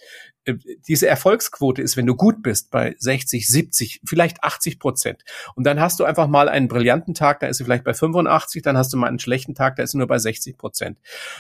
Äh, 0.45 0.55
diese 0.87 1.07
Erfolgsquote 1.07 1.81
ist, 1.81 1.97
wenn 1.97 2.05
du 2.05 2.15
gut 2.15 2.43
bist, 2.43 2.71
bei 2.71 2.95
60, 2.97 3.47
70, 3.47 4.01
vielleicht 4.05 4.43
80 4.43 4.79
Prozent. 4.79 5.23
Und 5.55 5.65
dann 5.65 5.79
hast 5.79 5.99
du 5.99 6.05
einfach 6.05 6.27
mal 6.27 6.47
einen 6.47 6.67
brillanten 6.67 7.13
Tag, 7.13 7.39
da 7.39 7.47
ist 7.47 7.57
sie 7.57 7.63
vielleicht 7.63 7.83
bei 7.83 7.93
85, 7.93 8.61
dann 8.61 8.77
hast 8.77 8.93
du 8.93 8.97
mal 8.97 9.07
einen 9.07 9.19
schlechten 9.19 9.55
Tag, 9.55 9.75
da 9.75 9.83
ist 9.83 9.91
sie 9.91 9.97
nur 9.97 10.07
bei 10.07 10.19
60 10.19 10.57
Prozent. 10.57 10.99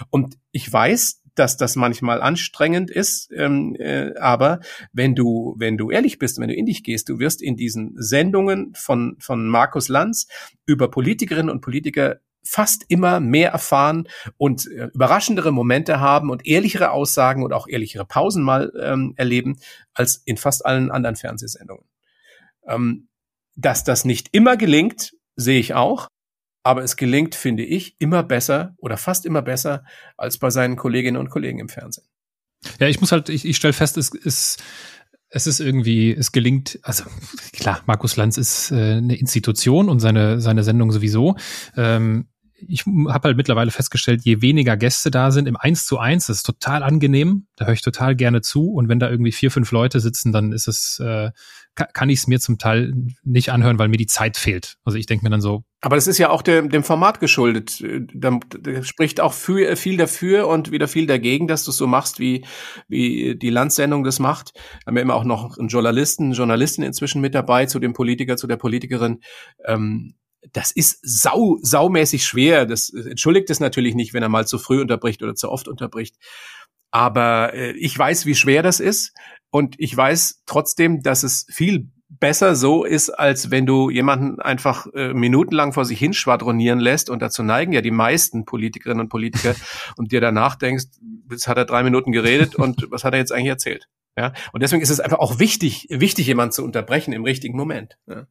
Und 0.09 0.37
ich 0.51 0.71
weiß, 0.71 1.21
dass 1.35 1.57
das 1.57 1.75
manchmal 1.75 2.21
anstrengend 2.21 2.89
ist, 2.89 3.31
ähm, 3.31 3.75
äh, 3.75 4.13
aber 4.17 4.59
wenn 4.93 5.15
du, 5.15 5.55
wenn 5.57 5.77
du 5.77 5.91
ehrlich 5.91 6.17
bist, 6.17 6.39
wenn 6.39 6.47
du 6.47 6.55
in 6.55 6.65
dich 6.65 6.83
gehst, 6.83 7.09
du 7.09 7.19
wirst 7.19 7.41
in 7.41 7.55
diesen 7.55 7.93
Sendungen 7.97 8.73
von, 8.75 9.17
von 9.19 9.47
Markus 9.47 9.89
Lanz 9.89 10.27
über 10.65 10.89
Politikerinnen 10.89 11.49
und 11.49 11.61
Politiker 11.61 12.19
fast 12.45 12.85
immer 12.87 13.19
mehr 13.19 13.51
erfahren 13.51 14.07
und 14.37 14.67
äh, 14.67 14.89
überraschendere 14.93 15.51
Momente 15.51 15.99
haben 15.99 16.29
und 16.29 16.45
ehrlichere 16.45 16.91
Aussagen 16.91 17.43
und 17.43 17.53
auch 17.53 17.67
ehrlichere 17.67 18.05
Pausen 18.05 18.43
mal 18.43 18.71
ähm, 18.79 19.13
erleben 19.17 19.57
als 19.93 20.17
in 20.25 20.37
fast 20.37 20.65
allen 20.65 20.91
anderen 20.91 21.15
Fernsehsendungen. 21.15 21.85
Ähm, 22.67 23.07
dass 23.55 23.83
das 23.83 24.05
nicht 24.05 24.29
immer 24.31 24.57
gelingt, 24.57 25.15
sehe 25.35 25.59
ich 25.59 25.73
auch. 25.73 26.07
Aber 26.65 26.83
es 26.83 26.95
gelingt, 26.95 27.35
finde 27.35 27.63
ich, 27.63 27.95
immer 27.99 28.23
besser 28.23 28.73
oder 28.77 28.97
fast 28.97 29.27
immer 29.27 29.43
besser 29.43 29.83
als 30.17 30.39
bei 30.39 30.49
seinen 30.49 30.77
Kolleginnen 30.77 31.17
und 31.17 31.29
Kollegen 31.29 31.59
im 31.59 31.69
Fernsehen. 31.69 32.07
Ja, 32.79 32.87
ich 32.87 32.99
muss 32.99 33.11
halt, 33.11 33.29
ich, 33.29 33.45
ich 33.45 33.55
stelle 33.55 33.73
fest, 33.73 33.97
es 33.97 34.09
ist, 34.09 34.63
es 35.29 35.45
ist 35.45 35.59
irgendwie, 35.59 36.11
es 36.11 36.31
gelingt, 36.31 36.79
also 36.81 37.03
klar, 37.53 37.83
Markus 37.85 38.15
Lanz 38.15 38.39
ist 38.39 38.71
äh, 38.71 38.95
eine 38.95 39.15
Institution 39.15 39.89
und 39.89 39.99
seine, 39.99 40.41
seine 40.41 40.63
Sendung 40.63 40.91
sowieso. 40.91 41.35
Ähm, 41.77 42.29
ich 42.67 42.87
habe 42.87 43.27
halt 43.27 43.37
mittlerweile 43.37 43.69
festgestellt, 43.69 44.21
je 44.23 44.41
weniger 44.41 44.75
Gäste 44.75 45.11
da 45.11 45.29
sind 45.29 45.47
im 45.47 45.57
Eins 45.57 45.85
zu 45.85 45.99
eins, 45.99 46.25
das 46.25 46.37
ist 46.37 46.47
total 46.47 46.81
angenehm. 46.81 47.45
Da 47.57 47.65
höre 47.65 47.75
ich 47.75 47.83
total 47.83 48.15
gerne 48.15 48.41
zu. 48.41 48.71
Und 48.71 48.89
wenn 48.89 48.97
da 48.97 49.07
irgendwie 49.07 49.33
vier, 49.33 49.51
fünf 49.51 49.71
Leute 49.71 49.99
sitzen, 49.99 50.31
dann 50.31 50.51
ist 50.51 50.67
es, 50.67 50.99
äh, 50.99 51.29
kann 51.75 52.09
ich 52.09 52.19
es 52.19 52.27
mir 52.27 52.39
zum 52.39 52.57
Teil 52.57 52.93
nicht 53.23 53.51
anhören, 53.51 53.77
weil 53.77 53.89
mir 53.89 53.97
die 53.97 54.07
Zeit 54.07 54.37
fehlt. 54.37 54.77
Also 54.85 54.97
ich 54.97 55.05
denke 55.05 55.25
mir 55.25 55.29
dann 55.29 55.41
so. 55.41 55.63
Aber 55.81 55.97
das 55.97 56.07
ist 56.07 56.17
ja 56.17 56.29
auch 56.29 56.41
dem, 56.41 56.69
dem 56.69 56.83
Format 56.83 57.19
geschuldet. 57.19 57.83
Da, 58.13 58.39
da 58.49 58.83
spricht 58.83 59.19
auch 59.19 59.33
für, 59.33 59.75
viel 59.75 59.97
dafür 59.97 60.47
und 60.47 60.71
wieder 60.71 60.87
viel 60.87 61.05
dagegen, 61.05 61.47
dass 61.47 61.65
du 61.65 61.71
es 61.71 61.77
so 61.77 61.85
machst, 61.85 62.19
wie, 62.19 62.45
wie 62.87 63.35
die 63.35 63.49
Landsendung 63.49 64.03
das 64.03 64.19
macht. 64.19 64.53
Da 64.55 64.87
haben 64.87 64.95
wir 64.95 65.01
immer 65.01 65.15
auch 65.15 65.25
noch 65.25 65.57
einen 65.57 65.67
Journalisten, 65.67 66.31
Journalisten 66.31 66.81
inzwischen 66.81 67.21
mit 67.21 67.35
dabei, 67.35 67.65
zu 67.65 67.79
dem 67.79 67.93
Politiker, 67.93 68.37
zu 68.37 68.47
der 68.47 68.57
Politikerin. 68.57 69.21
Ähm, 69.65 70.15
das 70.53 70.71
ist 70.71 70.99
sau, 71.01 71.57
saumäßig 71.61 72.25
schwer. 72.25 72.65
Das 72.65 72.89
entschuldigt 72.89 73.49
es 73.49 73.59
natürlich 73.59 73.95
nicht, 73.95 74.13
wenn 74.13 74.23
er 74.23 74.29
mal 74.29 74.47
zu 74.47 74.57
früh 74.57 74.79
unterbricht 74.81 75.21
oder 75.23 75.35
zu 75.35 75.51
oft 75.51 75.67
unterbricht. 75.67 76.15
Aber 76.91 77.53
äh, 77.53 77.71
ich 77.71 77.97
weiß, 77.97 78.25
wie 78.25 78.35
schwer 78.35 78.63
das 78.63 78.79
ist. 78.79 79.13
Und 79.51 79.75
ich 79.77 79.95
weiß 79.95 80.43
trotzdem, 80.45 81.01
dass 81.01 81.23
es 81.23 81.45
viel 81.49 81.89
besser 82.09 82.55
so 82.55 82.83
ist, 82.83 83.09
als 83.09 83.51
wenn 83.51 83.65
du 83.65 83.89
jemanden 83.89 84.39
einfach 84.39 84.87
äh, 84.93 85.13
minutenlang 85.13 85.73
vor 85.73 85.85
sich 85.85 85.99
hinschwadronieren 85.99 86.79
lässt. 86.79 87.09
Und 87.09 87.21
dazu 87.21 87.43
neigen 87.43 87.73
ja 87.73 87.81
die 87.81 87.91
meisten 87.91 88.45
Politikerinnen 88.45 89.01
und 89.01 89.09
Politiker 89.09 89.55
und 89.97 90.11
dir 90.11 90.21
danach 90.21 90.55
denkst, 90.55 90.85
jetzt 91.29 91.47
hat 91.47 91.57
er 91.57 91.65
drei 91.65 91.83
Minuten 91.83 92.11
geredet 92.11 92.55
und 92.55 92.87
was 92.91 93.03
hat 93.03 93.13
er 93.13 93.19
jetzt 93.19 93.31
eigentlich 93.31 93.49
erzählt? 93.49 93.87
Ja, 94.17 94.31
und 94.53 94.63
deswegen 94.63 94.81
ist 94.81 94.91
es 94.91 95.01
einfach 95.01 95.19
auch 95.19 95.39
wichtig, 95.39 95.87
wichtig, 95.89 96.27
jemanden 96.27 96.53
zu 96.53 96.63
unterbrechen 96.63 97.11
im 97.11 97.25
richtigen 97.25 97.57
Moment. 97.57 97.97
Ja. 98.07 98.27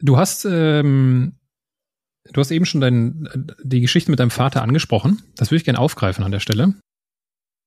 Du 0.00 0.16
hast, 0.16 0.46
ähm, 0.46 1.38
du 2.32 2.40
hast 2.40 2.50
eben 2.50 2.66
schon 2.66 2.80
dein, 2.80 3.28
die 3.62 3.80
Geschichte 3.80 4.10
mit 4.10 4.20
deinem 4.20 4.30
Vater 4.30 4.62
angesprochen. 4.62 5.22
Das 5.36 5.50
würde 5.50 5.58
ich 5.58 5.64
gerne 5.64 5.78
aufgreifen 5.78 6.24
an 6.24 6.32
der 6.32 6.40
Stelle. 6.40 6.74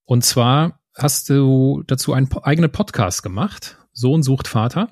Und 0.06 0.24
zwar 0.24 0.80
hast 0.96 1.30
du 1.30 1.84
dazu 1.86 2.14
einen 2.14 2.32
eigenen 2.44 2.72
Podcast 2.72 3.24
gemacht. 3.24 3.78
Sohn 3.94 4.24
sucht 4.24 4.48
Vater. 4.48 4.92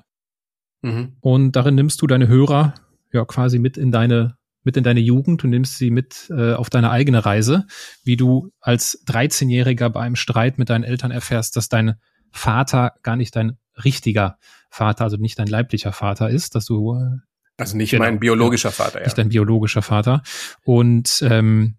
Mhm. 0.82 1.16
Und 1.20 1.52
darin 1.52 1.74
nimmst 1.74 2.00
du 2.02 2.06
deine 2.06 2.28
Hörer 2.28 2.74
ja 3.12 3.24
quasi 3.24 3.58
mit 3.58 3.76
in 3.76 3.92
deine 3.92 4.36
mit 4.62 4.76
in 4.76 4.82
deine 4.82 5.00
Jugend 5.00 5.44
und 5.44 5.50
nimmst 5.50 5.78
sie 5.78 5.90
mit 5.90 6.28
äh, 6.28 6.54
auf 6.54 6.70
deine 6.70 6.90
eigene 6.90 7.24
Reise, 7.24 7.66
wie 8.02 8.16
du 8.16 8.50
als 8.60 9.04
13-Jähriger 9.06 9.88
bei 9.90 10.00
einem 10.00 10.16
Streit 10.16 10.58
mit 10.58 10.70
deinen 10.70 10.82
Eltern 10.82 11.12
erfährst, 11.12 11.54
dass 11.54 11.68
dein 11.68 11.94
Vater 12.32 12.94
gar 13.04 13.14
nicht 13.14 13.36
dein 13.36 13.58
richtiger 13.84 14.38
Vater, 14.68 15.04
also 15.04 15.18
nicht 15.18 15.38
dein 15.38 15.46
leiblicher 15.46 15.92
Vater 15.92 16.30
ist, 16.30 16.56
dass 16.56 16.66
du 16.66 16.96
äh, 16.96 17.18
also 17.56 17.76
nicht 17.76 17.90
genau, 17.90 18.04
mein 18.04 18.20
biologischer 18.20 18.72
Vater, 18.72 19.00
ja. 19.00 19.04
Nicht 19.04 19.18
dein 19.18 19.30
biologischer 19.30 19.82
Vater. 19.82 20.22
Und 20.64 21.22
ähm, 21.28 21.76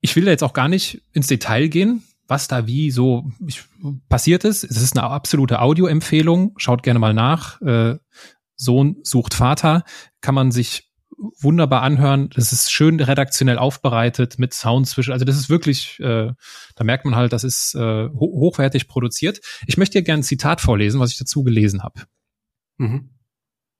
ich 0.00 0.16
will 0.16 0.24
da 0.24 0.30
jetzt 0.30 0.42
auch 0.42 0.52
gar 0.52 0.68
nicht 0.68 1.02
ins 1.12 1.28
Detail 1.28 1.68
gehen, 1.68 2.02
was 2.26 2.48
da 2.48 2.66
wie 2.66 2.90
so 2.90 3.30
passiert 4.08 4.44
ist. 4.44 4.64
Es 4.64 4.82
ist 4.82 4.96
eine 4.96 5.08
absolute 5.08 5.60
Audioempfehlung. 5.60 6.54
Schaut 6.56 6.82
gerne 6.82 6.98
mal 6.98 7.14
nach. 7.14 7.60
Äh, 7.60 7.98
Sohn 8.56 8.96
sucht 9.02 9.34
Vater. 9.34 9.84
Kann 10.20 10.34
man 10.34 10.50
sich 10.50 10.90
wunderbar 11.40 11.82
anhören. 11.82 12.30
Das 12.34 12.52
ist 12.52 12.72
schön 12.72 12.98
redaktionell 12.98 13.58
aufbereitet 13.58 14.38
mit 14.38 14.54
Sound 14.54 14.88
zwischen. 14.88 15.12
Also 15.12 15.24
das 15.24 15.36
ist 15.36 15.50
wirklich, 15.50 16.00
äh, 16.00 16.32
da 16.74 16.84
merkt 16.84 17.04
man 17.04 17.14
halt, 17.14 17.32
das 17.32 17.44
ist 17.44 17.74
äh, 17.74 18.08
hochwertig 18.08 18.88
produziert. 18.88 19.40
Ich 19.66 19.76
möchte 19.76 19.98
dir 19.98 20.04
gerne 20.04 20.20
ein 20.20 20.24
Zitat 20.24 20.60
vorlesen, 20.60 20.98
was 21.00 21.12
ich 21.12 21.18
dazu 21.18 21.44
gelesen 21.44 21.82
habe. 21.82 22.02
Mhm. 22.78 23.10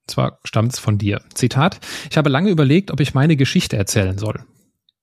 Zwar 0.07 0.38
stammt 0.45 0.73
es 0.73 0.79
von 0.79 0.99
dir. 0.99 1.23
Zitat. 1.35 1.81
Ich 2.11 2.17
habe 2.17 2.29
lange 2.29 2.51
überlegt, 2.51 2.91
ob 2.91 3.01
ich 3.01 3.15
meine 3.15 3.37
Geschichte 3.37 3.77
erzählen 3.77 4.19
soll. 4.19 4.45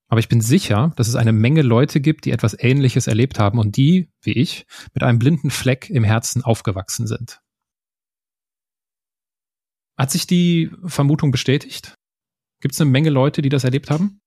Aber 0.08 0.18
ich 0.18 0.28
bin 0.28 0.40
sicher, 0.40 0.92
dass 0.96 1.08
es 1.08 1.14
eine 1.14 1.32
Menge 1.32 1.62
Leute 1.62 2.00
gibt, 2.00 2.24
die 2.24 2.32
etwas 2.32 2.56
Ähnliches 2.58 3.06
erlebt 3.06 3.38
haben 3.38 3.58
und 3.58 3.76
die, 3.76 4.10
wie 4.22 4.32
ich, 4.32 4.66
mit 4.92 5.04
einem 5.04 5.20
blinden 5.20 5.50
Fleck 5.50 5.88
im 5.88 6.02
Herzen 6.02 6.42
aufgewachsen 6.42 7.06
sind. 7.06 7.40
Hat 9.96 10.10
sich 10.10 10.26
die 10.26 10.70
Vermutung 10.84 11.30
bestätigt? 11.30 11.94
Gibt 12.60 12.74
es 12.74 12.80
eine 12.80 12.90
Menge 12.90 13.10
Leute, 13.10 13.40
die 13.40 13.50
das 13.50 13.64
erlebt 13.64 13.90
haben? 13.90 14.20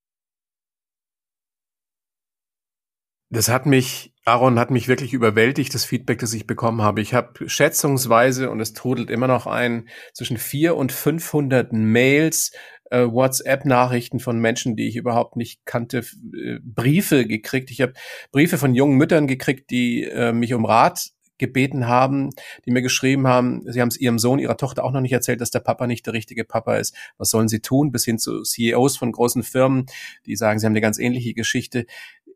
Das 3.30 3.50
hat 3.50 3.66
mich, 3.66 4.12
Aaron 4.26 4.58
hat 4.58 4.72
mich 4.72 4.88
wirklich 4.88 5.14
überwältigt, 5.14 5.74
das 5.74 5.84
Feedback, 5.84 6.20
das 6.20 6.34
ich 6.34 6.48
bekommen 6.48 6.82
habe. 6.82 7.02
Ich 7.02 7.14
habe 7.14 7.50
schätzungsweise, 7.50 8.50
und 8.50 8.62
es 8.62 8.74
trudelt 8.74 9.10
immer 9.10 9.28
noch 9.28 9.48
ein, 9.48 9.90
zwischen 10.14 10.38
vier 10.38 10.78
und 10.78 10.94
500 10.94 11.74
Mails, 11.74 12.52
äh, 12.90 13.06
WhatsApp-Nachrichten 13.06 14.19
von 14.19 14.40
Menschen, 14.40 14.78
die 14.78 14.88
ich 14.88 14.96
überhaupt 14.96 15.36
nicht 15.36 15.65
kannte, 15.65 16.00
äh, 16.00 16.60
Briefe 16.63 17.26
gekriegt. 17.28 17.69
Ich 17.69 17.82
habe 17.82 17.94
Briefe 18.32 18.58
von 18.58 18.76
jungen 18.76 18.98
Müttern 18.98 19.28
gekriegt, 19.28 19.69
die 19.71 20.04
äh, 20.04 20.32
mich 20.32 20.54
um 20.54 20.63
Rat 20.63 21.10
gebeten 21.38 21.88
haben, 21.88 22.30
die 22.65 22.71
mir 22.71 22.82
geschrieben 22.82 23.28
haben, 23.28 23.63
sie 23.65 23.82
haben 23.82 23.90
es 23.90 24.00
ihrem 24.00 24.19
Sohn, 24.19 24.40
ihrer 24.40 24.56
Tochter 24.56 24.86
auch 24.86 24.92
noch 24.92 25.02
nicht 25.02 25.12
erzählt, 25.12 25.42
dass 25.42 25.52
der 25.52 25.60
Papa 25.60 25.88
nicht 25.88 26.06
der 26.06 26.13
richtige 26.13 26.46
Papa 26.46 26.76
ist. 26.76 26.96
Was 27.17 27.32
sollen 27.32 27.50
sie 27.50 27.60
tun? 27.60 27.92
Bis 27.92 28.06
hin 28.06 28.19
zu 28.19 28.44
CEOs 28.44 28.96
von 28.96 29.12
großen 29.12 29.44
Firmen, 29.44 29.88
die 30.26 30.38
sagen, 30.38 30.60
sie 30.60 30.65
haben 30.65 30.74
eine 30.74 30.82
ganz 30.82 31.00
ähnliche 31.00 31.34
Geschichte. 31.34 31.86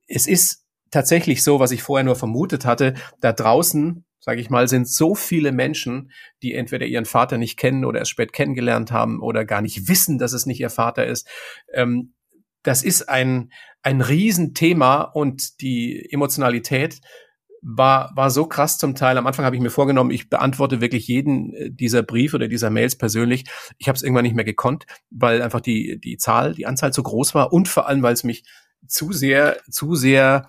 Es 0.07 0.27
ist 0.27 0.66
tatsächlich 0.91 1.43
so, 1.43 1.59
was 1.59 1.71
ich 1.71 1.83
vorher 1.83 2.03
nur 2.03 2.15
vermutet 2.15 2.65
hatte, 2.65 2.93
da 3.21 3.33
draußen 3.33 4.05
sage 4.27 4.41
ich 4.41 4.49
mal, 4.49 4.67
sind 4.67 4.89
so 4.89 5.15
viele 5.15 5.53
Menschen, 5.53 6.11
die 6.43 6.53
entweder 6.53 6.85
ihren 6.85 7.05
Vater 7.05 7.37
nicht 7.37 7.57
kennen 7.57 7.85
oder 7.85 7.99
erst 7.99 8.11
spät 8.11 8.33
kennengelernt 8.33 8.91
haben 8.91 9.21
oder 9.21 9.45
gar 9.45 9.61
nicht 9.61 9.87
wissen, 9.87 10.17
dass 10.17 10.33
es 10.33 10.45
nicht 10.45 10.59
ihr 10.59 10.69
Vater 10.69 11.05
ist. 11.05 11.29
Ähm, 11.73 12.13
das 12.61 12.83
ist 12.83 13.07
ein, 13.07 13.53
ein 13.83 14.01
Riesenthema 14.01 15.01
und 15.03 15.61
die 15.61 16.11
Emotionalität 16.11 16.99
war, 17.61 18.11
war 18.15 18.29
so 18.29 18.45
krass 18.45 18.77
zum 18.77 18.95
Teil. 18.95 19.17
Am 19.17 19.27
Anfang 19.27 19.45
habe 19.45 19.55
ich 19.55 19.61
mir 19.61 19.69
vorgenommen, 19.69 20.11
ich 20.11 20.29
beantworte 20.29 20.81
wirklich 20.81 21.07
jeden 21.07 21.53
äh, 21.53 21.71
dieser 21.71 22.03
Briefe 22.03 22.35
oder 22.35 22.49
dieser 22.49 22.69
Mails 22.69 22.97
persönlich. 22.97 23.45
Ich 23.77 23.87
habe 23.87 23.95
es 23.95 24.03
irgendwann 24.03 24.23
nicht 24.23 24.35
mehr 24.35 24.43
gekonnt, 24.43 24.87
weil 25.09 25.41
einfach 25.41 25.61
die, 25.61 26.01
die 26.01 26.17
Zahl, 26.17 26.53
die 26.53 26.65
Anzahl 26.65 26.91
zu 26.91 27.01
groß 27.01 27.33
war 27.33 27.53
und 27.53 27.69
vor 27.69 27.87
allem, 27.87 28.03
weil 28.03 28.13
es 28.13 28.25
mich 28.25 28.43
zu 28.87 29.13
sehr, 29.13 29.57
zu 29.69 29.95
sehr 29.95 30.47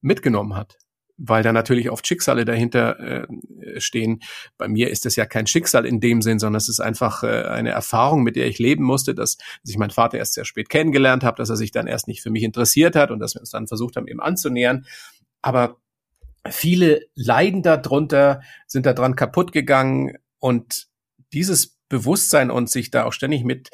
mitgenommen 0.00 0.56
hat 0.56 0.78
weil 1.18 1.42
da 1.42 1.52
natürlich 1.52 1.90
oft 1.90 2.06
Schicksale 2.06 2.44
dahinter 2.44 2.98
äh, 3.00 3.80
stehen. 3.80 4.20
Bei 4.56 4.68
mir 4.68 4.88
ist 4.88 5.04
das 5.04 5.16
ja 5.16 5.26
kein 5.26 5.48
Schicksal 5.48 5.84
in 5.84 6.00
dem 6.00 6.22
Sinn, 6.22 6.38
sondern 6.38 6.58
es 6.58 6.68
ist 6.68 6.80
einfach 6.80 7.24
äh, 7.24 7.42
eine 7.42 7.70
Erfahrung, 7.70 8.22
mit 8.22 8.36
der 8.36 8.46
ich 8.46 8.58
leben 8.58 8.84
musste, 8.84 9.14
dass, 9.14 9.36
dass 9.36 9.70
ich 9.70 9.78
meinen 9.78 9.90
Vater 9.90 10.16
erst 10.16 10.34
sehr 10.34 10.44
spät 10.44 10.68
kennengelernt 10.68 11.24
habe, 11.24 11.36
dass 11.36 11.50
er 11.50 11.56
sich 11.56 11.72
dann 11.72 11.88
erst 11.88 12.06
nicht 12.06 12.22
für 12.22 12.30
mich 12.30 12.44
interessiert 12.44 12.94
hat 12.94 13.10
und 13.10 13.18
dass 13.18 13.34
wir 13.34 13.40
uns 13.40 13.50
dann 13.50 13.66
versucht 13.66 13.96
haben, 13.96 14.06
ihm 14.06 14.20
anzunähern. 14.20 14.86
Aber 15.42 15.78
viele 16.48 17.06
leiden 17.16 17.62
darunter, 17.62 18.40
sind 18.68 18.86
daran 18.86 19.16
kaputt 19.16 19.52
gegangen 19.52 20.16
und 20.38 20.86
dieses 21.32 21.76
Bewusstsein 21.88 22.50
und 22.50 22.70
sich 22.70 22.90
da 22.90 23.04
auch 23.04 23.12
ständig 23.12 23.42
mit 23.44 23.70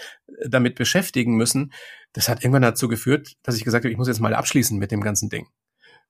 damit 0.47 0.77
beschäftigen 0.77 1.37
müssen, 1.37 1.73
das 2.15 2.29
hat 2.29 2.43
irgendwann 2.43 2.63
dazu 2.63 2.89
geführt, 2.89 3.35
dass 3.43 3.57
ich 3.57 3.65
gesagt 3.65 3.85
habe, 3.85 3.93
ich 3.93 3.99
muss 3.99 4.09
jetzt 4.09 4.21
mal 4.21 4.35
abschließen 4.35 4.79
mit 4.79 4.93
dem 4.93 5.03
ganzen 5.03 5.29
Ding 5.29 5.47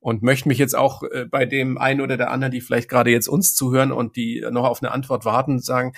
und 0.04 0.22
möchte 0.22 0.48
mich 0.48 0.58
jetzt 0.58 0.76
auch 0.76 1.02
äh, 1.02 1.24
bei 1.24 1.46
dem 1.46 1.78
einen 1.78 2.02
oder 2.02 2.18
der 2.18 2.30
anderen, 2.30 2.52
die 2.52 2.60
vielleicht 2.60 2.90
gerade 2.90 3.10
jetzt 3.10 3.26
uns 3.26 3.54
zuhören 3.54 3.90
und 3.90 4.16
die 4.16 4.46
noch 4.50 4.64
auf 4.64 4.82
eine 4.82 4.92
Antwort 4.92 5.24
warten, 5.24 5.60
sagen, 5.60 5.94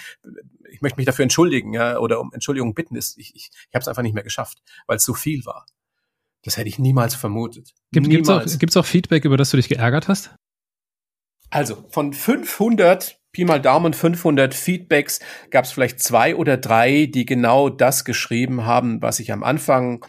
ich 0.71 0.81
möchte 0.81 0.97
mich 0.97 1.07
dafür 1.07 1.25
entschuldigen, 1.25 1.73
ja, 1.73 1.99
oder 1.99 2.21
um 2.21 2.33
Entschuldigung 2.33 2.73
bitten. 2.73 2.95
Ich, 2.95 3.15
ich, 3.17 3.35
ich 3.35 3.51
habe 3.75 3.81
es 3.81 3.89
einfach 3.89 4.05
nicht 4.05 4.15
mehr 4.15 4.23
geschafft, 4.23 4.63
weil 4.87 4.99
es 4.99 5.05
so 5.05 5.13
viel 5.13 5.45
war. 5.45 5.67
Das 6.45 6.57
hätte 6.57 6.69
ich 6.69 6.79
niemals 6.79 7.17
vermutet. 7.17 7.75
Gibt 7.91 8.07
es 8.09 8.29
auch, 8.29 8.45
gibt's 8.61 8.77
auch 8.77 8.87
Feedback, 8.87 9.25
über 9.25 9.37
das 9.37 9.51
du 9.51 9.57
dich 9.57 9.69
geärgert 9.69 10.07
hast? 10.07 10.33
Also 11.51 11.85
von 11.89 12.13
500 12.13 13.19
Pi 13.33 13.45
mal 13.45 13.61
Daumen 13.61 13.93
500 13.93 14.55
Feedbacks 14.55 15.19
gab 15.51 15.65
es 15.65 15.73
vielleicht 15.73 15.99
zwei 15.99 16.37
oder 16.37 16.57
drei, 16.57 17.07
die 17.07 17.27
genau 17.27 17.71
das 17.71 18.05
geschrieben 18.05 18.67
haben, 18.67 19.03
was 19.03 19.19
ich 19.19 19.33
am 19.33 19.43
Anfang 19.43 20.07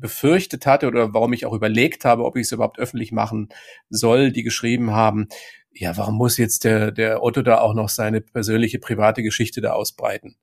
befürchtet 0.00 0.66
hatte 0.66 0.86
oder 0.86 1.12
warum 1.12 1.32
ich 1.32 1.46
auch 1.46 1.52
überlegt 1.52 2.04
habe, 2.04 2.24
ob 2.24 2.36
ich 2.36 2.42
es 2.42 2.52
überhaupt 2.52 2.78
öffentlich 2.78 3.12
machen 3.12 3.48
soll, 3.90 4.32
die 4.32 4.42
geschrieben 4.42 4.92
haben, 4.92 5.28
ja, 5.72 5.96
warum 5.96 6.16
muss 6.16 6.38
jetzt 6.38 6.64
der, 6.64 6.90
der 6.90 7.22
Otto 7.22 7.42
da 7.42 7.60
auch 7.60 7.74
noch 7.74 7.88
seine 7.88 8.20
persönliche 8.20 8.78
private 8.78 9.22
Geschichte 9.22 9.60
da 9.60 9.72
ausbreiten? 9.72 10.36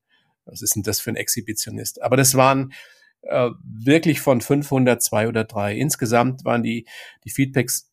Was 0.45 0.61
ist 0.61 0.75
denn 0.75 0.83
das 0.83 0.99
für 0.99 1.09
ein 1.09 1.15
Exhibitionist? 1.15 2.01
Aber 2.01 2.15
das 2.15 2.35
waren 2.35 2.73
äh, 3.23 3.49
wirklich 3.63 4.21
von 4.21 4.41
500 4.41 5.01
zwei 5.01 5.27
oder 5.27 5.43
drei. 5.43 5.75
Insgesamt 5.75 6.45
waren 6.45 6.63
die, 6.63 6.85
die 7.23 7.31
Feedbacks 7.31 7.91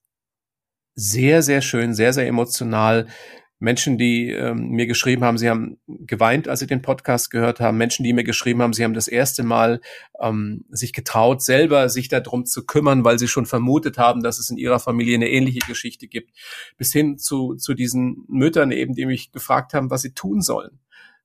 sehr, 0.95 1.43
sehr 1.43 1.63
schön, 1.63 1.95
sehr, 1.95 2.13
sehr 2.13 2.27
emotional. 2.27 3.07
Menschen, 3.63 3.97
die 3.97 4.29
ähm, 4.31 4.71
mir 4.71 4.87
geschrieben 4.87 5.23
haben, 5.23 5.39
sie 5.39 5.49
haben 5.49 5.79
geweint, 5.87 6.49
als 6.49 6.59
sie 6.59 6.67
den 6.67 6.83
Podcast 6.83 7.31
gehört 7.31 7.61
haben. 7.61 7.79
Menschen, 7.79 8.03
die 8.03 8.13
mir 8.13 8.25
geschrieben 8.25 8.61
haben, 8.61 8.73
sie 8.73 8.83
haben 8.83 8.93
das 8.93 9.07
erste 9.07 9.45
Mal 9.45 9.81
ähm, 10.21 10.65
sich 10.69 10.93
getraut, 10.93 11.43
selber 11.43 11.89
sich 11.89 12.09
darum 12.09 12.45
zu 12.45 12.67
kümmern, 12.67 13.05
weil 13.05 13.21
sie 13.21 13.29
schon 13.29 13.47
vermutet 13.47 13.99
haben, 13.99 14.25
dass 14.25 14.41
es 14.41 14.51
in 14.51 14.57
ihrer 14.57 14.81
Familie 14.81 15.15
eine 15.15 15.31
ähnliche 15.31 15.61
Geschichte 15.61 16.09
gibt. 16.09 16.33
Bis 16.77 16.93
hin 16.93 17.19
zu, 17.19 17.55
zu 17.55 17.75
diesen 17.75 18.25
Müttern 18.27 18.73
eben, 18.73 18.95
die 18.95 19.07
mich 19.07 19.31
gefragt 19.31 19.75
haben, 19.75 19.91
was 19.91 20.03
sie 20.03 20.13
tun 20.13 20.41
sollen, 20.41 20.81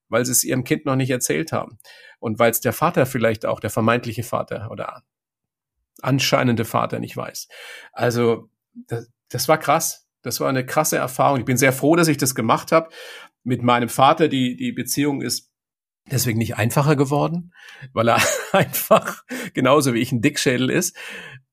weil 0.08 0.24
sie 0.24 0.32
es 0.32 0.44
ihrem 0.44 0.64
Kind 0.64 0.86
noch 0.86 0.96
nicht 0.96 1.10
erzählt 1.10 1.52
haben. 1.52 1.80
Und 2.20 2.38
weil 2.38 2.52
es 2.52 2.62
der 2.62 2.74
Vater 2.74 3.08
vielleicht 3.08 3.48
auch, 3.48 3.60
der 3.60 3.72
vermeintliche 3.72 4.22
Vater 4.22 4.70
oder 4.70 5.02
anscheinende 6.04 6.66
Vater 6.66 7.00
nicht 7.00 7.18
weiß. 7.18 7.48
Also 7.94 8.48
das, 8.76 9.10
das 9.30 9.48
war 9.48 9.58
krass 9.58 10.07
das 10.28 10.40
war 10.40 10.50
eine 10.50 10.66
krasse 10.66 10.98
Erfahrung. 10.98 11.40
Ich 11.40 11.46
bin 11.46 11.58
sehr 11.58 11.74
froh, 11.74 11.96
dass 11.96 12.08
ich 12.08 12.18
das 12.18 12.36
gemacht 12.36 12.72
habe. 12.72 12.90
Mit 13.44 13.64
meinem 13.64 13.90
Vater, 13.90 14.28
die, 14.28 14.56
die 14.56 14.72
Beziehung 14.72 15.22
ist 15.22 15.52
deswegen 16.12 16.38
nicht 16.38 16.58
einfacher 16.58 16.96
geworden, 16.96 17.54
weil 17.94 18.10
er 18.10 18.22
einfach 18.52 19.24
genauso 19.54 19.94
wie 19.94 20.00
ich 20.00 20.12
ein 20.12 20.22
Dickschädel 20.22 20.70
ist. 20.70 20.96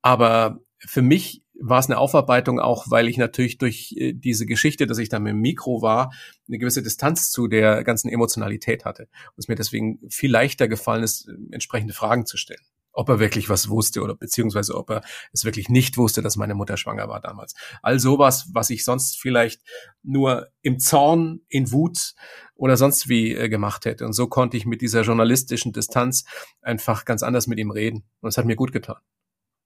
Aber 0.03 0.61
für 0.79 1.03
mich 1.03 1.43
war 1.59 1.79
es 1.79 1.87
eine 1.87 1.99
Aufarbeitung 1.99 2.59
auch, 2.59 2.91
weil 2.91 3.09
ich 3.09 3.17
natürlich 3.17 3.59
durch 3.59 3.95
äh, 3.97 4.13
diese 4.13 4.45
Geschichte, 4.45 4.87
dass 4.87 4.99
ich 4.99 5.09
da 5.09 5.21
mit 5.21 5.31
dem 5.31 5.41
Mikro 5.41 5.83
war, 5.83 6.13
eine 6.49 6.59
gewisse 6.59 6.83
Distanz 6.83 7.31
zu 7.31 7.47
der 7.47 7.85
ganzen 7.85 8.09
Emotionalität 8.09 8.85
hatte. 8.85 9.05
Und 9.05 9.39
es 9.39 9.49
mir 9.49 9.55
deswegen 9.55 10.01
viel 10.11 10.31
leichter 10.31 10.69
gefallen 10.69 11.05
ist, 11.05 11.29
entsprechende 11.53 11.95
Fragen 11.95 12.27
zu 12.27 12.37
stellen 12.37 12.65
ob 12.95 13.09
er 13.09 13.19
wirklich 13.19 13.49
was 13.49 13.69
wusste 13.69 14.03
oder 14.03 14.15
beziehungsweise 14.15 14.75
ob 14.75 14.91
er 14.91 15.03
es 15.33 15.45
wirklich 15.45 15.69
nicht 15.69 15.99
wusste, 15.99 16.23
dass 16.23 16.37
meine 16.37 16.55
Mutter 16.55 16.77
schwanger 16.77 17.09
war 17.09 17.21
damals. 17.21 17.55
All 17.83 17.99
sowas, 18.01 18.49
was 18.53 18.71
ich 18.71 18.85
sonst 18.85 19.21
vielleicht 19.21 19.63
nur 20.03 20.49
im 20.63 20.79
Zorn, 20.79 21.41
in 21.49 21.71
Wut 21.73 22.15
oder 22.55 22.77
sonst 22.77 23.09
wie 23.09 23.33
äh, 23.33 23.49
gemacht 23.49 23.85
hätte. 23.85 24.07
Und 24.07 24.13
so 24.13 24.29
konnte 24.29 24.57
ich 24.57 24.65
mit 24.65 24.81
dieser 24.81 25.03
journalistischen 25.03 25.73
Distanz 25.73 26.25
einfach 26.63 27.05
ganz 27.05 27.23
anders 27.23 27.47
mit 27.47 27.59
ihm 27.59 27.71
reden. 27.71 28.05
Und 28.21 28.29
es 28.29 28.39
hat 28.39 28.47
mir 28.47 28.57
gut 28.57 28.73
getan. 28.73 28.97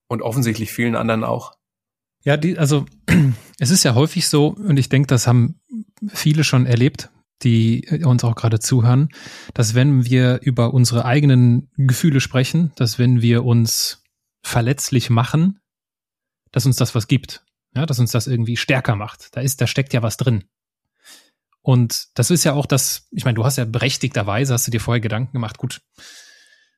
Und 0.09 0.23
offensichtlich 0.23 0.73
vielen 0.73 0.97
anderen 0.97 1.23
auch. 1.23 1.53
Ja, 2.25 2.37
die, 2.37 2.59
also 2.59 2.87
es 3.59 3.71
ist 3.71 3.85
ja 3.85 3.95
häufig 3.95 4.27
so, 4.27 4.49
und 4.49 4.79
ich 4.79 4.89
denke, 4.89 5.07
das 5.07 5.27
haben 5.27 5.61
viele 6.09 6.45
schon 6.45 6.67
erlebt, 6.67 7.11
die 7.43 8.03
uns 8.05 8.25
auch 8.25 8.35
gerade 8.35 8.59
zuhören, 8.61 9.09
dass 9.55 9.75
wenn 9.75 10.05
wir 10.05 10.41
über 10.43 10.75
unsere 10.75 11.05
eigenen 11.05 11.71
Gefühle 11.77 12.21
sprechen, 12.21 12.73
dass 12.77 12.99
wenn 12.99 13.23
wir 13.23 13.45
uns 13.45 14.03
verletzlich 14.43 15.11
machen, 15.11 15.61
dass 16.53 16.67
uns 16.67 16.77
das 16.77 16.95
was 16.95 17.07
gibt, 17.07 17.45
ja, 17.75 17.87
dass 17.87 17.99
uns 17.99 18.11
das 18.11 18.27
irgendwie 18.27 18.57
stärker 18.57 18.97
macht. 18.97 19.37
Da 19.37 19.41
ist, 19.41 19.61
da 19.61 19.67
steckt 19.67 19.93
ja 19.93 20.03
was 20.03 20.17
drin. 20.17 20.45
Und 21.61 22.07
das 22.15 22.31
ist 22.31 22.45
ja 22.45 22.55
auch 22.55 22.67
das, 22.67 23.09
ich 23.11 23.25
meine, 23.25 23.35
du 23.35 23.45
hast 23.45 23.59
ja 23.59 23.65
berechtigterweise, 23.65 24.55
hast 24.55 24.67
du 24.67 24.71
dir 24.71 24.81
vorher 24.81 25.01
Gedanken 25.01 25.33
gemacht, 25.33 25.59
gut, 25.59 25.83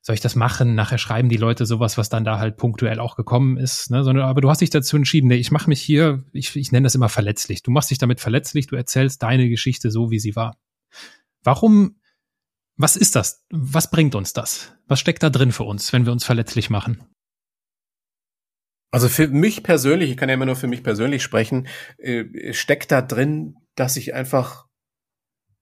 soll 0.01 0.15
ich 0.15 0.21
das 0.21 0.35
machen? 0.35 0.73
Nachher 0.73 0.97
schreiben 0.97 1.29
die 1.29 1.37
Leute 1.37 1.65
sowas, 1.65 1.97
was 1.97 2.09
dann 2.09 2.25
da 2.25 2.39
halt 2.39 2.57
punktuell 2.57 2.99
auch 2.99 3.15
gekommen 3.15 3.57
ist. 3.57 3.91
Ne? 3.91 4.03
Sondern, 4.03 4.25
aber 4.25 4.41
du 4.41 4.49
hast 4.49 4.61
dich 4.61 4.71
dazu 4.71 4.97
entschieden, 4.97 5.27
nee, 5.27 5.35
ich 5.35 5.51
mache 5.51 5.69
mich 5.69 5.81
hier, 5.81 6.23
ich, 6.33 6.55
ich 6.55 6.71
nenne 6.71 6.85
das 6.85 6.95
immer 6.95 7.09
verletzlich. 7.09 7.61
Du 7.61 7.71
machst 7.71 7.91
dich 7.91 7.99
damit 7.99 8.19
verletzlich, 8.19 8.67
du 8.67 8.75
erzählst 8.75 9.21
deine 9.21 9.47
Geschichte 9.47 9.91
so, 9.91 10.09
wie 10.09 10.19
sie 10.19 10.35
war. 10.35 10.57
Warum, 11.43 11.99
was 12.77 12.95
ist 12.95 13.15
das? 13.15 13.45
Was 13.51 13.91
bringt 13.91 14.15
uns 14.15 14.33
das? 14.33 14.73
Was 14.87 14.99
steckt 14.99 15.21
da 15.21 15.29
drin 15.29 15.51
für 15.51 15.63
uns, 15.63 15.93
wenn 15.93 16.05
wir 16.05 16.11
uns 16.11 16.25
verletzlich 16.25 16.71
machen? 16.71 17.03
Also 18.89 19.07
für 19.07 19.27
mich 19.27 19.63
persönlich, 19.63 20.09
ich 20.09 20.17
kann 20.17 20.29
ja 20.29 20.35
immer 20.35 20.47
nur 20.47 20.55
für 20.55 20.67
mich 20.67 20.83
persönlich 20.83 21.23
sprechen, 21.23 21.67
äh, 21.97 22.53
steckt 22.53 22.91
da 22.91 23.01
drin, 23.01 23.55
dass 23.75 23.95
ich 23.97 24.13
einfach 24.13 24.65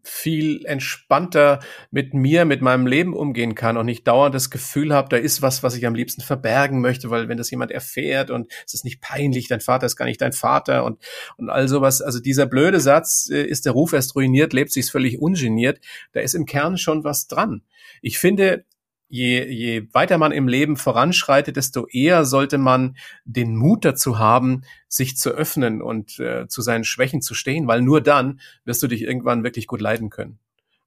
viel 0.03 0.65
entspannter 0.65 1.59
mit 1.91 2.13
mir, 2.13 2.45
mit 2.45 2.61
meinem 2.61 2.87
Leben 2.87 3.13
umgehen 3.13 3.55
kann 3.55 3.77
und 3.77 3.85
nicht 3.85 4.07
dauernd 4.07 4.33
das 4.33 4.49
Gefühl 4.49 4.93
habe, 4.93 5.09
da 5.09 5.17
ist 5.17 5.41
was, 5.41 5.61
was 5.63 5.75
ich 5.75 5.85
am 5.85 5.95
liebsten 5.95 6.21
verbergen 6.21 6.81
möchte, 6.81 7.09
weil 7.09 7.27
wenn 7.27 7.37
das 7.37 7.51
jemand 7.51 7.71
erfährt 7.71 8.31
und 8.31 8.51
es 8.65 8.73
ist 8.73 8.85
nicht 8.85 9.01
peinlich, 9.01 9.47
dein 9.47 9.61
Vater 9.61 9.85
ist 9.85 9.95
gar 9.95 10.05
nicht 10.05 10.21
dein 10.21 10.33
Vater 10.33 10.85
und, 10.85 10.99
und 11.37 11.49
all 11.49 11.67
sowas. 11.67 12.01
Also 12.01 12.19
dieser 12.19 12.45
blöde 12.45 12.79
Satz, 12.79 13.29
äh, 13.31 13.43
ist 13.43 13.65
der 13.65 13.73
Ruf 13.73 13.93
erst 13.93 14.15
ruiniert, 14.15 14.53
lebt 14.53 14.71
sich's 14.71 14.89
völlig 14.89 15.19
ungeniert, 15.19 15.79
da 16.13 16.21
ist 16.21 16.35
im 16.35 16.45
Kern 16.45 16.77
schon 16.77 17.03
was 17.03 17.27
dran. 17.27 17.61
Ich 18.01 18.19
finde, 18.19 18.65
je, 19.09 19.43
je 19.45 19.87
weiter 19.91 20.17
man 20.17 20.31
im 20.31 20.47
Leben 20.47 20.77
voranschreitet, 20.77 21.57
desto 21.57 21.87
eher 21.87 22.23
sollte 22.25 22.57
man 22.57 22.95
den 23.25 23.55
Mut 23.55 23.83
dazu 23.83 24.19
haben, 24.19 24.61
sich 24.87 25.17
zu 25.17 25.31
öffnen 25.31 25.81
und 25.81 26.19
äh, 26.19 26.47
zu 26.47 26.61
seinen 26.61 26.83
Schwächen 26.83 27.21
zu 27.21 27.33
stehen, 27.33 27.67
weil 27.67 27.81
nur 27.81 28.01
dann 28.01 28.39
wirst 28.63 28.81
du 28.83 28.87
dich 28.87 29.01
irgendwann 29.01 29.43
wirklich 29.43 29.67
gut 29.67 29.81
leiden 29.81 30.09
können. 30.09 30.39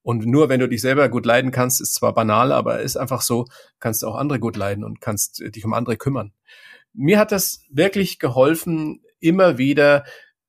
Und 0.02 0.26
nur 0.26 0.48
wenn 0.48 0.60
du 0.60 0.68
dich 0.68 0.80
selber 0.80 1.08
gut 1.08 1.26
leiden 1.26 1.50
kannst, 1.50 1.80
ist 1.80 1.94
zwar 1.94 2.14
banal, 2.14 2.52
aber 2.52 2.80
ist 2.80 2.96
einfach 2.96 3.22
so, 3.22 3.46
kannst 3.78 4.02
du 4.02 4.08
auch 4.08 4.16
andere 4.16 4.40
gut 4.40 4.56
leiden 4.56 4.84
und 4.84 5.00
kannst 5.00 5.40
äh, 5.42 5.50
dich 5.50 5.64
um 5.64 5.74
andere 5.74 5.96
kümmern. 5.96 6.32
Mir 6.94 7.18
hat 7.18 7.32
das 7.32 7.64
wirklich 7.70 8.18
geholfen, 8.18 9.02
immer 9.18 9.58
wieder 9.58 10.04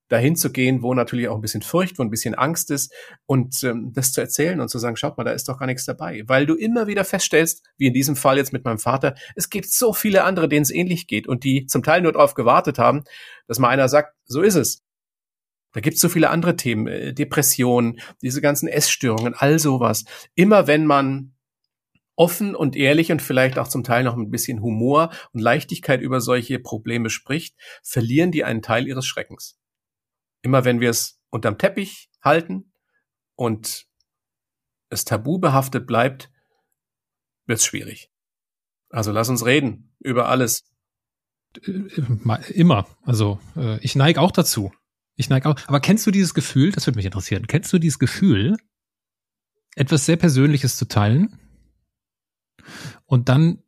dahin 0.08 0.36
zu 0.36 0.52
gehen, 0.52 0.82
wo 0.82 0.94
natürlich 0.94 1.28
auch 1.28 1.36
ein 1.36 1.40
bisschen 1.40 1.62
Furcht, 1.62 1.98
wo 1.98 2.02
ein 2.02 2.10
bisschen 2.10 2.34
Angst 2.34 2.70
ist 2.70 2.92
und 3.26 3.62
ähm, 3.64 3.92
das 3.94 4.12
zu 4.12 4.20
erzählen 4.20 4.60
und 4.60 4.68
zu 4.68 4.78
sagen, 4.78 4.96
schaut 4.96 5.16
mal, 5.16 5.24
da 5.24 5.32
ist 5.32 5.48
doch 5.48 5.58
gar 5.58 5.66
nichts 5.66 5.84
dabei, 5.84 6.22
weil 6.26 6.46
du 6.46 6.54
immer 6.54 6.86
wieder 6.86 7.04
feststellst, 7.04 7.64
wie 7.78 7.86
in 7.86 7.94
diesem 7.94 8.16
Fall 8.16 8.36
jetzt 8.36 8.52
mit 8.52 8.64
meinem 8.64 8.78
Vater, 8.78 9.14
es 9.34 9.50
gibt 9.50 9.70
so 9.70 9.92
viele 9.92 10.24
andere, 10.24 10.48
denen 10.48 10.62
es 10.62 10.70
ähnlich 10.70 11.06
geht 11.06 11.26
und 11.26 11.44
die 11.44 11.66
zum 11.66 11.82
Teil 11.82 12.02
nur 12.02 12.12
darauf 12.12 12.34
gewartet 12.34 12.78
haben, 12.78 13.04
dass 13.46 13.58
mal 13.58 13.68
einer 13.68 13.88
sagt, 13.88 14.14
so 14.24 14.42
ist 14.42 14.56
es. 14.56 14.82
Da 15.72 15.80
gibt's 15.80 16.00
so 16.00 16.08
viele 16.08 16.30
andere 16.30 16.56
Themen, 16.56 16.86
äh, 16.86 17.12
Depressionen, 17.12 17.98
diese 18.22 18.40
ganzen 18.40 18.68
Essstörungen, 18.68 19.34
all 19.34 19.58
sowas. 19.58 20.04
Immer 20.34 20.66
wenn 20.66 20.86
man 20.86 21.34
offen 22.16 22.54
und 22.54 22.76
ehrlich 22.76 23.10
und 23.10 23.22
vielleicht 23.22 23.58
auch 23.58 23.66
zum 23.66 23.82
Teil 23.82 24.04
noch 24.04 24.16
ein 24.16 24.30
bisschen 24.30 24.62
Humor 24.62 25.10
und 25.32 25.40
Leichtigkeit 25.40 26.00
über 26.00 26.20
solche 26.20 26.60
Probleme 26.60 27.10
spricht, 27.10 27.56
verlieren 27.82 28.30
die 28.30 28.44
einen 28.44 28.62
Teil 28.62 28.86
ihres 28.86 29.04
Schreckens. 29.04 29.58
Immer 30.44 30.66
wenn 30.66 30.78
wir 30.78 30.90
es 30.90 31.18
unterm 31.30 31.56
Teppich 31.56 32.10
halten 32.22 32.70
und 33.34 33.86
es 34.90 35.06
tabu 35.06 35.38
behaftet 35.38 35.86
bleibt, 35.86 36.30
wird's 37.46 37.64
schwierig. 37.64 38.10
Also 38.90 39.10
lass 39.10 39.30
uns 39.30 39.46
reden 39.46 39.96
über 40.00 40.28
alles. 40.28 40.70
Immer. 42.50 42.86
Also 43.02 43.40
äh, 43.56 43.78
ich 43.78 43.96
neige 43.96 44.20
auch 44.20 44.32
dazu. 44.32 44.70
Ich 45.16 45.30
neige 45.30 45.48
auch. 45.48 45.56
Aber 45.66 45.80
kennst 45.80 46.06
du 46.06 46.10
dieses 46.10 46.34
Gefühl, 46.34 46.72
das 46.72 46.86
würde 46.86 46.98
mich 46.98 47.06
interessieren, 47.06 47.46
kennst 47.46 47.72
du 47.72 47.78
dieses 47.78 47.98
Gefühl, 47.98 48.58
etwas 49.76 50.04
sehr 50.04 50.16
Persönliches 50.16 50.76
zu 50.76 50.86
teilen 50.86 51.38
und 53.06 53.30
dann 53.30 53.63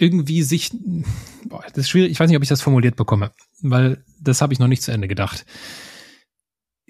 irgendwie 0.00 0.42
sich, 0.42 0.70
boah, 1.44 1.62
das 1.68 1.78
ist 1.78 1.90
schwierig, 1.90 2.10
ich 2.10 2.20
weiß 2.20 2.28
nicht, 2.28 2.36
ob 2.36 2.42
ich 2.42 2.48
das 2.48 2.62
formuliert 2.62 2.96
bekomme, 2.96 3.32
weil 3.62 4.02
das 4.20 4.42
habe 4.42 4.52
ich 4.52 4.58
noch 4.58 4.68
nicht 4.68 4.82
zu 4.82 4.92
Ende 4.92 5.08
gedacht 5.08 5.44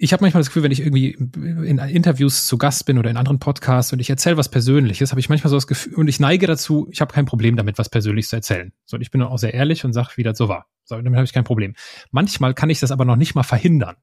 ich 0.03 0.13
habe 0.13 0.23
manchmal 0.23 0.41
das 0.41 0.47
Gefühl, 0.47 0.63
wenn 0.63 0.71
ich 0.71 0.79
irgendwie 0.79 1.11
in 1.11 1.77
Interviews 1.77 2.47
zu 2.47 2.57
Gast 2.57 2.87
bin 2.87 2.97
oder 2.97 3.11
in 3.11 3.17
anderen 3.17 3.37
Podcasts 3.37 3.93
und 3.93 3.99
ich 3.99 4.09
erzähle 4.09 4.35
was 4.35 4.49
Persönliches, 4.49 5.11
habe 5.11 5.19
ich 5.19 5.29
manchmal 5.29 5.51
so 5.51 5.57
das 5.57 5.67
Gefühl, 5.67 5.93
und 5.93 6.07
ich 6.07 6.19
neige 6.19 6.47
dazu, 6.47 6.87
ich 6.91 7.01
habe 7.01 7.13
kein 7.13 7.27
Problem 7.27 7.55
damit, 7.55 7.77
was 7.77 7.87
Persönliches 7.87 8.29
zu 8.29 8.37
erzählen. 8.37 8.73
So, 8.85 8.95
und 8.95 9.01
ich 9.01 9.11
bin 9.11 9.21
auch 9.21 9.37
sehr 9.37 9.53
ehrlich 9.53 9.85
und 9.85 9.93
sage, 9.93 10.13
wie 10.15 10.23
das 10.23 10.39
so 10.39 10.49
war. 10.49 10.65
So, 10.85 10.95
damit 10.95 11.13
habe 11.15 11.25
ich 11.25 11.33
kein 11.33 11.43
Problem. 11.43 11.75
Manchmal 12.09 12.55
kann 12.55 12.71
ich 12.71 12.79
das 12.79 12.89
aber 12.89 13.05
noch 13.05 13.15
nicht 13.15 13.35
mal 13.35 13.43
verhindern. 13.43 13.95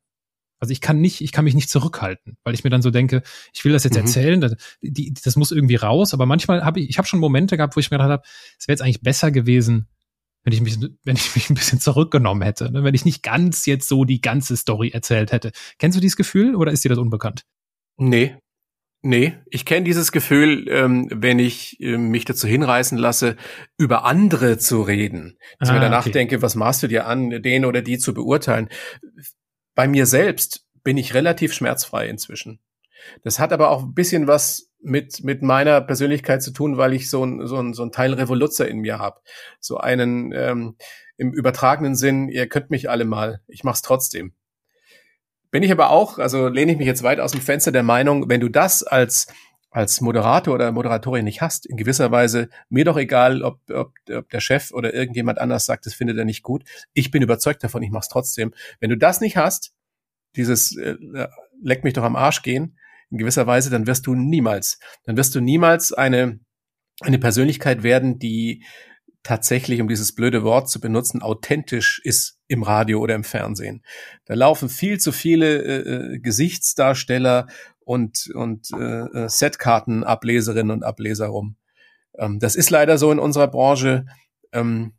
Also 0.59 0.73
ich 0.73 0.81
kann 0.81 1.01
nicht, 1.01 1.21
ich 1.21 1.33
kann 1.33 1.45
mich 1.45 1.55
nicht 1.55 1.71
zurückhalten, 1.71 2.37
weil 2.45 2.55
ich 2.55 2.65
mir 2.65 2.71
dann 2.71 2.83
so 2.83 2.91
denke, 2.91 3.23
ich 3.53 3.65
will 3.65 3.73
das 3.73 3.85
jetzt 3.85 3.95
mhm. 3.95 4.03
erzählen, 4.03 4.41
das, 4.41 4.57
die, 4.81 5.15
das 5.15 5.37
muss 5.37 5.53
irgendwie 5.53 5.77
raus. 5.77 6.15
Aber 6.15 6.27
manchmal 6.27 6.65
habe 6.65 6.81
ich, 6.81 6.89
ich 6.89 6.99
habe 6.99 7.07
schon 7.07 7.21
Momente 7.21 7.57
gehabt, 7.57 7.77
wo 7.77 7.81
ich 7.81 7.91
mir 7.91 7.99
gedacht 7.99 8.11
habe, 8.11 8.23
es 8.59 8.67
wäre 8.67 8.75
jetzt 8.75 8.83
eigentlich 8.83 9.03
besser 9.03 9.31
gewesen, 9.31 9.89
wenn 10.45 10.53
ich 10.53 10.61
mich, 10.61 10.79
wenn 11.05 11.17
ich 11.17 11.35
mich 11.35 11.51
ein 11.51 11.55
bisschen 11.55 11.81
zurückgenommen 11.81 12.43
hätte, 12.43 12.71
ne? 12.71 12.85
wenn 12.85 12.95
ich 12.95 13.05
nicht 13.05 13.23
ganz 13.23 13.67
jetzt 13.67 13.89
so 13.89 14.05
die 14.05 14.21
ganze 14.21 14.57
Story 14.57 14.91
erzählt 14.91 15.33
hätte. 15.33 15.53
Kennst 15.79 15.97
du 15.97 16.01
dieses 16.01 16.17
Gefühl 16.17 16.55
oder 16.55 16.73
ist 16.73 16.85
dir 16.85 16.89
das 16.89 16.99
unbekannt? 16.99 17.45
Nee. 17.97 18.37
Nee, 19.01 19.35
ich 19.47 19.65
kenne 19.65 19.85
dieses 19.85 20.11
Gefühl, 20.11 20.67
ähm, 20.69 21.09
wenn 21.15 21.39
ich 21.39 21.81
äh, 21.81 21.97
mich 21.97 22.25
dazu 22.25 22.49
hinreißen 22.49 22.99
lasse, 22.99 23.37
über 23.77 24.05
andere 24.05 24.59
zu 24.59 24.83
reden. 24.83 25.39
Dass 25.61 25.69
ah, 25.69 25.73
ich 25.73 25.79
mir 25.79 25.85
danach 25.85 26.03
okay. 26.03 26.11
denke, 26.11 26.43
was 26.43 26.57
machst 26.57 26.83
du 26.83 26.89
dir 26.89 27.07
an, 27.07 27.31
den 27.31 27.65
oder 27.65 27.81
die 27.81 27.99
zu 27.99 28.13
beurteilen? 28.13 28.69
Bei 29.79 29.87
mir 29.87 30.07
selbst 30.07 30.67
bin 30.83 30.97
ich 30.97 31.15
relativ 31.15 31.53
schmerzfrei 31.53 32.09
inzwischen. 32.09 32.59
Das 33.23 33.39
hat 33.39 33.53
aber 33.53 33.71
auch 33.71 33.85
ein 33.85 33.95
bisschen 33.95 34.27
was 34.27 34.73
mit, 34.81 35.23
mit 35.23 35.41
meiner 35.41 35.81
Persönlichkeit 35.81 36.43
zu 36.43 36.51
tun, 36.51 36.79
weil 36.79 36.95
ich 36.95 37.09
so 37.09 37.25
ein, 37.25 37.47
so 37.47 37.59
ein, 37.59 37.75
so 37.75 37.85
ein 37.85 37.93
Teil 37.93 38.13
Revoluzzer 38.13 38.67
in 38.67 38.81
mir 38.81 38.99
habe. 38.99 39.21
So 39.61 39.77
einen 39.79 40.33
ähm, 40.33 40.75
im 41.17 41.33
übertragenen 41.33 41.95
Sinn, 41.95 42.29
ihr 42.29 42.49
könnt 42.49 42.71
mich 42.71 42.91
alle 42.91 43.05
mal, 43.05 43.41
ich 43.47 43.63
mach's 43.63 43.81
trotzdem. 43.81 44.33
Bin 45.53 45.63
ich 45.63 45.71
aber 45.71 45.91
auch, 45.91 46.19
also 46.19 46.49
lehne 46.49 46.73
ich 46.73 46.79
mich 46.79 46.89
jetzt 46.89 47.05
weit 47.05 47.21
aus 47.21 47.31
dem 47.31 47.41
Fenster 47.41 47.71
der 47.71 47.85
Meinung, 47.85 48.29
wenn 48.29 48.41
du 48.41 48.49
das 48.49 48.83
als 48.83 49.29
als 49.71 50.01
Moderator 50.01 50.55
oder 50.55 50.73
Moderatorin 50.73 51.25
nicht 51.25 51.43
hast, 51.43 51.67
in 51.67 51.77
gewisser 51.77 52.11
Weise, 52.11 52.49
mir 52.69 52.85
doch 52.85 52.97
egal, 52.97 53.43
ob, 53.43 53.61
ob, 53.71 53.93
ob 54.11 54.29
der 54.31 54.41
Chef 54.41 54.73
oder 54.73 54.95
irgendjemand 54.95 55.39
anders 55.39 55.67
sagt, 55.67 55.87
das 55.87 55.95
findet 55.95 56.17
er 56.17 56.25
nicht 56.25 56.43
gut. 56.43 56.65
Ich 56.95 57.11
bin 57.11 57.23
überzeugt 57.23 57.63
davon, 57.63 57.83
ich 57.83 57.91
mach's 57.91 58.09
trotzdem. 58.09 58.55
Wenn 58.81 58.91
du 58.91 58.97
das 58.97 59.21
nicht 59.21 59.37
hast, 59.37 59.73
dieses 60.37 60.77
äh, 60.77 60.97
leck 61.63 61.85
mich 61.85 61.95
doch 61.95 62.03
am 62.03 62.17
Arsch 62.17 62.43
gehen, 62.43 62.79
in 63.11 63.19
gewisser 63.19 63.47
Weise, 63.47 63.71
dann 63.71 63.87
wirst 63.87 64.07
du 64.07 64.15
niemals, 64.15 64.79
dann 65.05 65.17
wirst 65.17 65.35
du 65.35 65.41
niemals 65.41 65.93
eine, 65.93 66.41
eine 67.01 67.19
Persönlichkeit 67.19 67.83
werden, 67.83 68.19
die 68.19 68.65
tatsächlich, 69.23 69.81
um 69.81 69.89
dieses 69.89 70.15
blöde 70.15 70.43
Wort 70.43 70.71
zu 70.71 70.81
benutzen, 70.81 71.23
authentisch 71.23 72.01
ist 72.05 72.39
im 72.47 72.63
Radio 72.63 73.01
oder 73.01 73.15
im 73.15 73.25
Fernsehen. 73.25 73.83
Da 74.25 74.35
laufen 74.35 74.69
viel 74.69 74.99
zu 74.99 75.13
viele 75.13 75.63
äh, 75.63 76.15
äh 76.15 76.19
Gesichtsdarsteller 76.19 77.47
und, 77.89 78.31
und 78.35 78.71
äh, 78.75 79.25
äh, 79.25 79.29
Setkartenableserinnen 79.31 80.71
und 80.71 80.85
Ableser 80.85 81.29
rum. 81.29 81.57
Ähm, 82.19 82.39
das 82.39 82.55
ist 82.55 82.69
leider 82.69 82.99
so 82.99 83.11
in 83.11 83.19
unserer 83.19 83.49
Branche. 83.49 84.05
Ähm, 84.53 84.93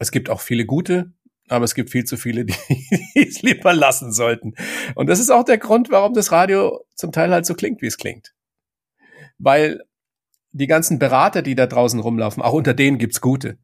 es 0.00 0.10
gibt 0.10 0.28
auch 0.28 0.40
viele 0.40 0.66
gute, 0.66 1.12
aber 1.48 1.64
es 1.64 1.76
gibt 1.76 1.90
viel 1.90 2.02
zu 2.04 2.16
viele, 2.16 2.44
die, 2.44 2.56
die 3.14 3.28
es 3.28 3.42
lieber 3.42 3.72
lassen 3.72 4.12
sollten. 4.12 4.54
Und 4.96 5.06
das 5.08 5.20
ist 5.20 5.30
auch 5.30 5.44
der 5.44 5.58
Grund, 5.58 5.92
warum 5.92 6.12
das 6.12 6.32
Radio 6.32 6.84
zum 6.96 7.12
Teil 7.12 7.30
halt 7.30 7.46
so 7.46 7.54
klingt, 7.54 7.82
wie 7.82 7.86
es 7.86 7.98
klingt. 7.98 8.34
Weil 9.38 9.82
die 10.50 10.66
ganzen 10.66 10.98
Berater, 10.98 11.40
die 11.40 11.54
da 11.54 11.68
draußen 11.68 12.00
rumlaufen, 12.00 12.42
auch 12.42 12.52
unter 12.52 12.74
denen 12.74 12.98
gibt's 12.98 13.20
gute. 13.20 13.58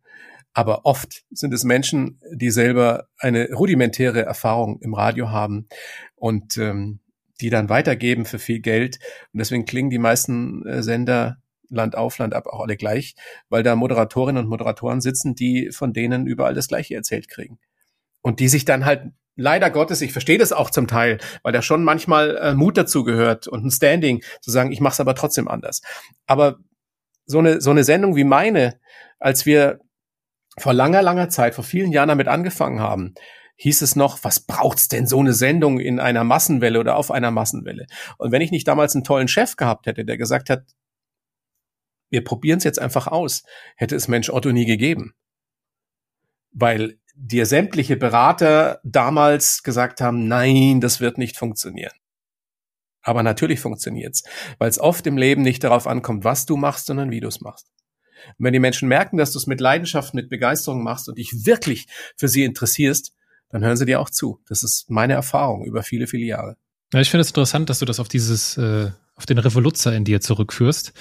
Aber 0.52 0.86
oft 0.86 1.24
sind 1.32 1.52
es 1.52 1.64
Menschen, 1.64 2.20
die 2.32 2.50
selber 2.50 3.08
eine 3.18 3.52
rudimentäre 3.52 4.24
Erfahrung 4.24 4.80
im 4.80 4.94
Radio 4.94 5.30
haben 5.30 5.66
und 6.14 6.56
ähm, 6.56 7.00
die 7.40 7.50
dann 7.50 7.68
weitergeben 7.68 8.24
für 8.24 8.38
viel 8.38 8.60
Geld. 8.60 8.98
Und 9.32 9.38
deswegen 9.38 9.64
klingen 9.64 9.90
die 9.90 9.98
meisten 9.98 10.66
äh, 10.66 10.82
Sender 10.82 11.38
Land 11.70 11.96
auf, 11.96 12.18
Land 12.18 12.34
ab 12.34 12.46
auch 12.46 12.62
alle 12.62 12.76
gleich, 12.76 13.14
weil 13.48 13.62
da 13.62 13.76
Moderatorinnen 13.76 14.42
und 14.42 14.50
Moderatoren 14.50 15.00
sitzen, 15.00 15.34
die 15.34 15.70
von 15.70 15.92
denen 15.92 16.26
überall 16.26 16.54
das 16.54 16.68
Gleiche 16.68 16.96
erzählt 16.96 17.28
kriegen 17.28 17.58
und 18.22 18.40
die 18.40 18.48
sich 18.48 18.64
dann 18.64 18.84
halt 18.84 19.12
leider 19.36 19.70
Gottes, 19.70 20.02
ich 20.02 20.12
verstehe 20.12 20.38
das 20.38 20.52
auch 20.52 20.70
zum 20.70 20.86
Teil, 20.86 21.18
weil 21.42 21.52
da 21.52 21.62
schon 21.62 21.84
manchmal 21.84 22.36
äh, 22.36 22.54
Mut 22.54 22.76
dazu 22.76 23.04
gehört 23.04 23.46
und 23.46 23.64
ein 23.64 23.70
Standing 23.70 24.22
zu 24.40 24.50
sagen, 24.50 24.72
ich 24.72 24.80
mache 24.80 24.94
es 24.94 25.00
aber 25.00 25.14
trotzdem 25.14 25.48
anders. 25.48 25.80
Aber 26.26 26.58
so 27.26 27.38
eine 27.38 27.60
so 27.60 27.70
eine 27.70 27.84
Sendung 27.84 28.16
wie 28.16 28.24
meine, 28.24 28.80
als 29.18 29.46
wir 29.46 29.80
vor 30.58 30.74
langer 30.74 31.02
langer 31.02 31.28
Zeit, 31.28 31.54
vor 31.54 31.64
vielen 31.64 31.92
Jahren 31.92 32.08
damit 32.08 32.28
angefangen 32.28 32.80
haben, 32.80 33.14
hieß 33.60 33.82
es 33.82 33.94
noch, 33.94 34.24
was 34.24 34.40
braucht's 34.40 34.88
denn 34.88 35.06
so 35.06 35.20
eine 35.20 35.34
Sendung 35.34 35.80
in 35.80 36.00
einer 36.00 36.24
Massenwelle 36.24 36.80
oder 36.80 36.96
auf 36.96 37.10
einer 37.10 37.30
Massenwelle? 37.30 37.86
Und 38.16 38.32
wenn 38.32 38.40
ich 38.40 38.50
nicht 38.50 38.66
damals 38.66 38.94
einen 38.94 39.04
tollen 39.04 39.28
Chef 39.28 39.56
gehabt 39.56 39.84
hätte, 39.86 40.06
der 40.06 40.16
gesagt 40.16 40.48
hat, 40.48 40.64
wir 42.08 42.24
probieren 42.24 42.56
es 42.56 42.64
jetzt 42.64 42.78
einfach 42.78 43.06
aus, 43.06 43.42
hätte 43.76 43.96
es 43.96 44.08
Mensch 44.08 44.30
Otto 44.30 44.50
nie 44.50 44.64
gegeben. 44.64 45.12
Weil 46.52 46.98
dir 47.14 47.44
sämtliche 47.44 47.98
Berater 47.98 48.80
damals 48.82 49.62
gesagt 49.62 50.00
haben, 50.00 50.26
nein, 50.26 50.80
das 50.80 51.00
wird 51.00 51.18
nicht 51.18 51.36
funktionieren. 51.36 51.92
Aber 53.02 53.22
natürlich 53.22 53.60
funktioniert's, 53.60 54.24
weil 54.58 54.70
es 54.70 54.80
oft 54.80 55.06
im 55.06 55.18
Leben 55.18 55.42
nicht 55.42 55.62
darauf 55.62 55.86
ankommt, 55.86 56.24
was 56.24 56.46
du 56.46 56.56
machst, 56.56 56.86
sondern 56.86 57.10
wie 57.10 57.20
du 57.20 57.28
es 57.28 57.42
machst. 57.42 57.70
Und 58.38 58.44
wenn 58.46 58.54
die 58.54 58.58
Menschen 58.58 58.88
merken, 58.88 59.18
dass 59.18 59.32
du 59.32 59.38
es 59.38 59.46
mit 59.46 59.60
Leidenschaft, 59.60 60.14
mit 60.14 60.30
Begeisterung 60.30 60.82
machst 60.82 61.10
und 61.10 61.18
dich 61.18 61.44
wirklich 61.44 61.88
für 62.16 62.28
sie 62.28 62.44
interessierst, 62.44 63.14
dann 63.50 63.64
hören 63.64 63.76
sie 63.76 63.86
dir 63.86 64.00
auch 64.00 64.10
zu. 64.10 64.40
Das 64.48 64.62
ist 64.62 64.90
meine 64.90 65.12
Erfahrung 65.12 65.64
über 65.64 65.82
viele, 65.82 66.06
viele 66.06 66.24
Jahre. 66.24 66.56
Ja, 66.92 67.00
ich 67.00 67.10
finde 67.10 67.22
es 67.22 67.28
interessant, 67.28 67.70
dass 67.70 67.80
du 67.80 67.84
das 67.84 68.00
auf 68.00 68.08
dieses, 68.08 68.56
äh, 68.56 68.90
auf 69.14 69.26
den 69.26 69.38
Revoluzzer 69.38 69.94
in 69.94 70.04
dir 70.04 70.20
zurückführst. 70.20 70.92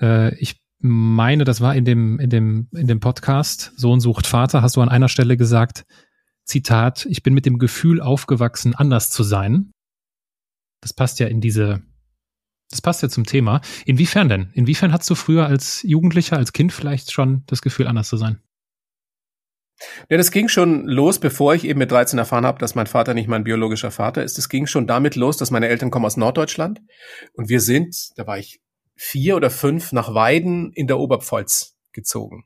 Äh, 0.00 0.34
ich 0.36 0.60
meine, 0.78 1.44
das 1.44 1.60
war 1.60 1.74
in 1.74 1.84
dem, 1.84 2.18
in 2.18 2.30
dem, 2.30 2.68
in 2.72 2.86
dem 2.86 3.00
Podcast 3.00 3.72
Sohn 3.76 4.00
sucht 4.00 4.26
Vater, 4.26 4.62
hast 4.62 4.76
du 4.76 4.80
an 4.80 4.88
einer 4.88 5.08
Stelle 5.08 5.36
gesagt, 5.36 5.84
Zitat, 6.44 7.06
ich 7.06 7.22
bin 7.22 7.34
mit 7.34 7.46
dem 7.46 7.58
Gefühl 7.58 8.00
aufgewachsen, 8.00 8.74
anders 8.74 9.10
zu 9.10 9.22
sein. 9.22 9.70
Das 10.80 10.92
passt 10.92 11.20
ja 11.20 11.28
in 11.28 11.40
diese, 11.40 11.82
das 12.70 12.82
passt 12.82 13.02
ja 13.02 13.08
zum 13.08 13.24
Thema. 13.24 13.60
Inwiefern 13.86 14.28
denn? 14.28 14.50
Inwiefern 14.54 14.92
hast 14.92 15.08
du 15.08 15.14
früher 15.14 15.46
als 15.46 15.82
Jugendlicher, 15.82 16.36
als 16.36 16.52
Kind 16.52 16.72
vielleicht 16.72 17.12
schon 17.12 17.44
das 17.46 17.62
Gefühl, 17.62 17.86
anders 17.86 18.08
zu 18.08 18.16
sein? 18.16 18.40
Ja, 20.08 20.16
das 20.16 20.30
ging 20.30 20.48
schon 20.48 20.86
los, 20.86 21.18
bevor 21.18 21.54
ich 21.54 21.64
eben 21.64 21.78
mit 21.78 21.90
13 21.90 22.18
erfahren 22.18 22.46
habe, 22.46 22.58
dass 22.58 22.74
mein 22.74 22.86
Vater 22.86 23.14
nicht 23.14 23.28
mein 23.28 23.44
biologischer 23.44 23.90
Vater 23.90 24.22
ist. 24.22 24.38
Das 24.38 24.48
ging 24.48 24.66
schon 24.66 24.86
damit 24.86 25.16
los, 25.16 25.36
dass 25.36 25.50
meine 25.50 25.68
Eltern 25.68 25.90
kommen 25.90 26.04
aus 26.04 26.16
Norddeutschland 26.16 26.80
und 27.34 27.48
wir 27.48 27.60
sind, 27.60 28.10
da 28.16 28.26
war 28.26 28.38
ich 28.38 28.60
vier 28.94 29.36
oder 29.36 29.50
fünf 29.50 29.92
nach 29.92 30.14
Weiden 30.14 30.72
in 30.72 30.86
der 30.86 30.98
Oberpfalz 30.98 31.76
gezogen. 31.92 32.44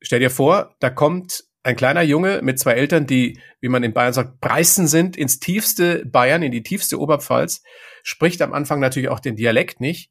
Stell 0.00 0.20
dir 0.20 0.30
vor, 0.30 0.76
da 0.80 0.90
kommt 0.90 1.44
ein 1.62 1.76
kleiner 1.76 2.02
Junge 2.02 2.40
mit 2.42 2.58
zwei 2.58 2.72
Eltern, 2.72 3.06
die, 3.06 3.40
wie 3.60 3.68
man 3.68 3.82
in 3.82 3.92
Bayern 3.92 4.12
sagt, 4.12 4.40
Preißen 4.40 4.86
sind, 4.86 5.16
ins 5.16 5.38
tiefste 5.40 6.06
Bayern, 6.06 6.42
in 6.42 6.52
die 6.52 6.62
tiefste 6.62 7.00
Oberpfalz, 7.00 7.62
spricht 8.02 8.40
am 8.42 8.52
Anfang 8.52 8.80
natürlich 8.80 9.08
auch 9.08 9.20
den 9.20 9.36
Dialekt 9.36 9.80
nicht. 9.80 10.10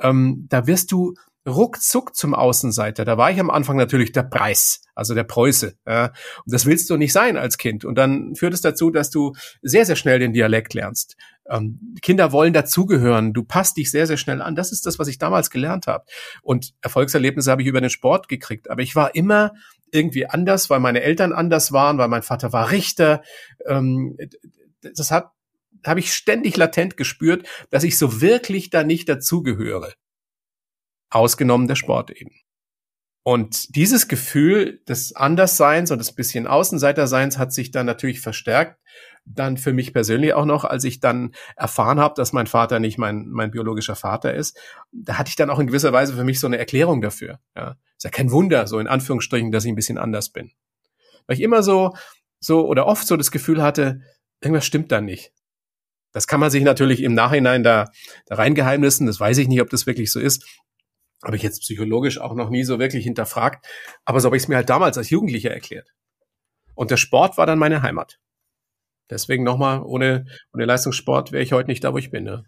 Ähm, 0.00 0.46
da 0.48 0.66
wirst 0.66 0.92
du 0.92 1.14
ruckzuck 1.46 2.14
zum 2.14 2.34
Außenseiter. 2.34 3.04
Da 3.04 3.18
war 3.18 3.30
ich 3.30 3.40
am 3.40 3.50
Anfang 3.50 3.76
natürlich 3.76 4.12
der 4.12 4.22
Preis, 4.22 4.82
also 4.94 5.14
der 5.14 5.24
Preuße. 5.24 5.76
Ja. 5.86 6.06
Und 6.44 6.52
das 6.52 6.66
willst 6.66 6.88
du 6.90 6.96
nicht 6.96 7.12
sein 7.12 7.36
als 7.36 7.58
Kind. 7.58 7.84
Und 7.84 7.96
dann 7.96 8.34
führt 8.36 8.54
es 8.54 8.60
dazu, 8.60 8.90
dass 8.90 9.10
du 9.10 9.32
sehr, 9.60 9.84
sehr 9.84 9.96
schnell 9.96 10.18
den 10.18 10.32
Dialekt 10.32 10.74
lernst. 10.74 11.16
Ähm, 11.48 11.96
Kinder 12.00 12.32
wollen 12.32 12.52
dazugehören. 12.52 13.32
Du 13.32 13.42
passt 13.42 13.76
dich 13.76 13.90
sehr, 13.90 14.06
sehr 14.06 14.16
schnell 14.16 14.40
an. 14.40 14.54
Das 14.54 14.72
ist 14.72 14.86
das, 14.86 14.98
was 14.98 15.08
ich 15.08 15.18
damals 15.18 15.50
gelernt 15.50 15.86
habe. 15.86 16.04
Und 16.42 16.74
Erfolgserlebnisse 16.80 17.50
habe 17.50 17.62
ich 17.62 17.68
über 17.68 17.80
den 17.80 17.90
Sport 17.90 18.28
gekriegt. 18.28 18.70
Aber 18.70 18.82
ich 18.82 18.94
war 18.94 19.14
immer 19.14 19.52
irgendwie 19.90 20.26
anders, 20.26 20.70
weil 20.70 20.80
meine 20.80 21.02
Eltern 21.02 21.32
anders 21.32 21.72
waren, 21.72 21.98
weil 21.98 22.08
mein 22.08 22.22
Vater 22.22 22.52
war 22.52 22.70
Richter. 22.70 23.22
Ähm, 23.66 24.16
das 24.80 25.10
hat 25.10 25.32
habe 25.84 26.00
ich 26.00 26.12
ständig 26.12 26.56
latent 26.56 26.96
gespürt, 26.96 27.46
dass 27.70 27.82
ich 27.82 27.98
so 27.98 28.20
wirklich 28.20 28.70
da 28.70 28.84
nicht 28.84 29.08
dazugehöre. 29.08 29.92
Ausgenommen 31.12 31.68
der 31.68 31.76
Sport 31.76 32.10
eben. 32.10 32.32
Und 33.24 33.76
dieses 33.76 34.08
Gefühl 34.08 34.80
des 34.88 35.14
Andersseins 35.14 35.90
und 35.92 35.98
des 35.98 36.12
bisschen 36.12 36.46
Außenseiterseins 36.46 37.38
hat 37.38 37.52
sich 37.52 37.70
dann 37.70 37.86
natürlich 37.86 38.20
verstärkt. 38.20 38.80
Dann 39.24 39.56
für 39.56 39.72
mich 39.72 39.92
persönlich 39.92 40.34
auch 40.34 40.44
noch, 40.44 40.64
als 40.64 40.82
ich 40.82 40.98
dann 40.98 41.32
erfahren 41.54 42.00
habe, 42.00 42.14
dass 42.16 42.32
mein 42.32 42.48
Vater 42.48 42.80
nicht 42.80 42.98
mein, 42.98 43.28
mein 43.28 43.52
biologischer 43.52 43.94
Vater 43.94 44.34
ist. 44.34 44.58
Da 44.90 45.18
hatte 45.18 45.28
ich 45.28 45.36
dann 45.36 45.50
auch 45.50 45.60
in 45.60 45.68
gewisser 45.68 45.92
Weise 45.92 46.14
für 46.14 46.24
mich 46.24 46.40
so 46.40 46.48
eine 46.48 46.58
Erklärung 46.58 47.00
dafür. 47.00 47.38
Ja. 47.54 47.76
Ist 47.96 48.02
ja 48.02 48.10
kein 48.10 48.32
Wunder, 48.32 48.66
so 48.66 48.80
in 48.80 48.88
Anführungsstrichen, 48.88 49.52
dass 49.52 49.64
ich 49.64 49.70
ein 49.70 49.76
bisschen 49.76 49.98
anders 49.98 50.30
bin. 50.30 50.50
Weil 51.28 51.36
ich 51.36 51.42
immer 51.42 51.62
so, 51.62 51.94
so 52.40 52.66
oder 52.66 52.86
oft 52.86 53.06
so 53.06 53.16
das 53.16 53.30
Gefühl 53.30 53.62
hatte, 53.62 54.00
irgendwas 54.40 54.66
stimmt 54.66 54.90
da 54.90 55.00
nicht. 55.00 55.32
Das 56.10 56.26
kann 56.26 56.40
man 56.40 56.50
sich 56.50 56.64
natürlich 56.64 57.00
im 57.04 57.14
Nachhinein 57.14 57.62
da, 57.62 57.90
da 58.26 58.34
reingeheimnissen. 58.34 59.06
Das 59.06 59.20
weiß 59.20 59.38
ich 59.38 59.46
nicht, 59.46 59.60
ob 59.60 59.70
das 59.70 59.86
wirklich 59.86 60.10
so 60.10 60.18
ist 60.18 60.44
habe 61.22 61.36
ich 61.36 61.42
jetzt 61.42 61.60
psychologisch 61.60 62.18
auch 62.18 62.34
noch 62.34 62.50
nie 62.50 62.64
so 62.64 62.78
wirklich 62.78 63.04
hinterfragt. 63.04 63.66
Aber 64.04 64.20
so 64.20 64.26
habe 64.26 64.36
ich 64.36 64.42
es 64.42 64.48
mir 64.48 64.56
halt 64.56 64.70
damals 64.70 64.98
als 64.98 65.10
Jugendlicher 65.10 65.50
erklärt. 65.50 65.92
Und 66.74 66.90
der 66.90 66.96
Sport 66.96 67.38
war 67.38 67.46
dann 67.46 67.58
meine 67.58 67.82
Heimat. 67.82 68.18
Deswegen 69.10 69.44
nochmal, 69.44 69.82
ohne, 69.82 70.26
ohne 70.54 70.64
Leistungssport 70.64 71.32
wäre 71.32 71.42
ich 71.42 71.52
heute 71.52 71.70
nicht 71.70 71.84
da, 71.84 71.92
wo 71.92 71.98
ich 71.98 72.10
bin. 72.10 72.24
Ne? 72.24 72.44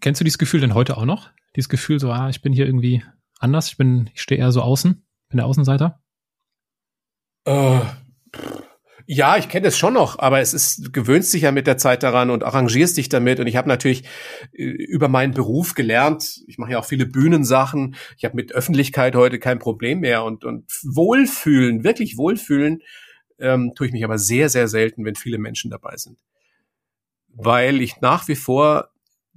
Kennst 0.00 0.20
du 0.20 0.24
dieses 0.24 0.38
Gefühl 0.38 0.60
denn 0.60 0.74
heute 0.74 0.96
auch 0.96 1.04
noch? 1.04 1.30
Dieses 1.56 1.68
Gefühl 1.68 1.98
so, 1.98 2.10
ah, 2.12 2.28
ich 2.28 2.42
bin 2.42 2.52
hier 2.52 2.66
irgendwie 2.66 3.02
anders, 3.38 3.68
ich 3.68 3.76
bin, 3.76 4.10
ich 4.14 4.20
stehe 4.20 4.40
eher 4.40 4.52
so 4.52 4.60
außen, 4.60 5.06
bin 5.28 5.36
der 5.36 5.46
Außenseiter? 5.46 6.02
Äh, 7.44 7.80
ja, 9.06 9.36
ich 9.36 9.48
kenne 9.48 9.66
das 9.66 9.78
schon 9.78 9.94
noch, 9.94 10.18
aber 10.18 10.40
es 10.40 10.52
ist, 10.52 10.92
gewöhnst 10.92 11.32
dich 11.32 11.42
ja 11.42 11.52
mit 11.52 11.68
der 11.68 11.78
Zeit 11.78 12.02
daran 12.02 12.30
und 12.30 12.42
arrangierst 12.42 12.96
dich 12.96 13.08
damit. 13.08 13.38
Und 13.38 13.46
ich 13.46 13.56
habe 13.56 13.68
natürlich 13.68 14.04
äh, 14.52 14.64
über 14.64 15.08
meinen 15.08 15.32
Beruf 15.32 15.74
gelernt. 15.74 16.42
Ich 16.48 16.58
mache 16.58 16.72
ja 16.72 16.78
auch 16.80 16.84
viele 16.84 17.06
Bühnensachen. 17.06 17.94
Ich 18.18 18.24
habe 18.24 18.34
mit 18.34 18.52
Öffentlichkeit 18.52 19.14
heute 19.14 19.38
kein 19.38 19.60
Problem 19.60 20.00
mehr. 20.00 20.24
Und, 20.24 20.44
und 20.44 20.66
wohlfühlen, 20.82 21.84
wirklich 21.84 22.18
wohlfühlen, 22.18 22.82
ähm, 23.38 23.72
tue 23.76 23.86
ich 23.86 23.92
mich 23.92 24.04
aber 24.04 24.18
sehr, 24.18 24.48
sehr 24.48 24.66
selten, 24.66 25.04
wenn 25.04 25.14
viele 25.14 25.38
Menschen 25.38 25.70
dabei 25.70 25.96
sind. 25.96 26.18
Weil 27.28 27.80
ich 27.80 28.00
nach 28.00 28.26
wie 28.26 28.36
vor 28.36 28.90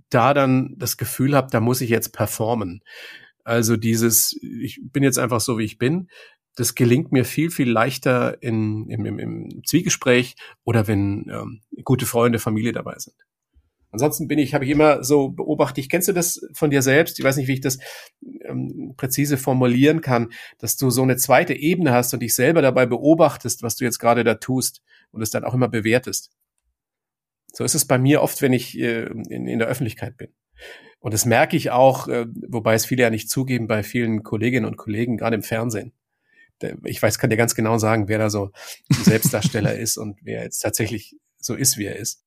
da 0.10 0.34
dann 0.34 0.74
das 0.78 0.98
Gefühl 0.98 1.36
habe, 1.36 1.50
da 1.52 1.60
muss 1.60 1.82
ich 1.82 1.92
jetzt 1.92 2.12
performen. 2.12 2.82
Also 3.44 3.78
dieses, 3.78 4.36
ich 4.42 4.80
bin 4.82 5.04
jetzt 5.04 5.20
einfach 5.20 5.42
so, 5.42 5.60
wie 5.60 5.66
ich 5.66 5.78
bin 5.78 6.10
das 6.60 6.76
gelingt 6.76 7.14
mir 7.14 7.24
viel, 7.24 7.52
viel 7.52 7.70
leichter 7.70 8.44
in, 8.44 8.90
im, 8.90 9.06
im, 9.06 9.18
im 9.18 9.64
Zwiegespräch 9.66 10.36
oder 10.66 10.88
wenn 10.88 11.26
ähm, 11.32 11.62
gute 11.86 12.06
Freunde, 12.06 12.38
Familie 12.38 12.74
dabei 12.74 12.96
sind. 12.98 13.16
Ansonsten 13.92 14.28
bin 14.28 14.40
ich, 14.40 14.54
habe 14.54 14.66
ich 14.66 14.72
immer 14.72 15.04
so 15.04 15.30
beobachtet, 15.30 15.90
kennst 15.90 16.10
du 16.10 16.14
das 16.14 16.42
von 16.54 16.70
dir 16.70 16.82
selbst? 16.82 17.18
Ich 17.18 17.24
weiß 17.24 17.38
nicht, 17.38 17.48
wie 17.48 17.54
ich 17.54 17.62
das 17.62 17.80
ähm, 18.44 18.94
präzise 18.98 19.38
formulieren 19.38 20.02
kann, 20.02 20.34
dass 20.58 20.76
du 20.76 20.90
so 20.90 21.02
eine 21.02 21.16
zweite 21.16 21.54
Ebene 21.54 21.94
hast 21.94 22.14
und 22.14 22.20
dich 22.20 22.36
selber 22.36 22.62
dabei 22.62 22.86
beobachtest, 22.86 23.64
was 23.64 23.78
du 23.78 23.86
jetzt 23.86 23.98
gerade 23.98 24.26
da 24.26 24.36
tust 24.36 24.84
und 25.12 25.22
es 25.22 25.32
dann 25.32 25.46
auch 25.46 25.54
immer 25.54 25.70
bewertest. 25.70 26.30
So 27.54 27.64
ist 27.64 27.74
es 27.74 27.86
bei 27.86 27.98
mir 27.98 28.22
oft, 28.22 28.42
wenn 28.42 28.54
ich 28.54 28.78
äh, 28.78 29.06
in, 29.06 29.48
in 29.48 29.60
der 29.60 29.70
Öffentlichkeit 29.70 30.18
bin. 30.18 30.34
Und 31.00 31.14
das 31.14 31.26
merke 31.26 31.56
ich 31.56 31.72
auch, 31.72 32.10
äh, 32.10 32.28
wobei 32.50 32.74
es 32.74 32.86
viele 32.86 33.04
ja 33.04 33.10
nicht 33.10 33.30
zugeben, 33.30 33.68
bei 33.68 33.82
vielen 33.82 34.24
Kolleginnen 34.24 34.66
und 34.66 34.76
Kollegen, 34.76 35.16
gerade 35.16 35.38
im 35.38 35.42
Fernsehen 35.42 35.94
ich 36.84 37.02
weiß, 37.02 37.20
kann 37.20 37.30
dir 37.30 37.38
ganz 37.38 37.56
genau 37.56 37.78
sagen, 37.78 38.08
wer 38.08 38.18
da 38.18 38.30
so 38.30 38.52
Selbstdarsteller 38.90 39.78
ist 39.78 39.98
und 39.98 40.20
wer 40.24 40.44
jetzt 40.44 40.60
tatsächlich 40.60 41.16
so 41.38 41.56
ist, 41.56 41.78
wie 41.78 41.86
er 41.86 41.96
ist. 41.96 42.24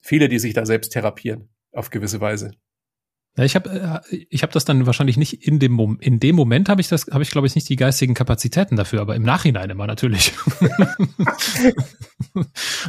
Viele, 0.00 0.28
die 0.28 0.38
sich 0.38 0.54
da 0.54 0.66
selbst 0.66 0.92
therapieren, 0.92 1.48
auf 1.72 1.90
gewisse 1.90 2.20
Weise. 2.20 2.52
Ja, 3.36 3.42
ich 3.42 3.56
habe 3.56 4.02
äh, 4.12 4.26
ich 4.30 4.44
hab 4.44 4.52
das 4.52 4.64
dann 4.64 4.86
wahrscheinlich 4.86 5.16
nicht 5.16 5.44
in 5.44 5.58
dem 5.58 5.72
Mom 5.72 5.98
in 6.00 6.20
dem 6.20 6.36
Moment 6.36 6.68
habe 6.68 6.80
ich 6.80 6.86
das 6.86 7.08
habe 7.10 7.24
ich 7.24 7.32
glaube 7.32 7.48
ich 7.48 7.56
nicht 7.56 7.68
die 7.68 7.74
geistigen 7.74 8.14
Kapazitäten 8.14 8.76
dafür, 8.76 9.00
aber 9.00 9.16
im 9.16 9.24
Nachhinein 9.24 9.70
immer 9.70 9.88
natürlich. 9.88 10.32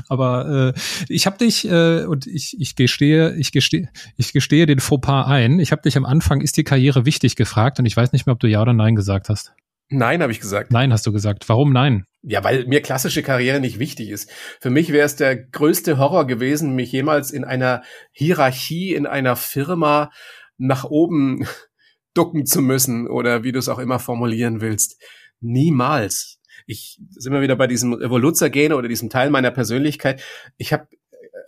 aber 0.08 0.74
äh, 0.76 0.80
ich 1.10 1.26
habe 1.26 1.40
dich 1.40 1.68
äh, 1.68 2.06
und 2.06 2.28
ich 2.28 2.56
ich 2.60 2.76
gestehe 2.76 3.34
ich 3.36 3.52
gestehe 3.54 3.90
ich 4.18 4.34
gestehe 4.34 4.68
den 4.68 4.80
Fauxpas 4.80 5.26
ein. 5.26 5.60
Ich 5.60 5.72
habe 5.72 5.82
dich 5.82 5.98
am 5.98 6.06
Anfang 6.06 6.42
ist 6.42 6.58
die 6.58 6.64
Karriere 6.64 7.08
wichtig 7.08 7.36
gefragt 7.36 7.80
und 7.80 7.88
ich 7.88 7.98
weiß 7.98 8.12
nicht 8.12 8.28
mehr, 8.28 8.34
ob 8.34 8.40
du 8.40 8.48
ja 8.48 8.62
oder 8.62 8.74
nein 8.74 8.96
gesagt 8.96 9.30
hast. 9.30 9.52
Nein, 9.90 10.22
habe 10.22 10.32
ich 10.32 10.40
gesagt. 10.40 10.72
Nein, 10.72 10.92
hast 10.92 11.06
du 11.06 11.12
gesagt. 11.12 11.48
Warum 11.48 11.72
nein? 11.72 12.06
Ja, 12.24 12.44
weil 12.44 12.66
mir 12.66 12.82
klassische 12.82 13.22
Karriere 13.22 13.60
nicht 13.60 13.78
wichtig 13.78 14.10
ist. 14.10 14.32
Für 14.60 14.72
mich 14.72 14.92
wäre 14.92 15.06
es 15.06 15.16
der 15.16 15.36
größte 15.36 15.98
Horror 16.00 16.26
gewesen, 16.26 16.74
mich 16.74 16.92
jemals 16.92 17.30
in 17.32 17.44
einer 17.44 17.84
Hierarchie, 18.12 18.96
in 18.96 19.06
einer 19.06 19.36
Firma 19.36 20.12
nach 20.58 20.86
oben 20.86 21.46
ducken 22.16 22.46
zu 22.46 22.62
müssen 22.62 23.08
oder 23.08 23.44
wie 23.44 23.52
du 23.52 23.60
es 23.60 23.70
auch 23.70 23.80
immer 23.80 24.00
formulieren 24.00 24.62
willst. 24.62 25.02
Niemals. 25.40 26.40
Ich 26.66 27.00
sind 27.12 27.34
wir 27.34 27.42
wieder 27.42 27.56
bei 27.56 27.68
diesem 27.68 27.94
Revoluzergene 27.94 28.76
oder 28.76 28.88
diesem 28.88 29.10
Teil 29.10 29.30
meiner 29.30 29.52
Persönlichkeit. 29.52 30.24
Ich 30.58 30.74
habe 30.74 30.88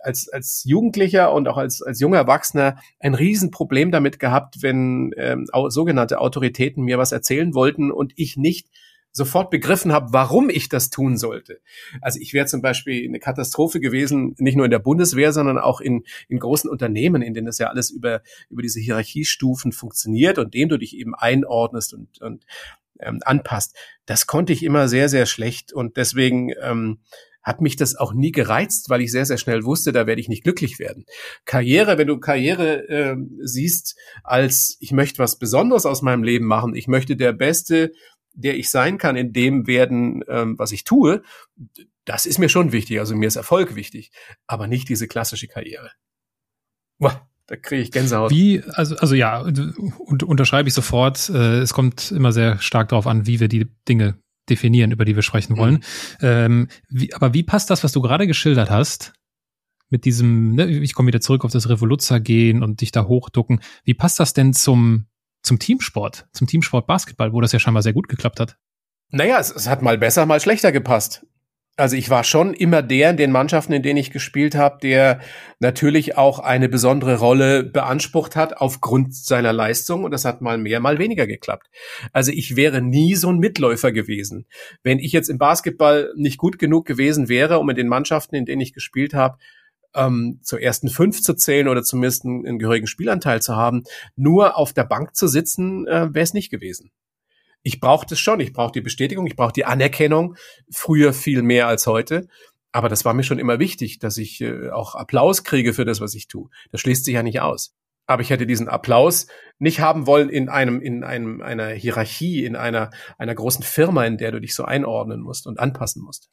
als, 0.02 0.28
als 0.28 0.64
Jugendlicher 0.64 1.32
und 1.32 1.48
auch 1.48 1.56
als, 1.56 1.82
als 1.82 2.00
junger 2.00 2.18
Erwachsener 2.18 2.78
ein 3.00 3.14
Riesenproblem 3.14 3.90
damit 3.90 4.18
gehabt, 4.18 4.62
wenn 4.62 5.12
ähm, 5.16 5.46
sogenannte 5.68 6.20
Autoritäten 6.20 6.84
mir 6.84 6.98
was 6.98 7.12
erzählen 7.12 7.54
wollten 7.54 7.90
und 7.90 8.12
ich 8.16 8.36
nicht 8.36 8.68
sofort 9.12 9.50
begriffen 9.50 9.92
habe, 9.92 10.12
warum 10.12 10.48
ich 10.50 10.68
das 10.68 10.90
tun 10.90 11.16
sollte. 11.16 11.60
Also 12.00 12.20
ich 12.20 12.32
wäre 12.32 12.46
zum 12.46 12.62
Beispiel 12.62 13.06
eine 13.06 13.18
Katastrophe 13.18 13.80
gewesen, 13.80 14.34
nicht 14.38 14.56
nur 14.56 14.64
in 14.64 14.70
der 14.70 14.78
Bundeswehr, 14.78 15.32
sondern 15.32 15.58
auch 15.58 15.80
in, 15.80 16.04
in 16.28 16.38
großen 16.38 16.70
Unternehmen, 16.70 17.22
in 17.22 17.34
denen 17.34 17.46
das 17.46 17.58
ja 17.58 17.68
alles 17.68 17.90
über, 17.90 18.22
über 18.48 18.62
diese 18.62 18.80
Hierarchiestufen 18.80 19.72
funktioniert 19.72 20.38
und 20.38 20.54
dem 20.54 20.68
du 20.68 20.78
dich 20.78 20.96
eben 20.96 21.14
einordnest 21.14 21.94
und, 21.94 22.20
und 22.20 22.44
ähm, 23.00 23.20
anpasst. 23.24 23.76
Das 24.06 24.26
konnte 24.26 24.52
ich 24.52 24.62
immer 24.62 24.88
sehr, 24.88 25.08
sehr 25.08 25.26
schlecht 25.26 25.72
und 25.72 25.96
deswegen 25.96 26.52
ähm, 26.62 26.98
hat 27.48 27.60
mich 27.60 27.76
das 27.76 27.96
auch 27.96 28.12
nie 28.12 28.30
gereizt, 28.30 28.90
weil 28.90 29.00
ich 29.00 29.10
sehr, 29.10 29.26
sehr 29.26 29.38
schnell 29.38 29.64
wusste, 29.64 29.90
da 29.90 30.06
werde 30.06 30.20
ich 30.20 30.28
nicht 30.28 30.44
glücklich 30.44 30.78
werden. 30.78 31.04
Karriere, 31.44 31.98
wenn 31.98 32.06
du 32.06 32.18
Karriere 32.20 32.88
äh, 32.88 33.16
siehst 33.40 33.96
als 34.22 34.76
ich 34.80 34.92
möchte 34.92 35.18
was 35.18 35.38
Besonderes 35.38 35.86
aus 35.86 36.02
meinem 36.02 36.22
Leben 36.22 36.46
machen, 36.46 36.74
ich 36.74 36.86
möchte 36.86 37.16
der 37.16 37.32
Beste, 37.32 37.92
der 38.34 38.56
ich 38.56 38.70
sein 38.70 38.98
kann, 38.98 39.16
in 39.16 39.32
dem 39.32 39.66
werden, 39.66 40.22
ähm, 40.28 40.58
was 40.58 40.72
ich 40.72 40.84
tue, 40.84 41.22
das 42.04 42.26
ist 42.26 42.38
mir 42.38 42.48
schon 42.48 42.72
wichtig. 42.72 43.00
Also 43.00 43.16
mir 43.16 43.26
ist 43.26 43.36
Erfolg 43.36 43.74
wichtig, 43.74 44.12
aber 44.46 44.66
nicht 44.66 44.88
diese 44.88 45.08
klassische 45.08 45.48
Karriere. 45.48 45.90
Boah, 46.98 47.28
da 47.46 47.56
kriege 47.56 47.82
ich 47.82 47.90
Gänsehaut. 47.90 48.30
Wie, 48.30 48.62
also, 48.74 48.96
also 48.96 49.14
ja, 49.14 49.40
und, 49.40 50.22
unterschreibe 50.22 50.68
ich 50.68 50.74
sofort. 50.74 51.30
Äh, 51.30 51.60
es 51.60 51.72
kommt 51.72 52.12
immer 52.12 52.32
sehr 52.32 52.58
stark 52.58 52.90
darauf 52.90 53.06
an, 53.06 53.26
wie 53.26 53.40
wir 53.40 53.48
die 53.48 53.66
Dinge 53.88 54.18
definieren, 54.50 54.90
über 54.90 55.04
die 55.04 55.14
wir 55.14 55.22
sprechen 55.22 55.56
wollen. 55.56 55.74
Mhm. 55.74 55.80
Ähm, 56.22 56.68
wie, 56.88 57.14
aber 57.14 57.34
wie 57.34 57.42
passt 57.42 57.70
das, 57.70 57.84
was 57.84 57.92
du 57.92 58.00
gerade 58.00 58.26
geschildert 58.26 58.70
hast, 58.70 59.12
mit 59.90 60.04
diesem, 60.04 60.54
ne, 60.54 60.66
ich 60.66 60.94
komme 60.94 61.08
wieder 61.08 61.20
zurück 61.20 61.44
auf 61.44 61.52
das 61.52 61.68
Revoluzzer 61.68 62.20
gehen 62.20 62.62
und 62.62 62.80
dich 62.80 62.92
da 62.92 63.06
hochducken. 63.06 63.60
Wie 63.84 63.94
passt 63.94 64.20
das 64.20 64.34
denn 64.34 64.52
zum, 64.52 65.06
zum 65.42 65.58
Teamsport, 65.58 66.28
zum 66.32 66.46
Teamsport 66.46 66.86
Basketball, 66.86 67.32
wo 67.32 67.40
das 67.40 67.52
ja 67.52 67.58
scheinbar 67.58 67.82
sehr 67.82 67.94
gut 67.94 68.08
geklappt 68.08 68.40
hat? 68.40 68.56
Naja, 69.10 69.38
es, 69.38 69.50
es 69.50 69.66
hat 69.66 69.80
mal 69.80 69.96
besser, 69.96 70.26
mal 70.26 70.40
schlechter 70.40 70.72
gepasst 70.72 71.24
also 71.78 71.94
ich 71.94 72.10
war 72.10 72.24
schon 72.24 72.54
immer 72.54 72.82
der 72.82 73.10
in 73.10 73.16
den 73.16 73.30
Mannschaften, 73.30 73.72
in 73.72 73.82
denen 73.82 73.98
ich 73.98 74.10
gespielt 74.10 74.56
habe, 74.56 74.78
der 74.82 75.20
natürlich 75.60 76.18
auch 76.18 76.40
eine 76.40 76.68
besondere 76.68 77.18
Rolle 77.18 77.62
beansprucht 77.62 78.34
hat 78.34 78.56
aufgrund 78.56 79.14
seiner 79.14 79.52
Leistung 79.52 80.02
und 80.02 80.10
das 80.10 80.24
hat 80.24 80.40
mal 80.40 80.58
mehr, 80.58 80.80
mal 80.80 80.98
weniger 80.98 81.28
geklappt. 81.28 81.68
Also 82.12 82.32
ich 82.32 82.56
wäre 82.56 82.82
nie 82.82 83.14
so 83.14 83.30
ein 83.30 83.38
Mitläufer 83.38 83.92
gewesen. 83.92 84.46
Wenn 84.82 84.98
ich 84.98 85.12
jetzt 85.12 85.30
im 85.30 85.38
Basketball 85.38 86.12
nicht 86.16 86.38
gut 86.38 86.58
genug 86.58 86.84
gewesen 86.84 87.28
wäre, 87.28 87.60
um 87.60 87.70
in 87.70 87.76
den 87.76 87.88
Mannschaften, 87.88 88.34
in 88.34 88.44
denen 88.44 88.60
ich 88.60 88.72
gespielt 88.72 89.14
habe, 89.14 89.38
ähm, 89.94 90.40
zur 90.42 90.60
ersten 90.60 90.88
fünf 90.88 91.22
zu 91.22 91.34
zählen 91.34 91.68
oder 91.68 91.84
zumindest 91.84 92.24
einen, 92.24 92.44
einen 92.44 92.58
gehörigen 92.58 92.88
Spielanteil 92.88 93.40
zu 93.40 93.54
haben, 93.54 93.84
nur 94.16 94.58
auf 94.58 94.72
der 94.72 94.84
Bank 94.84 95.14
zu 95.14 95.28
sitzen, 95.28 95.86
äh, 95.86 96.12
wäre 96.12 96.24
es 96.24 96.34
nicht 96.34 96.50
gewesen 96.50 96.90
ich 97.62 97.80
brauche 97.80 98.06
das 98.06 98.18
schon, 98.18 98.40
ich 98.40 98.52
brauche 98.52 98.72
die 98.72 98.80
Bestätigung, 98.80 99.26
ich 99.26 99.36
brauche 99.36 99.52
die 99.52 99.64
Anerkennung, 99.64 100.36
früher 100.70 101.12
viel 101.12 101.42
mehr 101.42 101.66
als 101.66 101.86
heute. 101.86 102.28
Aber 102.72 102.88
das 102.88 103.04
war 103.04 103.14
mir 103.14 103.22
schon 103.22 103.38
immer 103.38 103.58
wichtig, 103.58 103.98
dass 103.98 104.18
ich 104.18 104.40
äh, 104.40 104.70
auch 104.70 104.94
Applaus 104.94 105.42
kriege 105.42 105.72
für 105.72 105.84
das, 105.84 106.00
was 106.00 106.14
ich 106.14 106.28
tue. 106.28 106.48
Das 106.70 106.80
schließt 106.80 107.04
sich 107.04 107.14
ja 107.14 107.22
nicht 107.22 107.40
aus. 107.40 107.74
Aber 108.06 108.22
ich 108.22 108.30
hätte 108.30 108.46
diesen 108.46 108.68
Applaus 108.68 109.26
nicht 109.58 109.80
haben 109.80 110.06
wollen 110.06 110.30
in 110.30 110.48
einem, 110.48 110.80
in 110.80 111.04
einem, 111.04 111.42
einer 111.42 111.68
Hierarchie, 111.68 112.44
in 112.44 112.56
einer, 112.56 112.90
einer 113.18 113.34
großen 113.34 113.62
Firma, 113.62 114.04
in 114.04 114.16
der 114.16 114.32
du 114.32 114.40
dich 114.40 114.54
so 114.54 114.64
einordnen 114.64 115.20
musst 115.20 115.46
und 115.46 115.58
anpassen 115.58 116.02
musst. 116.02 116.28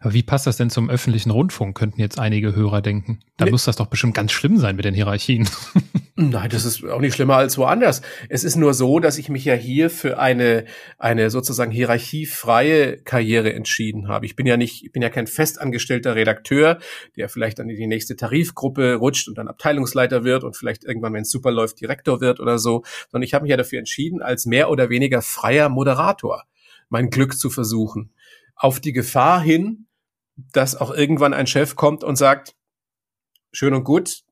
Aber 0.00 0.14
wie 0.14 0.22
passt 0.22 0.46
das 0.46 0.56
denn 0.56 0.70
zum 0.70 0.88
öffentlichen 0.88 1.30
Rundfunk, 1.30 1.76
könnten 1.76 2.00
jetzt 2.00 2.18
einige 2.18 2.54
Hörer 2.54 2.82
denken? 2.82 3.20
Da 3.36 3.44
nee. 3.44 3.50
muss 3.50 3.64
das 3.64 3.76
doch 3.76 3.86
bestimmt 3.86 4.14
ganz 4.14 4.32
schlimm 4.32 4.58
sein 4.58 4.76
mit 4.76 4.84
den 4.84 4.94
Hierarchien. 4.94 5.48
Nein, 6.16 6.48
das 6.48 6.64
ist 6.64 6.84
auch 6.84 7.00
nicht 7.00 7.14
schlimmer 7.14 7.34
als 7.34 7.58
woanders. 7.58 8.00
Es 8.28 8.44
ist 8.44 8.54
nur 8.54 8.72
so, 8.72 9.00
dass 9.00 9.18
ich 9.18 9.28
mich 9.30 9.44
ja 9.44 9.54
hier 9.54 9.90
für 9.90 10.16
eine, 10.16 10.64
eine 10.96 11.28
sozusagen 11.28 11.72
hierarchiefreie 11.72 12.98
Karriere 12.98 13.52
entschieden 13.52 14.06
habe. 14.06 14.24
Ich 14.24 14.36
bin 14.36 14.46
ja 14.46 14.56
nicht, 14.56 14.84
ich 14.84 14.92
bin 14.92 15.02
ja 15.02 15.10
kein 15.10 15.26
festangestellter 15.26 16.14
Redakteur, 16.14 16.78
der 17.16 17.28
vielleicht 17.28 17.58
dann 17.58 17.68
in 17.68 17.76
die 17.76 17.88
nächste 17.88 18.14
Tarifgruppe 18.14 18.94
rutscht 18.94 19.26
und 19.26 19.38
dann 19.38 19.48
Abteilungsleiter 19.48 20.22
wird 20.22 20.44
und 20.44 20.56
vielleicht 20.56 20.84
irgendwann, 20.84 21.14
wenn 21.14 21.22
es 21.22 21.32
super 21.32 21.50
läuft, 21.50 21.80
Direktor 21.80 22.20
wird 22.20 22.38
oder 22.38 22.58
so, 22.58 22.84
sondern 23.10 23.24
ich 23.24 23.34
habe 23.34 23.42
mich 23.42 23.50
ja 23.50 23.56
dafür 23.56 23.80
entschieden, 23.80 24.22
als 24.22 24.46
mehr 24.46 24.70
oder 24.70 24.90
weniger 24.90 25.20
freier 25.20 25.68
Moderator 25.68 26.44
mein 26.90 27.10
Glück 27.10 27.36
zu 27.36 27.50
versuchen. 27.50 28.12
Auf 28.54 28.78
die 28.78 28.92
Gefahr 28.92 29.40
hin, 29.40 29.88
dass 30.36 30.76
auch 30.76 30.92
irgendwann 30.92 31.34
ein 31.34 31.48
Chef 31.48 31.74
kommt 31.74 32.04
und 32.04 32.14
sagt, 32.14 32.54
schön 33.50 33.74
und 33.74 33.82
gut, 33.82 34.23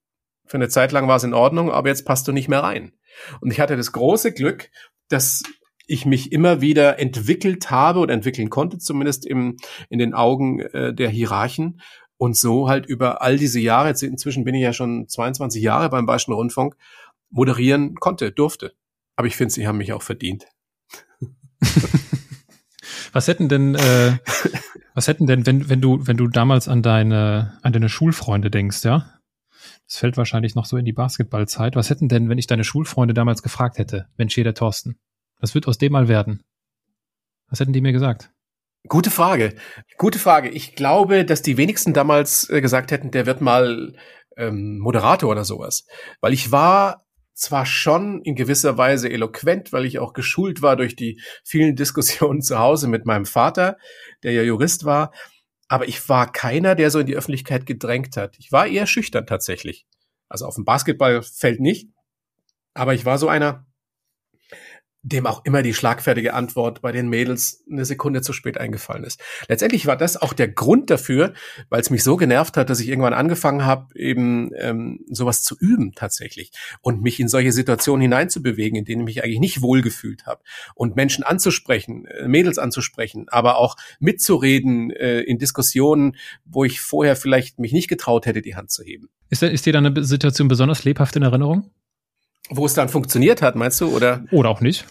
für 0.53 0.59
eine 0.59 0.69
Zeit 0.69 0.93
lang 0.93 1.09
war 1.09 1.17
es 1.17 1.25
in 1.25 1.33
Ordnung, 1.33 1.71
aber 1.71 1.89
jetzt 1.89 2.05
passt 2.05 2.29
du 2.29 2.33
nicht 2.33 2.47
mehr 2.47 2.63
rein. 2.63 2.93
Und 3.41 3.51
ich 3.51 3.59
hatte 3.59 3.75
das 3.75 3.91
große 3.91 4.35
Glück, 4.35 4.71
dass 5.09 5.43
ich 5.87 6.05
mich 6.05 6.31
immer 6.31 6.61
wieder 6.61 6.99
entwickelt 6.99 7.71
habe 7.71 8.01
oder 8.01 8.13
entwickeln 8.13 8.51
konnte, 8.51 8.77
zumindest 8.77 9.25
im, 9.25 9.57
in 9.89 9.99
den 9.99 10.13
Augen 10.13 10.61
äh, 10.61 10.93
der 10.93 11.09
Hierarchen. 11.09 11.81
Und 12.19 12.37
so 12.37 12.69
halt 12.69 12.85
über 12.85 13.23
all 13.23 13.39
diese 13.39 13.61
Jahre, 13.61 13.89
jetzt 13.89 14.03
inzwischen 14.03 14.45
bin 14.45 14.55
ich 14.55 14.61
ja 14.61 14.75
schon 14.75 15.09
22 15.09 15.63
Jahre 15.63 15.89
beim 15.89 16.05
Bayerischen 16.05 16.35
Rundfunk, 16.35 16.77
moderieren 17.31 17.95
konnte, 17.95 18.31
durfte. 18.31 18.75
Aber 19.17 19.29
ich 19.29 19.37
finde, 19.37 19.55
sie 19.55 19.67
haben 19.67 19.79
mich 19.79 19.95
auch 19.95 20.03
verdient. 20.03 20.49
was 23.15 23.27
hätten 23.27 23.49
denn, 23.49 23.75
äh, 23.75 24.19
was 24.93 25.09
hätten 25.09 25.27
denn, 25.27 25.47
wenn, 25.47 25.71
wenn 25.71 25.81
du, 25.81 26.07
wenn 26.07 26.19
du 26.19 26.29
damals 26.29 26.69
an 26.69 26.83
deine, 26.83 27.59
an 27.63 27.73
deine 27.73 27.89
Schulfreunde 27.89 28.51
denkst, 28.51 28.85
ja? 28.85 29.22
Das 29.93 29.99
fällt 29.99 30.17
wahrscheinlich 30.17 30.55
noch 30.55 30.65
so 30.65 30.79
in 30.79 30.87
die 30.87 30.95
Basketballzeit. 30.95 31.77
Was 31.77 31.91
hätten 31.91 32.09
denn, 32.09 32.31
wenn 32.31 32.39
ich 32.39 32.47
deine 32.47 32.65
Schulfreunde 32.65 33.13
damals 33.13 33.43
gefragt 33.43 33.77
hätte, 33.77 34.07
Mensch, 34.17 34.35
hier 34.35 34.43
der 34.43 34.55
Thorsten, 34.55 34.99
was 35.39 35.55
wird 35.55 35.69
aus 35.69 35.77
dem 35.77 35.93
mal 35.93 36.09
werden? 36.09 36.43
Was 37.51 37.61
hätten 37.61 37.75
die 37.75 37.83
mir 37.83 37.93
gesagt? 37.93 38.31
Gute 38.89 39.11
Frage. 39.11 39.55
Gute 39.99 40.19
Frage. 40.19 40.49
Ich 40.49 40.77
glaube, 40.77 41.27
dass 41.27 41.43
die 41.43 41.59
wenigsten 41.59 41.93
damals 41.93 42.49
äh, 42.49 42.63
gesagt 42.63 42.91
hätten, 42.91 43.11
der 43.11 43.27
wird 43.27 43.43
mal 43.43 43.95
ähm, 44.39 44.79
Moderator 44.79 45.31
oder 45.31 45.45
sowas. 45.45 45.85
Weil 46.23 46.33
ich 46.33 46.51
war 46.51 47.05
zwar 47.35 47.67
schon 47.67 48.23
in 48.23 48.35
gewisser 48.35 48.79
Weise 48.79 49.11
eloquent, 49.11 49.75
weil 49.75 49.85
ich 49.85 49.99
auch 49.99 50.15
geschult 50.15 50.63
war 50.63 50.77
durch 50.77 50.97
die 50.97 51.21
vielen 51.45 51.77
Diskussionen 51.77 52.41
zu 52.41 52.59
Hause 52.59 52.89
mit 52.89 53.05
meinem 53.05 53.27
Vater, 53.27 53.77
der 54.23 54.33
ja 54.33 54.43
Jurist 54.43 54.87
war, 54.87 55.13
aber 55.73 55.89
ich 55.89 56.07
war 56.11 56.31
keiner, 56.31 56.75
der 56.75 56.91
so 56.91 56.99
in 56.99 57.07
die 57.07 57.17
Öffentlichkeit 57.17 57.65
gedrängt 57.65 58.19
hat. 58.19 58.39
Ich 58.39 58.53
war 58.53 58.67
eher 58.67 58.87
schüchtern 58.87 59.27
tatsächlich. 59.27 59.87
Also 60.29 60.45
auf 60.45 60.57
dem 60.57 60.67
Basketballfeld 60.67 61.61
nicht, 61.61 61.89
aber 62.75 62.93
ich 62.93 63.07
war 63.07 63.17
so 63.17 63.29
einer, 63.29 63.65
dem 65.03 65.27
auch 65.27 65.45
immer 65.45 65.63
die 65.63 65.75
schlagfertige 65.75 66.33
Antwort 66.33 66.81
bei 66.81 66.93
den 66.93 67.09
Mädels 67.09 67.65
eine 67.71 67.85
Sekunde 67.85 68.23
zu 68.23 68.33
spät 68.33 68.57
eingefallen 68.57 69.03
ist. 69.03 69.21
Letztendlich 69.49 69.87
war 69.87 69.97
das 69.97 70.17
auch 70.17 70.33
der 70.33 70.49
Grund 70.49 70.91
dafür, 70.91 71.35
weil 71.71 71.81
es 71.81 71.91
mich 71.91 72.05
so 72.05 72.17
genervt 72.17 72.57
hat, 72.57 72.71
dass 72.71 72.79
ich 72.79 72.89
irgendwann 72.89 73.13
angefangen 73.13 73.65
habe, 73.65 73.89
eben 73.99 74.53
ähm, 74.57 75.01
sowas 75.11 75.43
zu 75.43 75.57
üben 75.59 75.93
tatsächlich 75.95 76.53
und 76.83 77.03
mich 77.03 77.19
in 77.19 77.29
solche 77.29 77.51
Situationen 77.51 78.03
hineinzubewegen, 78.03 78.79
in 78.79 78.85
denen 78.85 79.03
ich 79.03 79.17
mich 79.17 79.25
eigentlich 79.25 79.41
nicht 79.41 79.61
wohlgefühlt 79.61 80.25
habe 80.27 80.43
und 80.77 80.95
Menschen 80.95 81.25
anzusprechen, 81.25 82.07
äh, 82.07 82.29
Mädels 82.29 82.59
anzusprechen, 82.59 83.27
aber 83.29 83.57
auch 83.57 83.77
mitzureden 83.99 84.91
äh, 84.93 85.21
in 85.21 85.39
Diskussionen, 85.39 86.17
wo 86.45 86.65
ich 86.65 86.81
vorher 86.81 87.17
vielleicht 87.17 87.59
mich 87.59 87.73
nicht 87.73 87.89
getraut 87.89 88.27
hätte, 88.27 88.41
die 88.41 88.55
Hand 88.55 88.71
zu 88.71 88.85
heben. 88.85 89.09
Ist, 89.31 89.43
ist 89.43 89.67
dir 89.67 89.73
da 89.73 89.81
eine 89.81 90.05
Situation 90.05 90.47
besonders 90.47 90.85
lebhaft 90.85 91.17
in 91.17 91.23
Erinnerung? 91.23 91.71
Wo 92.51 92.67
es 92.67 92.75
dann 92.75 92.89
funktioniert 92.89 93.43
hat, 93.43 93.57
meinst 93.57 93.81
du? 93.81 93.95
Oder, 93.95 94.25
oder 94.31 94.51
auch 94.51 94.61
nicht. 94.61 94.85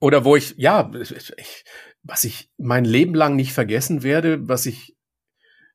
Oder 0.00 0.24
wo 0.24 0.36
ich, 0.36 0.54
ja, 0.56 0.90
ich, 0.94 1.64
was 2.02 2.24
ich 2.24 2.50
mein 2.56 2.84
Leben 2.84 3.14
lang 3.14 3.36
nicht 3.36 3.52
vergessen 3.52 4.02
werde, 4.02 4.48
was 4.48 4.66
ich 4.66 4.96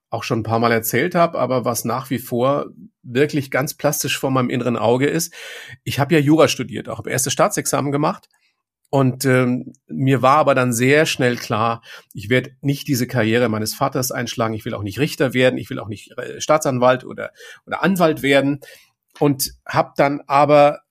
auch 0.09 0.23
schon 0.23 0.39
ein 0.39 0.43
paar 0.43 0.59
Mal 0.59 0.71
erzählt 0.71 1.15
habe, 1.15 1.37
aber 1.39 1.65
was 1.65 1.85
nach 1.85 2.09
wie 2.09 2.19
vor 2.19 2.67
wirklich 3.03 3.51
ganz 3.51 3.75
plastisch 3.75 4.17
vor 4.17 4.31
meinem 4.31 4.49
inneren 4.49 4.77
Auge 4.77 5.07
ist. 5.07 5.33
Ich 5.83 5.99
habe 5.99 6.13
ja 6.15 6.19
Jura 6.19 6.47
studiert, 6.47 6.89
auch 6.89 6.97
habe 6.97 7.11
erste 7.11 7.31
Staatsexamen 7.31 7.91
gemacht. 7.91 8.29
Und 8.89 9.25
ähm, 9.25 9.73
mir 9.87 10.21
war 10.21 10.37
aber 10.37 10.55
dann 10.55 10.71
sehr 10.71 11.05
schnell 11.05 11.35
klar, 11.35 11.81
ich 12.13 12.29
werde 12.29 12.51
nicht 12.61 12.87
diese 12.87 13.07
Karriere 13.07 13.49
meines 13.49 13.73
Vaters 13.73 14.11
einschlagen, 14.11 14.53
ich 14.53 14.63
will 14.63 14.73
auch 14.73 14.83
nicht 14.83 14.99
Richter 14.99 15.33
werden, 15.33 15.57
ich 15.57 15.69
will 15.69 15.79
auch 15.79 15.87
nicht 15.87 16.17
äh, 16.17 16.39
Staatsanwalt 16.39 17.03
oder, 17.03 17.31
oder 17.65 17.83
Anwalt 17.83 18.21
werden. 18.21 18.61
Und 19.19 19.53
habe 19.65 19.93
dann 19.97 20.21
aber 20.27 20.81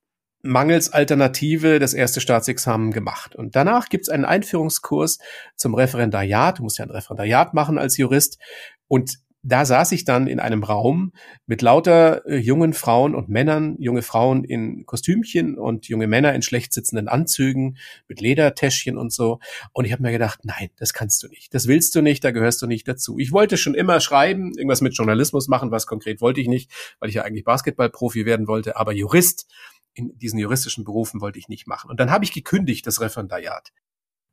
mangels 0.44 0.92
Alternative 0.92 1.78
das 1.78 1.94
erste 1.94 2.20
Staatsexamen 2.20 2.92
gemacht. 2.92 3.34
Und 3.34 3.56
danach 3.56 3.88
gibt's 3.88 4.08
einen 4.08 4.24
Einführungskurs 4.24 5.18
zum 5.56 5.74
Referendariat. 5.74 6.58
Du 6.58 6.62
musst 6.62 6.78
ja 6.78 6.84
ein 6.84 6.90
Referendariat 6.90 7.54
machen 7.54 7.78
als 7.78 7.96
Jurist. 7.96 8.38
Und 8.86 9.18
da 9.46 9.66
saß 9.66 9.92
ich 9.92 10.04
dann 10.04 10.26
in 10.26 10.40
einem 10.40 10.64
Raum 10.64 11.12
mit 11.46 11.60
lauter 11.60 12.26
äh, 12.26 12.36
jungen 12.36 12.72
Frauen 12.72 13.14
und 13.14 13.28
Männern, 13.28 13.76
junge 13.78 14.00
Frauen 14.00 14.42
in 14.42 14.86
Kostümchen 14.86 15.58
und 15.58 15.86
junge 15.86 16.06
Männer 16.06 16.34
in 16.34 16.40
schlecht 16.40 16.72
sitzenden 16.72 17.08
Anzügen 17.08 17.76
mit 18.08 18.22
Ledertäschchen 18.22 18.96
und 18.96 19.12
so. 19.12 19.40
Und 19.72 19.84
ich 19.84 19.92
habe 19.92 20.02
mir 20.02 20.12
gedacht, 20.12 20.40
nein, 20.44 20.70
das 20.78 20.94
kannst 20.94 21.22
du 21.22 21.28
nicht. 21.28 21.52
Das 21.52 21.68
willst 21.68 21.94
du 21.94 22.00
nicht, 22.00 22.24
da 22.24 22.30
gehörst 22.30 22.62
du 22.62 22.66
nicht 22.66 22.88
dazu. 22.88 23.18
Ich 23.18 23.32
wollte 23.32 23.58
schon 23.58 23.74
immer 23.74 24.00
schreiben, 24.00 24.52
irgendwas 24.56 24.80
mit 24.80 24.96
Journalismus 24.96 25.46
machen, 25.46 25.70
was 25.70 25.86
konkret 25.86 26.22
wollte 26.22 26.40
ich 26.40 26.48
nicht, 26.48 26.70
weil 26.98 27.10
ich 27.10 27.16
ja 27.16 27.22
eigentlich 27.22 27.44
Basketballprofi 27.44 28.24
werden 28.24 28.48
wollte, 28.48 28.76
aber 28.78 28.92
Jurist 28.92 29.46
in 29.94 30.18
diesen 30.18 30.38
juristischen 30.38 30.84
Berufen 30.84 31.20
wollte 31.20 31.38
ich 31.38 31.48
nicht 31.48 31.66
machen. 31.66 31.90
Und 31.90 32.00
dann 32.00 32.10
habe 32.10 32.24
ich 32.24 32.32
gekündigt, 32.32 32.86
das 32.86 33.00
Referendariat. 33.00 33.72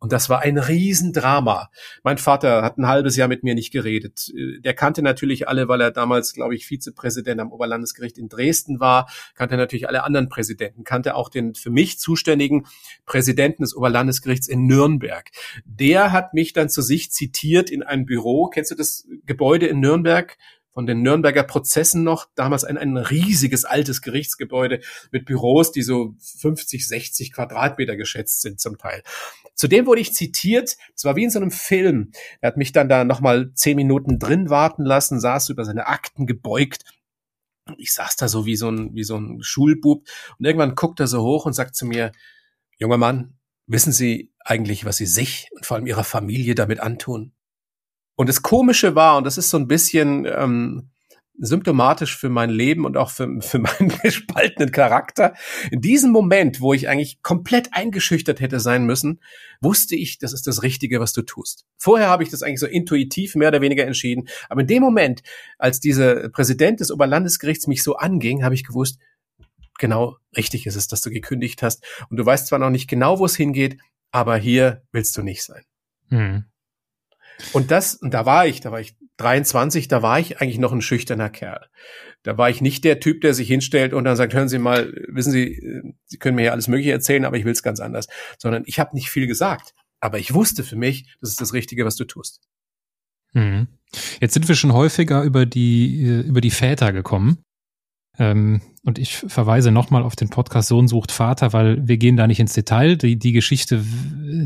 Und 0.02 0.12
das 0.12 0.30
war 0.30 0.42
ein 0.42 0.58
Riesendrama. 0.58 1.70
Mein 2.02 2.18
Vater 2.18 2.64
hat 2.64 2.80
ein 2.80 2.88
halbes 2.88 3.16
Jahr 3.18 3.28
mit 3.28 3.44
mir 3.44 3.54
nicht 3.54 3.72
geredet. 3.72 4.32
Der 4.66 4.74
kannte 4.74 5.04
natürlich 5.04 5.48
alle, 5.48 5.68
weil 5.68 5.80
er 5.80 5.92
damals, 5.92 6.34
glaube 6.34 6.56
ich, 6.56 6.66
Vizepräsident 6.66 7.40
am 7.40 7.52
Oberlandesgericht 7.52 8.18
in 8.18 8.28
Dresden 8.28 8.80
war, 8.80 9.08
kannte 9.36 9.58
natürlich 9.58 9.88
alle 9.88 10.04
anderen 10.04 10.28
Präsidenten, 10.28 10.84
kannte 10.84 11.14
auch 11.14 11.30
den 11.30 11.54
für 11.54 11.70
mich 11.70 12.00
zuständigen 12.00 12.66
Präsidenten 13.06 13.62
des 13.62 13.76
Oberlandesgerichts 13.76 14.48
in 14.48 14.66
Nürnberg. 14.66 15.30
Der 15.66 16.12
hat 16.12 16.34
mich 16.34 16.54
dann 16.54 16.70
zu 16.70 16.82
sich 16.82 17.12
zitiert 17.12 17.70
in 17.70 17.84
ein 17.84 18.08
Büro. 18.08 18.48
Kennst 18.48 18.72
du 18.72 18.76
das 18.76 19.08
Gebäude 19.28 19.68
in 19.68 19.82
Nürnberg? 19.82 20.36
Von 20.74 20.86
den 20.86 21.02
Nürnberger 21.02 21.44
Prozessen 21.44 22.04
noch, 22.04 22.28
damals 22.36 22.64
ein, 22.64 22.78
ein 22.78 22.98
riesiges 22.98 23.66
altes 23.66 24.02
Gerichtsgebäude 24.02 24.82
mit 25.12 25.26
Büros, 25.26 25.72
die 25.72 25.82
so 25.82 26.16
50, 26.20 26.88
60 26.88 27.34
Quadratmeter 27.34 27.98
geschätzt 27.98 28.42
sind 28.42 28.60
zum 28.60 28.78
Teil. 28.78 29.04
Zudem 29.56 29.86
wurde 29.86 30.02
ich 30.02 30.14
zitiert, 30.14 30.78
es 30.96 31.04
war 31.04 31.16
wie 31.16 31.26
in 31.26 31.30
so 31.30 31.40
einem 31.40 31.52
Film. 31.52 32.12
Er 32.40 32.48
hat 32.48 32.58
mich 32.58 32.72
dann 32.72 32.90
da 32.90 33.04
nochmal 33.04 33.54
zehn 33.54 33.76
Minuten 33.76 34.18
drin 34.18 34.50
warten 34.50 34.84
lassen, 34.84 35.20
saß 35.20 35.50
über 35.50 35.66
seine 35.66 35.88
Akten 35.88 36.26
gebeugt. 36.26 36.84
Ich 37.78 37.94
saß 37.94 38.16
da 38.16 38.28
so 38.28 38.46
wie 38.46 38.56
so 38.56 38.70
ein, 38.70 38.96
wie 38.96 39.04
so 39.04 39.18
ein 39.18 39.40
Schulbub 39.42 40.08
und 40.40 40.46
irgendwann 40.46 40.76
guckt 40.76 41.00
er 41.00 41.08
so 41.08 41.22
hoch 41.22 41.46
und 41.46 41.54
sagt 41.54 41.76
zu 41.76 41.86
mir, 41.86 42.12
junger 42.78 42.98
Mann, 42.98 43.38
wissen 43.68 43.92
Sie 43.92 44.32
eigentlich, 44.40 44.86
was 44.86 44.98
Sie 44.98 45.06
sich 45.06 45.50
und 45.52 45.66
vor 45.66 45.78
allem 45.78 45.86
Ihrer 45.86 46.04
Familie 46.04 46.56
damit 46.56 46.80
antun? 46.80 47.34
Und 48.22 48.28
das 48.28 48.44
Komische 48.44 48.94
war, 48.94 49.18
und 49.18 49.24
das 49.24 49.40
ist 49.40 49.50
so 49.50 49.58
ein 49.58 49.68
bisschen 49.68 50.28
ähm, 50.28 50.92
symptomatisch 51.40 52.16
für 52.16 52.30
mein 52.30 52.52
Leben 52.52 52.86
und 52.86 52.96
auch 52.96 53.10
für, 53.10 53.28
für 53.42 53.58
meinen 53.58 53.90
gespaltenen 54.04 54.72
Charakter. 54.72 55.34
In 55.72 55.82
diesem 55.82 56.12
Moment, 56.12 56.62
wo 56.62 56.72
ich 56.76 56.88
eigentlich 56.88 57.24
komplett 57.24 57.70
eingeschüchtert 57.74 58.40
hätte 58.40 58.60
sein 58.60 58.86
müssen, 58.86 59.22
wusste 59.60 59.96
ich, 59.96 60.20
das 60.20 60.34
ist 60.34 60.46
das 60.46 60.62
Richtige, 60.62 61.00
was 61.00 61.14
du 61.14 61.24
tust. 61.24 61.66
Vorher 61.78 62.10
habe 62.10 62.22
ich 62.22 62.30
das 62.30 62.44
eigentlich 62.44 62.60
so 62.60 62.68
intuitiv 62.68 63.34
mehr 63.34 63.48
oder 63.48 63.62
weniger 63.62 63.88
entschieden. 63.88 64.28
Aber 64.50 64.62
in 64.62 64.68
dem 64.68 64.84
Moment, 64.84 65.24
als 65.58 65.80
dieser 65.80 66.30
Präsident 66.30 66.80
des 66.80 66.92
Oberlandesgerichts 66.92 67.66
mich 67.66 67.82
so 67.82 67.96
anging, 67.96 68.44
habe 68.44 68.54
ich 68.54 68.64
gewusst, 68.64 69.00
genau 69.80 70.18
richtig 70.38 70.68
ist 70.68 70.76
es, 70.76 70.88
dass 70.88 71.02
du 71.02 71.10
gekündigt 71.10 71.64
hast. 71.64 71.84
Und 72.12 72.18
du 72.18 72.24
weißt 72.24 72.46
zwar 72.46 72.60
noch 72.60 72.70
nicht 72.70 72.88
genau, 72.88 73.18
wo 73.18 73.26
es 73.26 73.36
hingeht, 73.36 73.80
aber 74.12 74.38
hier 74.38 74.84
willst 74.92 75.18
du 75.18 75.24
nicht 75.24 75.42
sein. 75.42 75.64
Hm. 76.10 76.46
Und 77.54 77.72
das, 77.72 77.96
und 77.96 78.14
da 78.14 78.26
war 78.26 78.48
ich, 78.48 78.62
da 78.62 78.72
war 78.72 78.80
ich 78.80 78.96
23, 79.18 79.88
da 79.88 80.02
war 80.02 80.20
ich 80.20 80.42
eigentlich 80.42 80.60
noch 80.60 80.72
ein 80.72 80.82
schüchterner 80.82 81.30
Kerl. 81.30 81.68
Da 82.24 82.38
war 82.38 82.50
ich 82.50 82.62
nicht 82.62 82.84
der 82.84 83.00
Typ, 83.00 83.22
der 83.22 83.34
sich 83.34 83.48
hinstellt 83.48 83.94
und 83.94 84.04
dann 84.04 84.16
sagt, 84.16 84.34
hören 84.34 84.50
Sie 84.50 84.60
mal, 84.60 84.94
wissen 85.08 85.32
Sie, 85.32 85.94
Sie 86.06 86.18
können 86.18 86.36
mir 86.36 86.46
ja 86.46 86.52
alles 86.52 86.68
Mögliche 86.68 86.92
erzählen, 86.92 87.26
aber 87.26 87.38
ich 87.38 87.46
will 87.46 87.52
es 87.52 87.64
ganz 87.64 87.80
anders. 87.80 88.08
Sondern 88.38 88.64
ich 88.66 88.80
habe 88.80 88.96
nicht 88.96 89.10
viel 89.10 89.28
gesagt. 89.28 89.74
Aber 90.00 90.20
ich 90.20 90.34
wusste 90.34 90.64
für 90.64 90.76
mich, 90.76 91.16
das 91.22 91.32
ist 91.32 91.42
das 91.42 91.54
Richtige, 91.54 91.86
was 91.86 91.96
du 91.96 92.06
tust. 92.06 92.42
Mhm. 93.34 93.68
Jetzt 94.20 94.34
sind 94.34 94.48
wir 94.48 94.56
schon 94.56 94.74
häufiger 94.74 95.24
über 95.24 95.46
die, 95.46 96.24
über 96.26 96.42
die 96.42 96.52
Väter 96.52 96.94
gekommen. 96.94 97.44
Ähm, 98.18 98.62
und 98.84 99.00
ich 99.00 99.18
verweise 99.18 99.72
nochmal 99.72 100.04
auf 100.04 100.16
den 100.16 100.30
Podcast 100.30 100.68
Sohn 100.68 100.88
sucht 100.88 101.12
Vater, 101.12 101.54
weil 101.54 101.88
wir 101.88 101.98
gehen 101.98 102.18
da 102.18 102.28
nicht 102.28 102.40
ins 102.40 102.54
Detail. 102.54 102.98
Die, 102.98 103.18
die 103.18 103.32
Geschichte, 103.32 103.84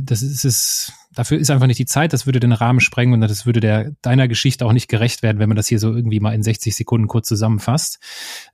das 0.03 0.21
ist 0.21 0.45
es, 0.45 0.93
dafür 1.15 1.39
ist 1.39 1.49
einfach 1.49 1.67
nicht 1.67 1.79
die 1.79 1.85
Zeit, 1.85 2.13
das 2.13 2.25
würde 2.25 2.39
den 2.39 2.51
Rahmen 2.51 2.79
sprengen 2.79 3.13
und 3.13 3.21
das 3.21 3.45
würde 3.45 3.59
der 3.59 3.91
deiner 4.01 4.27
Geschichte 4.27 4.65
auch 4.65 4.73
nicht 4.73 4.87
gerecht 4.87 5.23
werden, 5.23 5.39
wenn 5.39 5.49
man 5.49 5.55
das 5.55 5.67
hier 5.67 5.79
so 5.79 5.93
irgendwie 5.93 6.19
mal 6.19 6.33
in 6.33 6.43
60 6.43 6.75
Sekunden 6.75 7.07
kurz 7.07 7.27
zusammenfasst. 7.27 7.99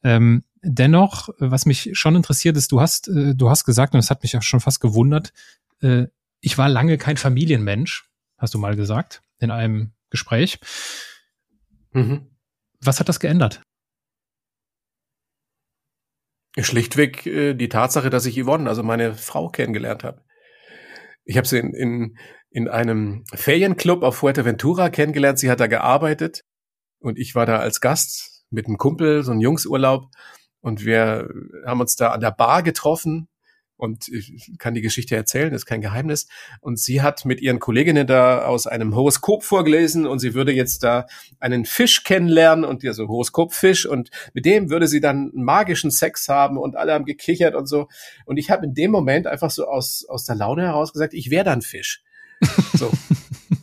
Ähm, 0.04 0.44
dennoch, 0.62 1.30
was 1.40 1.66
mich 1.66 1.92
schon 1.94 2.16
interessiert 2.16 2.56
ist, 2.58 2.72
du 2.72 2.80
hast, 2.82 3.08
äh, 3.08 3.36
du 3.36 3.50
hast 3.50 3.66
gesagt, 3.66 3.94
und 3.94 3.98
das 3.98 4.10
hat 4.10 4.24
mich 4.24 4.34
ja 4.34 4.42
schon 4.42 4.60
fast 4.60 4.80
gewundert, 4.80 5.34
äh, 5.82 6.06
ich 6.40 6.58
war 6.58 6.70
lange 6.70 6.98
kein 6.98 7.18
Familienmensch, 7.18 8.06
hast 8.38 8.54
du 8.54 8.58
mal 8.58 8.76
gesagt, 8.76 9.22
in 9.40 9.52
einem 9.52 9.92
Gespräch. 10.10 10.60
Mhm. 11.92 12.28
Was 12.80 13.00
hat 13.00 13.10
das 13.10 13.20
geändert? 13.20 13.62
Schlichtweg 16.58 17.26
äh, 17.26 17.54
die 17.54 17.70
Tatsache, 17.70 18.10
dass 18.10 18.26
ich 18.26 18.42
Yvonne, 18.42 18.68
also 18.70 18.84
meine 18.84 19.14
Frau, 19.14 19.50
kennengelernt 19.50 20.04
habe. 20.04 20.22
Ich 21.24 21.38
habe 21.38 21.48
sie 21.48 21.60
in, 21.60 21.74
in, 21.74 22.18
in 22.50 22.68
einem 22.68 23.24
Ferienclub 23.34 24.04
auf 24.04 24.18
Fuerteventura 24.18 24.90
kennengelernt. 24.90 25.40
Sie 25.40 25.50
hat 25.50 25.60
da 25.60 25.68
gearbeitet 25.68 26.42
und 27.00 27.18
ich 27.18 27.36
war 27.36 27.46
da 27.46 27.60
als 27.60 27.80
Gast 27.80 28.46
mit 28.50 28.68
einem 28.68 28.78
Kumpel, 28.78 29.24
so 29.24 29.32
ein 29.32 29.40
Jungsurlaub. 29.40 30.06
Und 30.62 30.86
wir 30.86 31.28
haben 31.66 31.82
uns 31.82 31.96
da 31.96 32.12
an 32.12 32.22
der 32.22 32.32
Bar 32.32 32.64
getroffen 32.64 33.28
und 33.82 34.08
ich 34.10 34.52
kann 34.60 34.74
die 34.74 34.82
Geschichte 34.82 35.16
erzählen, 35.16 35.54
ist 35.54 35.66
kein 35.66 35.82
Geheimnis. 35.82 36.28
Und 36.60 36.80
sie 36.80 37.02
hat 37.02 37.26
mit 37.26 37.42
ihren 37.42 37.60
Kolleginnen 37.60 38.06
da 38.06 38.46
aus 38.46 38.68
einem 38.68 38.96
Horoskop 38.96 39.44
vorgelesen 39.44 40.06
und 40.06 40.20
sie 40.20 40.34
würde 40.34 40.52
jetzt 40.52 40.84
da 40.84 41.08
einen 41.40 41.66
Fisch 41.66 42.04
kennenlernen 42.04 42.64
und 42.64 42.84
ja 42.84 42.94
so 42.94 43.08
Horoskopfisch 43.08 43.86
und 43.86 44.12
mit 44.34 44.46
dem 44.46 44.70
würde 44.70 44.88
sie 44.88 45.02
dann 45.02 45.32
magischen 45.34 45.90
Sex 45.90 46.30
haben 46.30 46.58
und 46.58 46.76
alle 46.76 46.94
haben 46.94 47.06
gekichert 47.06 47.56
und 47.56 47.68
so. 47.68 47.88
Und 48.26 48.38
ich 48.38 48.52
habe 48.52 48.66
in 48.66 48.74
dem 48.74 48.92
Moment 48.92 49.26
einfach 49.26 49.50
so 49.50 49.66
aus, 49.66 50.06
aus 50.08 50.26
der 50.26 50.36
Laune 50.36 50.64
heraus 50.64 50.94
gesagt, 50.94 51.14
ich 51.14 51.32
wäre 51.32 51.44
dann 51.44 51.62
Fisch. 51.62 52.04
So. 52.74 52.92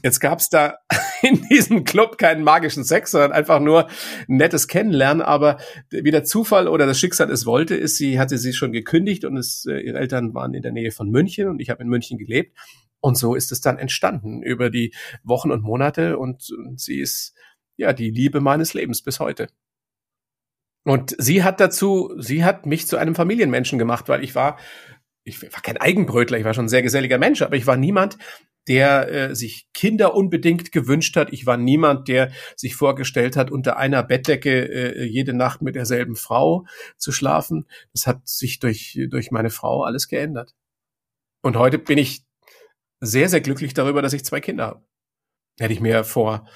Jetzt 0.03 0.21
gab's 0.21 0.49
da 0.49 0.79
in 1.23 1.43
diesem 1.49 1.85
Club 1.85 2.19
keinen 2.19 2.45
magischen 2.45 2.85
Sex, 2.85 3.11
sondern 3.11 3.33
einfach 3.33 3.61
nur 3.61 3.89
ein 4.29 4.37
nettes 4.37 4.69
Kennenlernen. 4.69 5.23
Aber 5.23 5.59
wie 5.91 6.11
der 6.11 6.25
Zufall 6.25 6.69
oder 6.69 6.87
das 6.87 6.99
Schicksal 6.99 7.31
es 7.31 7.47
wollte, 7.47 7.75
ist, 7.75 7.97
sie 7.97 8.19
hatte 8.19 8.39
sie 8.39 8.53
schon 8.53 8.73
gekündigt 8.73 9.25
und 9.25 9.37
es, 9.37 9.67
äh, 9.67 9.81
ihre 9.81 9.99
Eltern 9.99 10.35
waren 10.35 10.55
in 10.55 10.63
der 10.63 10.73
Nähe 10.73 10.93
von 10.93 11.11
München 11.11 11.49
und 11.49 11.61
ich 11.61 11.71
habe 11.71 11.83
in 11.83 11.89
München 11.89 12.19
gelebt. 12.19 12.57
Und 13.01 13.17
so 13.17 13.35
ist 13.35 13.53
es 13.53 13.61
dann 13.61 13.79
entstanden 13.79 14.43
über 14.43 14.71
die 14.71 14.95
Wochen 15.23 15.51
und 15.51 15.63
Monate 15.63 16.19
und, 16.19 16.49
und 16.51 16.81
sie 16.81 17.01
ist 17.01 17.35
ja 17.77 17.93
die 17.93 18.11
Liebe 18.11 18.41
meines 18.41 18.75
Lebens 18.75 19.03
bis 19.03 19.21
heute. 19.21 19.49
Und 20.85 21.15
sie 21.19 21.43
hat 21.43 21.61
dazu, 21.61 22.15
sie 22.19 22.45
hat 22.45 22.67
mich 22.67 22.87
zu 22.87 22.97
einem 22.97 23.15
Familienmenschen 23.15 23.79
gemacht, 23.79 24.09
weil 24.09 24.25
ich 24.25 24.35
war 24.35 24.59
ich 25.29 25.43
war 25.43 25.61
kein 25.63 25.77
Eigenbrötler, 25.77 26.39
ich 26.39 26.45
war 26.45 26.55
schon 26.55 26.65
ein 26.65 26.71
sehr 26.71 26.83
geselliger 26.83 27.19
Mensch, 27.19 27.43
aber 27.43 27.57
ich 27.57 27.67
war 27.67 27.77
niemand, 27.77 28.17
der 28.69 29.09
äh, 29.11 29.35
sich 29.35 29.67
Kinder 29.73 30.15
unbedingt 30.15 30.71
gewünscht 30.73 31.17
hat. 31.17 31.33
Ich 31.33 31.47
war 31.47 31.57
niemand, 31.57 32.09
der 32.09 32.31
sich 32.55 32.77
vorgestellt 32.77 33.37
hat, 33.37 33.51
unter 33.51 33.79
einer 33.79 34.03
Bettdecke 34.03 34.69
äh, 34.69 35.05
jede 35.05 35.33
Nacht 35.33 35.63
mit 35.63 35.75
derselben 35.75 36.17
Frau 36.17 36.67
zu 36.97 37.11
schlafen. 37.11 37.67
Das 37.93 38.07
hat 38.07 38.29
sich 38.29 38.59
durch, 38.61 38.99
durch 39.11 39.31
meine 39.31 39.51
Frau 39.51 39.83
alles 39.85 40.09
geändert. 40.09 40.55
Und 41.43 41.57
heute 41.57 41.79
bin 41.79 41.99
ich 41.99 42.25
sehr, 43.01 43.29
sehr 43.29 43.41
glücklich 43.41 43.75
darüber, 43.75 44.03
dass 44.03 44.13
ich 44.13 44.25
zwei 44.25 44.41
Kinder 44.41 44.67
habe. 44.67 44.85
Hätte 45.59 45.73
ich 45.73 45.81
mir 45.81 46.05
vor 46.05 46.47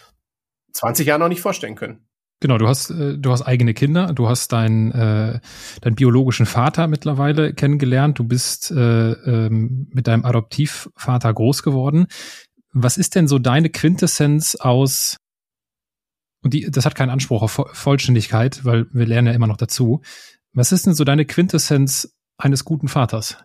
20 0.73 1.07
Jahren 1.07 1.21
noch 1.21 1.29
nicht 1.29 1.41
vorstellen 1.41 1.77
können. 1.77 2.07
Genau, 2.43 2.59
du 2.59 2.67
hast, 2.67 2.91
äh, 2.91 3.17
du 3.17 3.31
hast 3.31 3.43
eigene 3.43 3.73
Kinder, 3.73 4.13
du 4.13 4.29
hast 4.29 4.51
deinen, 4.51 4.91
äh, 4.91 5.39
deinen 5.81 5.95
biologischen 5.95 6.45
Vater 6.45 6.89
mittlerweile 6.89 7.55
kennengelernt, 7.55 8.19
du 8.19 8.25
bist 8.25 8.73
äh, 8.73 9.13
ähm, 9.13 9.87
mit 9.93 10.09
deinem 10.09 10.25
Adoptivvater 10.25 11.33
groß 11.33 11.63
geworden. 11.63 12.09
Was 12.73 12.99
ist 12.99 13.15
denn 13.15 13.29
so 13.29 13.39
deine 13.39 13.71
Quintessenz 13.71 14.57
aus, 14.57 15.19
und 16.43 16.53
die, 16.53 16.69
das 16.69 16.85
hat 16.85 16.97
keinen 16.97 17.11
Anspruch 17.11 17.43
auf 17.43 17.65
Vollständigkeit, 17.75 18.65
weil 18.65 18.87
wir 18.93 19.07
lernen 19.07 19.29
ja 19.29 19.35
immer 19.35 19.47
noch 19.47 19.57
dazu. 19.57 20.03
Was 20.53 20.73
ist 20.73 20.85
denn 20.85 20.95
so 20.95 21.05
deine 21.05 21.25
Quintessenz 21.25 22.13
eines 22.39 22.65
guten 22.65 22.89
Vaters? 22.89 23.37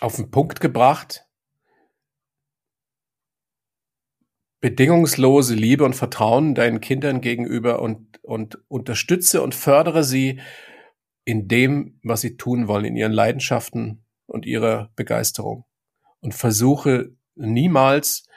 Auf 0.00 0.14
den 0.14 0.30
Punkt 0.30 0.60
gebracht, 0.60 1.24
bedingungslose 4.62 5.56
Liebe 5.56 5.84
und 5.84 5.94
Vertrauen 5.94 6.54
deinen 6.54 6.80
Kindern 6.80 7.20
gegenüber 7.20 7.82
und, 7.82 8.22
und 8.22 8.58
unterstütze 8.68 9.42
und 9.42 9.56
fördere 9.56 10.04
sie 10.04 10.40
in 11.24 11.48
dem, 11.48 11.98
was 12.04 12.20
sie 12.20 12.36
tun 12.36 12.68
wollen, 12.68 12.84
in 12.84 12.96
ihren 12.96 13.12
Leidenschaften 13.12 14.04
und 14.26 14.46
ihrer 14.46 14.90
Begeisterung. 14.94 15.64
Und 16.20 16.34
versuche 16.34 17.10
niemals, 17.34 18.28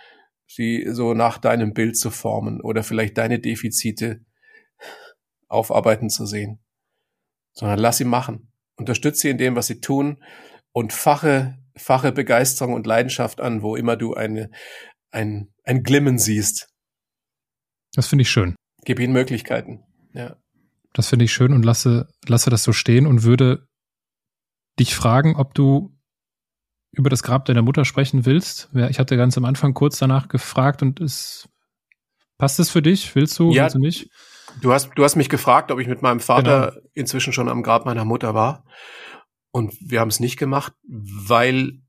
sie 0.47 0.87
so 0.89 1.13
nach 1.13 1.37
deinem 1.37 1.75
Bild 1.75 1.95
zu 1.95 2.09
formen 2.09 2.59
oder 2.59 2.81
vielleicht 2.81 3.19
deine 3.19 3.39
Defizite 3.39 4.21
aufarbeiten 5.47 6.09
zu 6.09 6.25
sehen, 6.25 6.59
sondern 7.53 7.77
lass 7.77 7.97
sie 7.97 8.05
machen. 8.05 8.51
Unterstütze 8.77 9.21
sie 9.21 9.29
in 9.29 9.37
dem, 9.37 9.55
was 9.55 9.67
sie 9.67 9.79
tun 9.79 10.23
und 10.71 10.91
fache, 10.91 11.59
fache 11.75 12.11
Begeisterung 12.11 12.73
und 12.73 12.87
Leidenschaft 12.87 13.41
an, 13.41 13.61
wo 13.61 13.75
immer 13.75 13.95
du 13.95 14.15
eine, 14.15 14.49
ein, 15.15 15.53
ein 15.63 15.83
Glimmen 15.83 16.17
siehst. 16.17 16.67
Das 17.93 18.07
finde 18.07 18.23
ich 18.23 18.29
schön. 18.29 18.55
Gib 18.83 18.99
ihnen 18.99 19.13
Möglichkeiten. 19.13 19.83
Ja. 20.13 20.35
Das 20.93 21.09
finde 21.09 21.25
ich 21.25 21.33
schön 21.33 21.53
und 21.53 21.63
lasse, 21.63 22.07
lasse 22.27 22.49
das 22.49 22.63
so 22.63 22.73
stehen 22.73 23.07
und 23.07 23.23
würde 23.23 23.67
dich 24.79 24.95
fragen, 24.95 25.35
ob 25.35 25.53
du 25.53 25.97
über 26.91 27.09
das 27.09 27.23
Grab 27.23 27.45
deiner 27.45 27.61
Mutter 27.61 27.83
sprechen 27.83 28.25
willst. 28.25 28.69
Ich 28.89 28.99
hatte 28.99 29.17
ganz 29.17 29.37
am 29.37 29.45
Anfang 29.45 29.73
kurz 29.73 29.97
danach 29.97 30.27
gefragt 30.27 30.81
und 30.81 31.01
es 31.01 31.49
passt 32.37 32.59
es 32.59 32.69
für 32.69 32.81
dich? 32.81 33.15
Willst 33.15 33.37
du? 33.39 33.51
Ja, 33.51 33.63
willst 33.63 33.75
du 33.75 33.79
nicht? 33.79 34.09
Du 34.61 34.71
hast, 34.71 34.91
du 34.95 35.03
hast 35.03 35.15
mich 35.15 35.29
gefragt, 35.29 35.71
ob 35.71 35.79
ich 35.79 35.87
mit 35.87 36.01
meinem 36.01 36.19
Vater 36.19 36.71
genau. 36.71 36.87
inzwischen 36.93 37.33
schon 37.33 37.49
am 37.49 37.63
Grab 37.63 37.85
meiner 37.85 38.05
Mutter 38.05 38.33
war. 38.33 38.65
Und 39.51 39.73
wir 39.79 39.99
haben 39.99 40.09
es 40.09 40.19
nicht 40.19 40.37
gemacht, 40.37 40.73
weil 40.87 41.81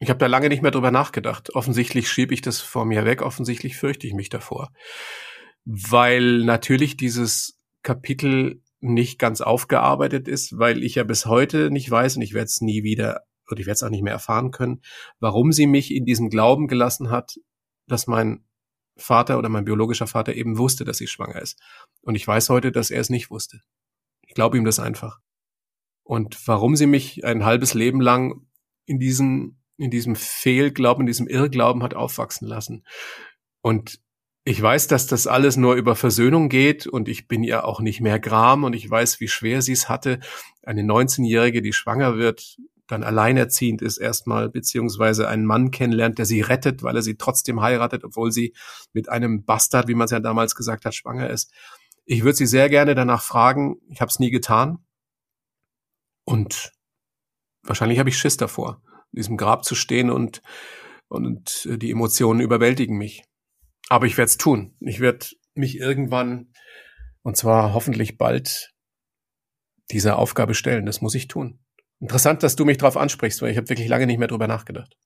ich 0.00 0.10
habe 0.10 0.18
da 0.18 0.26
lange 0.26 0.48
nicht 0.48 0.62
mehr 0.62 0.70
drüber 0.70 0.90
nachgedacht. 0.90 1.54
Offensichtlich 1.54 2.10
schiebe 2.10 2.32
ich 2.32 2.40
das 2.40 2.60
vor 2.60 2.84
mir 2.84 3.04
weg, 3.04 3.22
offensichtlich 3.22 3.76
fürchte 3.76 4.06
ich 4.06 4.14
mich 4.14 4.28
davor. 4.28 4.70
Weil 5.64 6.44
natürlich 6.44 6.96
dieses 6.96 7.60
Kapitel 7.82 8.62
nicht 8.80 9.18
ganz 9.18 9.40
aufgearbeitet 9.40 10.28
ist, 10.28 10.58
weil 10.58 10.84
ich 10.84 10.94
ja 10.94 11.04
bis 11.04 11.26
heute 11.26 11.70
nicht 11.70 11.90
weiß 11.90 12.16
und 12.16 12.22
ich 12.22 12.32
werde 12.32 12.46
es 12.46 12.60
nie 12.60 12.84
wieder 12.84 13.22
oder 13.50 13.60
ich 13.60 13.66
werde 13.66 13.74
es 13.74 13.82
auch 13.82 13.90
nicht 13.90 14.02
mehr 14.02 14.12
erfahren 14.12 14.50
können, 14.50 14.82
warum 15.20 15.52
sie 15.52 15.66
mich 15.66 15.92
in 15.92 16.04
diesem 16.04 16.28
Glauben 16.30 16.68
gelassen 16.68 17.10
hat, 17.10 17.36
dass 17.86 18.06
mein 18.06 18.44
Vater 18.96 19.38
oder 19.38 19.48
mein 19.48 19.64
biologischer 19.64 20.06
Vater 20.06 20.34
eben 20.34 20.58
wusste, 20.58 20.84
dass 20.84 20.98
sie 20.98 21.06
schwanger 21.06 21.40
ist. 21.40 21.58
Und 22.02 22.14
ich 22.14 22.26
weiß 22.26 22.50
heute, 22.50 22.72
dass 22.72 22.90
er 22.90 23.00
es 23.00 23.10
nicht 23.10 23.30
wusste. 23.30 23.60
Ich 24.26 24.34
glaube 24.34 24.58
ihm 24.58 24.64
das 24.64 24.78
einfach. 24.78 25.18
Und 26.02 26.46
warum 26.46 26.76
sie 26.76 26.86
mich 26.86 27.24
ein 27.24 27.44
halbes 27.44 27.74
Leben 27.74 28.00
lang 28.00 28.46
in 28.86 28.98
diesem 28.98 29.57
in 29.78 29.90
diesem 29.90 30.16
Fehlglauben, 30.16 31.02
in 31.02 31.06
diesem 31.06 31.28
Irrglauben 31.28 31.82
hat 31.82 31.94
aufwachsen 31.94 32.46
lassen. 32.46 32.84
Und 33.62 34.00
ich 34.44 34.60
weiß, 34.60 34.88
dass 34.88 35.06
das 35.06 35.26
alles 35.26 35.56
nur 35.56 35.74
über 35.74 35.94
Versöhnung 35.94 36.48
geht 36.48 36.86
und 36.86 37.08
ich 37.08 37.28
bin 37.28 37.44
ihr 37.44 37.64
auch 37.64 37.80
nicht 37.80 38.00
mehr 38.00 38.18
gram 38.18 38.64
und 38.64 38.72
ich 38.72 38.88
weiß, 38.88 39.20
wie 39.20 39.28
schwer 39.28 39.62
sie 39.62 39.72
es 39.72 39.88
hatte. 39.88 40.20
Eine 40.62 40.82
19-Jährige, 40.82 41.62
die 41.62 41.72
schwanger 41.72 42.16
wird, 42.16 42.56
dann 42.86 43.04
alleinerziehend 43.04 43.82
ist 43.82 43.98
erstmal, 43.98 44.48
beziehungsweise 44.48 45.28
einen 45.28 45.44
Mann 45.44 45.70
kennenlernt, 45.70 46.18
der 46.18 46.24
sie 46.24 46.40
rettet, 46.40 46.82
weil 46.82 46.96
er 46.96 47.02
sie 47.02 47.16
trotzdem 47.16 47.60
heiratet, 47.60 48.04
obwohl 48.04 48.32
sie 48.32 48.54
mit 48.94 49.08
einem 49.10 49.44
Bastard, 49.44 49.86
wie 49.86 49.94
man 49.94 50.06
es 50.06 50.12
ja 50.12 50.20
damals 50.20 50.54
gesagt 50.54 50.86
hat, 50.86 50.94
schwanger 50.94 51.28
ist. 51.28 51.52
Ich 52.06 52.24
würde 52.24 52.36
sie 52.36 52.46
sehr 52.46 52.70
gerne 52.70 52.94
danach 52.94 53.22
fragen. 53.22 53.76
Ich 53.90 54.00
habe 54.00 54.08
es 54.08 54.18
nie 54.18 54.30
getan. 54.30 54.78
Und 56.24 56.72
wahrscheinlich 57.62 57.98
habe 57.98 58.08
ich 58.08 58.18
Schiss 58.18 58.38
davor 58.38 58.80
diesem 59.18 59.36
Grab 59.36 59.64
zu 59.64 59.74
stehen 59.74 60.10
und, 60.10 60.42
und 61.08 61.66
äh, 61.70 61.78
die 61.78 61.90
Emotionen 61.90 62.40
überwältigen 62.40 62.96
mich. 62.96 63.24
Aber 63.88 64.06
ich 64.06 64.16
werde 64.16 64.28
es 64.28 64.38
tun. 64.38 64.74
Ich 64.80 65.00
werde 65.00 65.26
mich 65.54 65.78
irgendwann, 65.78 66.52
und 67.22 67.36
zwar 67.36 67.74
hoffentlich 67.74 68.18
bald, 68.18 68.72
dieser 69.90 70.18
Aufgabe 70.18 70.54
stellen. 70.54 70.86
Das 70.86 71.00
muss 71.00 71.14
ich 71.14 71.28
tun. 71.28 71.60
Interessant, 72.00 72.42
dass 72.42 72.56
du 72.56 72.64
mich 72.64 72.78
darauf 72.78 72.96
ansprichst, 72.96 73.42
weil 73.42 73.50
ich 73.50 73.56
habe 73.56 73.68
wirklich 73.68 73.88
lange 73.88 74.06
nicht 74.06 74.18
mehr 74.18 74.28
drüber 74.28 74.46
nachgedacht. 74.46 74.96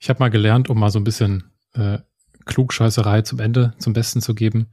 Ich 0.00 0.08
habe 0.08 0.18
mal 0.18 0.30
gelernt, 0.30 0.68
um 0.68 0.80
mal 0.80 0.90
so 0.90 0.98
ein 0.98 1.04
bisschen 1.04 1.52
äh, 1.74 1.98
Klugscheißerei 2.46 3.22
zum 3.22 3.38
Ende, 3.38 3.74
zum 3.78 3.92
Besten 3.92 4.20
zu 4.20 4.34
geben. 4.34 4.70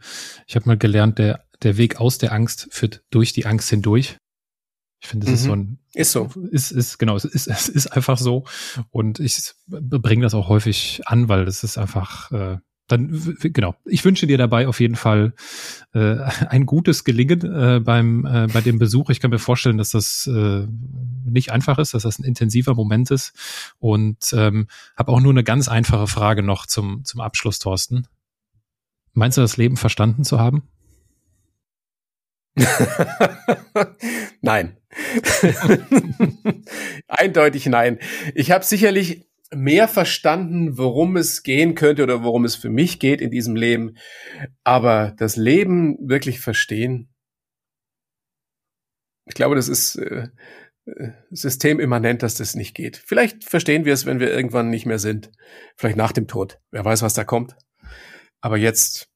Ich 0.47 0.55
habe 0.55 0.67
mal 0.67 0.77
gelernt, 0.77 1.19
der, 1.19 1.45
der 1.61 1.77
Weg 1.77 1.99
aus 1.99 2.17
der 2.17 2.31
Angst 2.31 2.67
führt 2.71 3.03
durch 3.11 3.33
die 3.33 3.45
Angst 3.45 3.69
hindurch. 3.69 4.17
Ich 5.01 5.07
finde, 5.07 5.25
es 5.25 5.29
mhm. 5.29 5.35
ist 5.35 5.43
so 5.43 5.53
ein. 5.53 5.79
Ist 5.93 6.11
so. 6.11 6.29
Ist, 6.51 6.71
ist, 6.71 6.97
genau, 6.97 7.15
es 7.15 7.25
ist, 7.25 7.47
es 7.47 7.69
ist 7.69 7.87
einfach 7.87 8.17
so. 8.17 8.45
Und 8.89 9.19
ich 9.19 9.53
bringe 9.67 10.23
das 10.23 10.33
auch 10.33 10.49
häufig 10.49 11.01
an, 11.05 11.29
weil 11.29 11.45
das 11.45 11.63
ist 11.63 11.77
einfach, 11.77 12.31
äh, 12.31 12.57
dann 12.87 13.37
genau. 13.39 13.75
Ich 13.85 14.03
wünsche 14.03 14.27
dir 14.27 14.37
dabei 14.37 14.67
auf 14.67 14.79
jeden 14.79 14.95
Fall 14.95 15.33
äh, 15.93 16.15
ein 16.49 16.65
gutes 16.65 17.03
Gelingen 17.03 17.41
äh, 17.43 17.79
beim 17.79 18.25
äh, 18.25 18.47
bei 18.51 18.61
dem 18.61 18.79
Besuch. 18.79 19.09
Ich 19.09 19.19
kann 19.19 19.31
mir 19.31 19.39
vorstellen, 19.39 19.77
dass 19.77 19.91
das 19.91 20.27
äh, 20.27 20.67
nicht 21.23 21.51
einfach 21.51 21.77
ist, 21.77 21.93
dass 21.93 22.03
das 22.03 22.19
ein 22.19 22.23
intensiver 22.23 22.73
Moment 22.73 23.11
ist. 23.11 23.33
Und 23.77 24.33
ähm, 24.33 24.67
habe 24.97 25.11
auch 25.11 25.21
nur 25.21 25.31
eine 25.31 25.43
ganz 25.43 25.69
einfache 25.69 26.07
Frage 26.07 26.43
noch 26.43 26.65
zum 26.65 27.05
zum 27.05 27.21
Abschluss, 27.21 27.59
Thorsten. 27.59 28.07
Meinst 29.13 29.37
du, 29.37 29.41
das 29.41 29.57
Leben 29.57 29.77
verstanden 29.77 30.23
zu 30.23 30.39
haben? 30.39 30.63
nein. 34.41 34.77
Eindeutig 37.07 37.65
nein. 37.67 37.99
Ich 38.35 38.51
habe 38.51 38.65
sicherlich 38.65 39.27
mehr 39.51 39.87
verstanden, 39.87 40.77
worum 40.77 41.17
es 41.17 41.43
gehen 41.43 41.75
könnte 41.75 42.03
oder 42.03 42.23
worum 42.23 42.45
es 42.45 42.55
für 42.55 42.69
mich 42.69 42.99
geht 42.99 43.21
in 43.21 43.31
diesem 43.31 43.55
Leben. 43.55 43.97
Aber 44.63 45.13
das 45.17 45.35
Leben 45.35 45.97
wirklich 46.01 46.39
verstehen, 46.39 47.09
ich 49.25 49.35
glaube, 49.35 49.55
das 49.55 49.67
ist 49.67 49.95
äh, 49.95 50.27
äh, 50.85 51.11
systemimmanent, 51.29 52.23
dass 52.23 52.35
das 52.35 52.55
nicht 52.55 52.75
geht. 52.75 52.97
Vielleicht 52.97 53.43
verstehen 53.43 53.85
wir 53.85 53.93
es, 53.93 54.05
wenn 54.05 54.19
wir 54.19 54.31
irgendwann 54.31 54.69
nicht 54.69 54.85
mehr 54.85 54.99
sind. 54.99 55.31
Vielleicht 55.75 55.97
nach 55.97 56.11
dem 56.11 56.27
Tod. 56.27 56.59
Wer 56.71 56.83
weiß, 56.83 57.03
was 57.03 57.13
da 57.13 57.23
kommt. 57.23 57.55
Aber 58.41 58.57
jetzt 58.57 59.08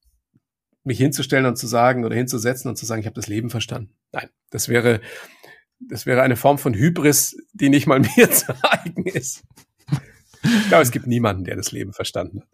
mich 0.83 0.97
hinzustellen 0.97 1.45
und 1.45 1.57
zu 1.57 1.67
sagen 1.67 2.05
oder 2.05 2.15
hinzusetzen 2.15 2.69
und 2.69 2.75
zu 2.75 2.85
sagen, 2.85 2.99
ich 2.99 3.05
habe 3.05 3.15
das 3.15 3.27
Leben 3.27 3.49
verstanden. 3.49 3.93
Nein, 4.11 4.29
das 4.49 4.67
wäre, 4.67 5.01
das 5.79 6.05
wäre 6.05 6.21
eine 6.21 6.35
Form 6.35 6.57
von 6.57 6.73
Hybris, 6.73 7.37
die 7.53 7.69
nicht 7.69 7.87
mal 7.87 7.99
mir 8.17 8.31
zu 8.31 8.53
eigen 8.63 9.05
ist. 9.05 9.43
Ich 10.43 10.67
glaube, 10.67 10.83
es 10.83 10.91
gibt 10.91 11.07
niemanden, 11.07 11.45
der 11.45 11.55
das 11.55 11.71
Leben 11.71 11.93
verstanden 11.93 12.41
hat. 12.41 12.47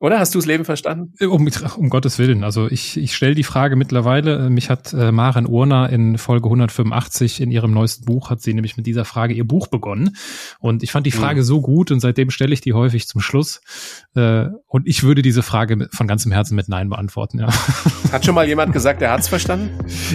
Oder 0.00 0.18
hast 0.18 0.34
du 0.34 0.38
das 0.38 0.46
Leben 0.46 0.64
verstanden? 0.64 1.12
Um, 1.20 1.46
um 1.76 1.90
Gottes 1.90 2.18
Willen. 2.18 2.42
Also 2.42 2.68
ich, 2.70 2.96
ich 2.96 3.14
stelle 3.14 3.34
die 3.34 3.42
Frage 3.42 3.76
mittlerweile. 3.76 4.46
Äh, 4.46 4.50
mich 4.50 4.70
hat 4.70 4.94
äh, 4.94 5.12
Maren 5.12 5.46
Urner 5.46 5.90
in 5.90 6.16
Folge 6.16 6.46
185 6.46 7.42
in 7.42 7.50
ihrem 7.50 7.74
neuesten 7.74 8.06
Buch, 8.06 8.30
hat 8.30 8.40
sie 8.40 8.54
nämlich 8.54 8.78
mit 8.78 8.86
dieser 8.86 9.04
Frage 9.04 9.34
ihr 9.34 9.46
Buch 9.46 9.66
begonnen. 9.66 10.16
Und 10.58 10.82
ich 10.82 10.90
fand 10.90 11.06
die 11.06 11.10
Frage 11.10 11.40
mhm. 11.40 11.44
so 11.44 11.60
gut 11.60 11.90
und 11.90 12.00
seitdem 12.00 12.30
stelle 12.30 12.54
ich 12.54 12.62
die 12.62 12.72
häufig 12.72 13.08
zum 13.08 13.20
Schluss. 13.20 13.60
Äh, 14.14 14.46
und 14.68 14.88
ich 14.88 15.02
würde 15.02 15.20
diese 15.20 15.42
Frage 15.42 15.90
von 15.92 16.06
ganzem 16.06 16.32
Herzen 16.32 16.54
mit 16.54 16.70
Nein 16.70 16.88
beantworten. 16.88 17.38
Ja. 17.38 17.48
Hat 18.10 18.24
schon 18.24 18.34
mal 18.34 18.48
jemand 18.48 18.72
gesagt, 18.72 19.02
er 19.02 19.12
hat's 19.12 19.28
verstanden? 19.28 19.68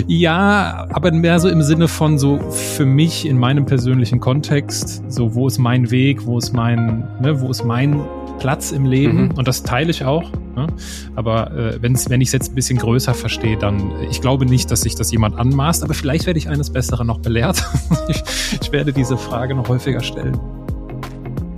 Ja, 0.07 0.87
aber 0.89 1.11
mehr 1.11 1.39
so 1.39 1.47
im 1.47 1.61
Sinne 1.61 1.87
von 1.87 2.17
so 2.17 2.39
für 2.49 2.85
mich 2.85 3.27
in 3.27 3.37
meinem 3.37 3.67
persönlichen 3.67 4.19
Kontext, 4.19 5.03
so 5.09 5.35
wo 5.35 5.47
ist 5.47 5.59
mein 5.59 5.91
Weg, 5.91 6.25
wo 6.25 6.39
ist 6.39 6.53
mein, 6.53 7.07
ne, 7.21 7.39
wo 7.39 7.51
ist 7.51 7.63
mein 7.63 8.03
Platz 8.39 8.71
im 8.71 8.85
Leben 8.85 9.25
mhm. 9.25 9.31
und 9.31 9.47
das 9.47 9.63
teile 9.63 9.91
ich 9.91 10.03
auch. 10.03 10.31
Ne? 10.55 10.67
Aber 11.15 11.51
äh, 11.51 11.81
wenn's, 11.81 12.09
wenn 12.09 12.21
ich 12.21 12.29
es 12.29 12.33
jetzt 12.33 12.51
ein 12.51 12.55
bisschen 12.55 12.77
größer 12.77 13.13
verstehe, 13.13 13.57
dann 13.57 13.91
ich 14.09 14.21
glaube 14.21 14.45
nicht, 14.45 14.71
dass 14.71 14.81
sich 14.81 14.95
das 14.95 15.11
jemand 15.11 15.37
anmaßt, 15.37 15.83
aber 15.83 15.93
vielleicht 15.93 16.25
werde 16.25 16.39
ich 16.39 16.49
eines 16.49 16.71
Besseren 16.71 17.07
noch 17.07 17.19
belehrt. 17.19 17.63
ich, 18.07 18.23
ich 18.61 18.71
werde 18.71 18.93
diese 18.93 19.17
Frage 19.17 19.55
noch 19.55 19.67
häufiger 19.67 20.01
stellen. 20.01 20.39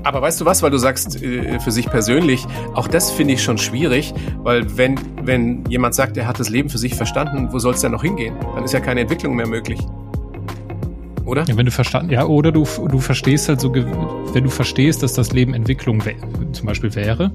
Aber 0.04 0.22
weißt 0.22 0.40
du 0.40 0.46
was, 0.46 0.64
weil 0.64 0.72
du 0.72 0.78
sagst 0.78 1.22
äh, 1.22 1.60
für 1.60 1.72
sich 1.72 1.90
persönlich, 1.90 2.46
auch 2.74 2.88
das 2.88 3.12
finde 3.12 3.34
ich 3.34 3.44
schon 3.44 3.58
schwierig, 3.58 4.14
weil 4.38 4.78
wenn, 4.78 4.98
wenn 5.24 5.66
jemand 5.70 5.96
sagt, 5.96 6.16
er 6.16 6.28
hat 6.28 6.40
das 6.40 6.50
Leben 6.50 6.70
für 6.70 6.78
sich 6.78 6.96
verstanden, 6.96 7.50
wo 7.52 7.60
soll 7.60 7.74
es 7.74 7.82
denn 7.82 7.92
noch 7.92 8.04
hingehen? 8.04 8.34
Dann 8.56 8.64
ist 8.64 8.74
ja 8.74 8.80
keine 8.80 9.02
Entwicklung 9.02 9.36
mehr 9.36 9.48
möglich 9.48 9.86
oder? 11.28 11.44
Ja, 11.46 11.58
wenn 11.58 11.66
du 11.66 11.72
verstanden, 11.72 12.12
ja, 12.12 12.26
oder 12.26 12.52
du, 12.52 12.64
du 12.64 13.00
verstehst 13.00 13.50
halt 13.50 13.60
so, 13.60 13.74
wenn 13.74 14.44
du 14.44 14.50
verstehst, 14.50 15.04
dass 15.04 15.14
das 15.14 15.34
Leben 15.34 15.54
Entwicklung 15.54 16.02
zum 16.54 16.66
Beispiel 16.66 16.94
wäre, 16.96 17.32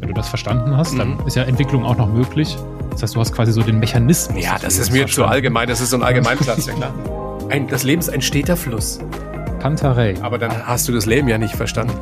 wenn 0.00 0.08
du 0.08 0.14
das 0.14 0.28
verstanden 0.28 0.76
hast, 0.76 0.94
mhm. 0.94 0.98
dann 0.98 1.26
ist 1.26 1.36
ja 1.36 1.44
Entwicklung 1.44 1.84
auch 1.84 1.96
noch 1.96 2.12
möglich. 2.12 2.56
Das 2.90 3.02
heißt, 3.02 3.14
du 3.14 3.20
hast 3.20 3.32
quasi 3.32 3.52
so 3.52 3.62
den 3.62 3.78
Mechanismus. 3.78 4.42
Ja, 4.42 4.56
das 4.58 4.78
ist 4.78 4.90
mir 4.90 5.06
zu 5.06 5.24
allgemein, 5.24 5.68
das 5.68 5.80
ist 5.80 5.90
so 5.90 5.96
ein 5.96 6.02
Allgemeinplatz, 6.02 6.66
ja 6.66 6.72
klar. 6.74 6.94
Ein, 7.48 7.68
das 7.68 7.84
Leben 7.84 8.00
ist 8.00 8.08
ein 8.08 8.22
steter 8.22 8.56
Fluss. 8.56 8.98
Pantarei. 9.60 10.14
Aber 10.20 10.36
dann 10.36 10.66
hast 10.66 10.88
du 10.88 10.92
das 10.92 11.06
Leben 11.06 11.28
ja 11.28 11.38
nicht 11.38 11.54
verstanden. 11.54 11.94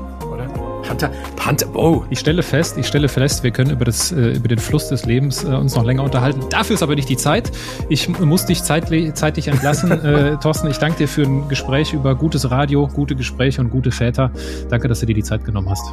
Panther, 0.84 1.10
Panther, 1.36 1.74
oh. 1.74 2.04
Ich 2.10 2.18
stelle 2.18 2.42
fest, 2.42 2.76
ich 2.76 2.86
stelle 2.86 3.08
fest, 3.08 3.42
wir 3.42 3.50
können 3.50 3.70
über, 3.70 3.84
das, 3.84 4.12
äh, 4.12 4.32
über 4.32 4.48
den 4.48 4.58
Fluss 4.58 4.88
des 4.88 5.06
Lebens 5.06 5.42
äh, 5.42 5.48
uns 5.48 5.74
noch 5.74 5.84
länger 5.84 6.02
unterhalten. 6.02 6.40
Dafür 6.50 6.74
ist 6.74 6.82
aber 6.82 6.94
nicht 6.94 7.08
die 7.08 7.16
Zeit. 7.16 7.50
Ich 7.88 8.08
muss 8.08 8.46
dich 8.46 8.62
zeitlich, 8.62 9.14
zeitlich 9.14 9.48
entlassen. 9.48 9.90
äh, 10.04 10.36
Thorsten, 10.38 10.68
ich 10.68 10.78
danke 10.78 10.98
dir 10.98 11.08
für 11.08 11.22
ein 11.22 11.48
Gespräch 11.48 11.92
über 11.92 12.14
gutes 12.14 12.50
Radio, 12.50 12.86
gute 12.86 13.16
Gespräche 13.16 13.60
und 13.60 13.70
gute 13.70 13.90
Väter. 13.90 14.30
Danke, 14.68 14.88
dass 14.88 15.00
du 15.00 15.06
dir 15.06 15.14
die 15.14 15.24
Zeit 15.24 15.44
genommen 15.44 15.70
hast. 15.70 15.84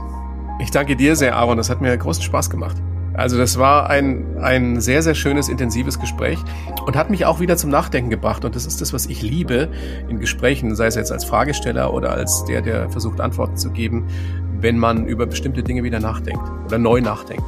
Ich 0.60 0.72
danke 0.72 0.96
dir 0.96 1.16
sehr, 1.16 1.36
Aaron. 1.38 1.58
Das 1.58 1.70
hat 1.70 1.82
mir 1.82 1.98
großen 1.98 2.24
Spaß 2.24 2.50
gemacht. 2.50 2.78
Also 3.14 3.38
das 3.38 3.58
war 3.58 3.90
ein, 3.90 4.38
ein 4.40 4.80
sehr, 4.80 5.02
sehr 5.02 5.16
schönes, 5.16 5.50
intensives 5.50 6.00
Gespräch 6.00 6.40
und 6.86 6.96
hat 6.96 7.10
mich 7.10 7.26
auch 7.26 7.40
wieder 7.40 7.58
zum 7.58 7.70
Nachdenken 7.70 8.10
gebracht. 8.10 8.46
Und 8.46 8.56
das 8.56 8.66
ist 8.66 8.80
das, 8.80 8.94
was 8.94 9.06
ich 9.06 9.22
liebe 9.22 9.70
in 10.08 10.20
Gesprächen, 10.20 10.76
sei 10.76 10.88
es 10.88 10.96
jetzt 10.96 11.12
als 11.12 11.26
Fragesteller 11.26 11.94
oder 11.94 12.12
als 12.12 12.46
der, 12.46 12.62
der 12.62 12.90
versucht, 12.90 13.20
Antworten 13.20 13.58
zu 13.58 13.72
geben, 13.72 14.08
wenn 14.62 14.78
man 14.78 15.06
über 15.06 15.26
bestimmte 15.26 15.64
Dinge 15.64 15.84
wieder 15.84 16.00
nachdenkt 16.00 16.44
oder 16.66 16.78
neu 16.78 17.02
nachdenkt. 17.02 17.44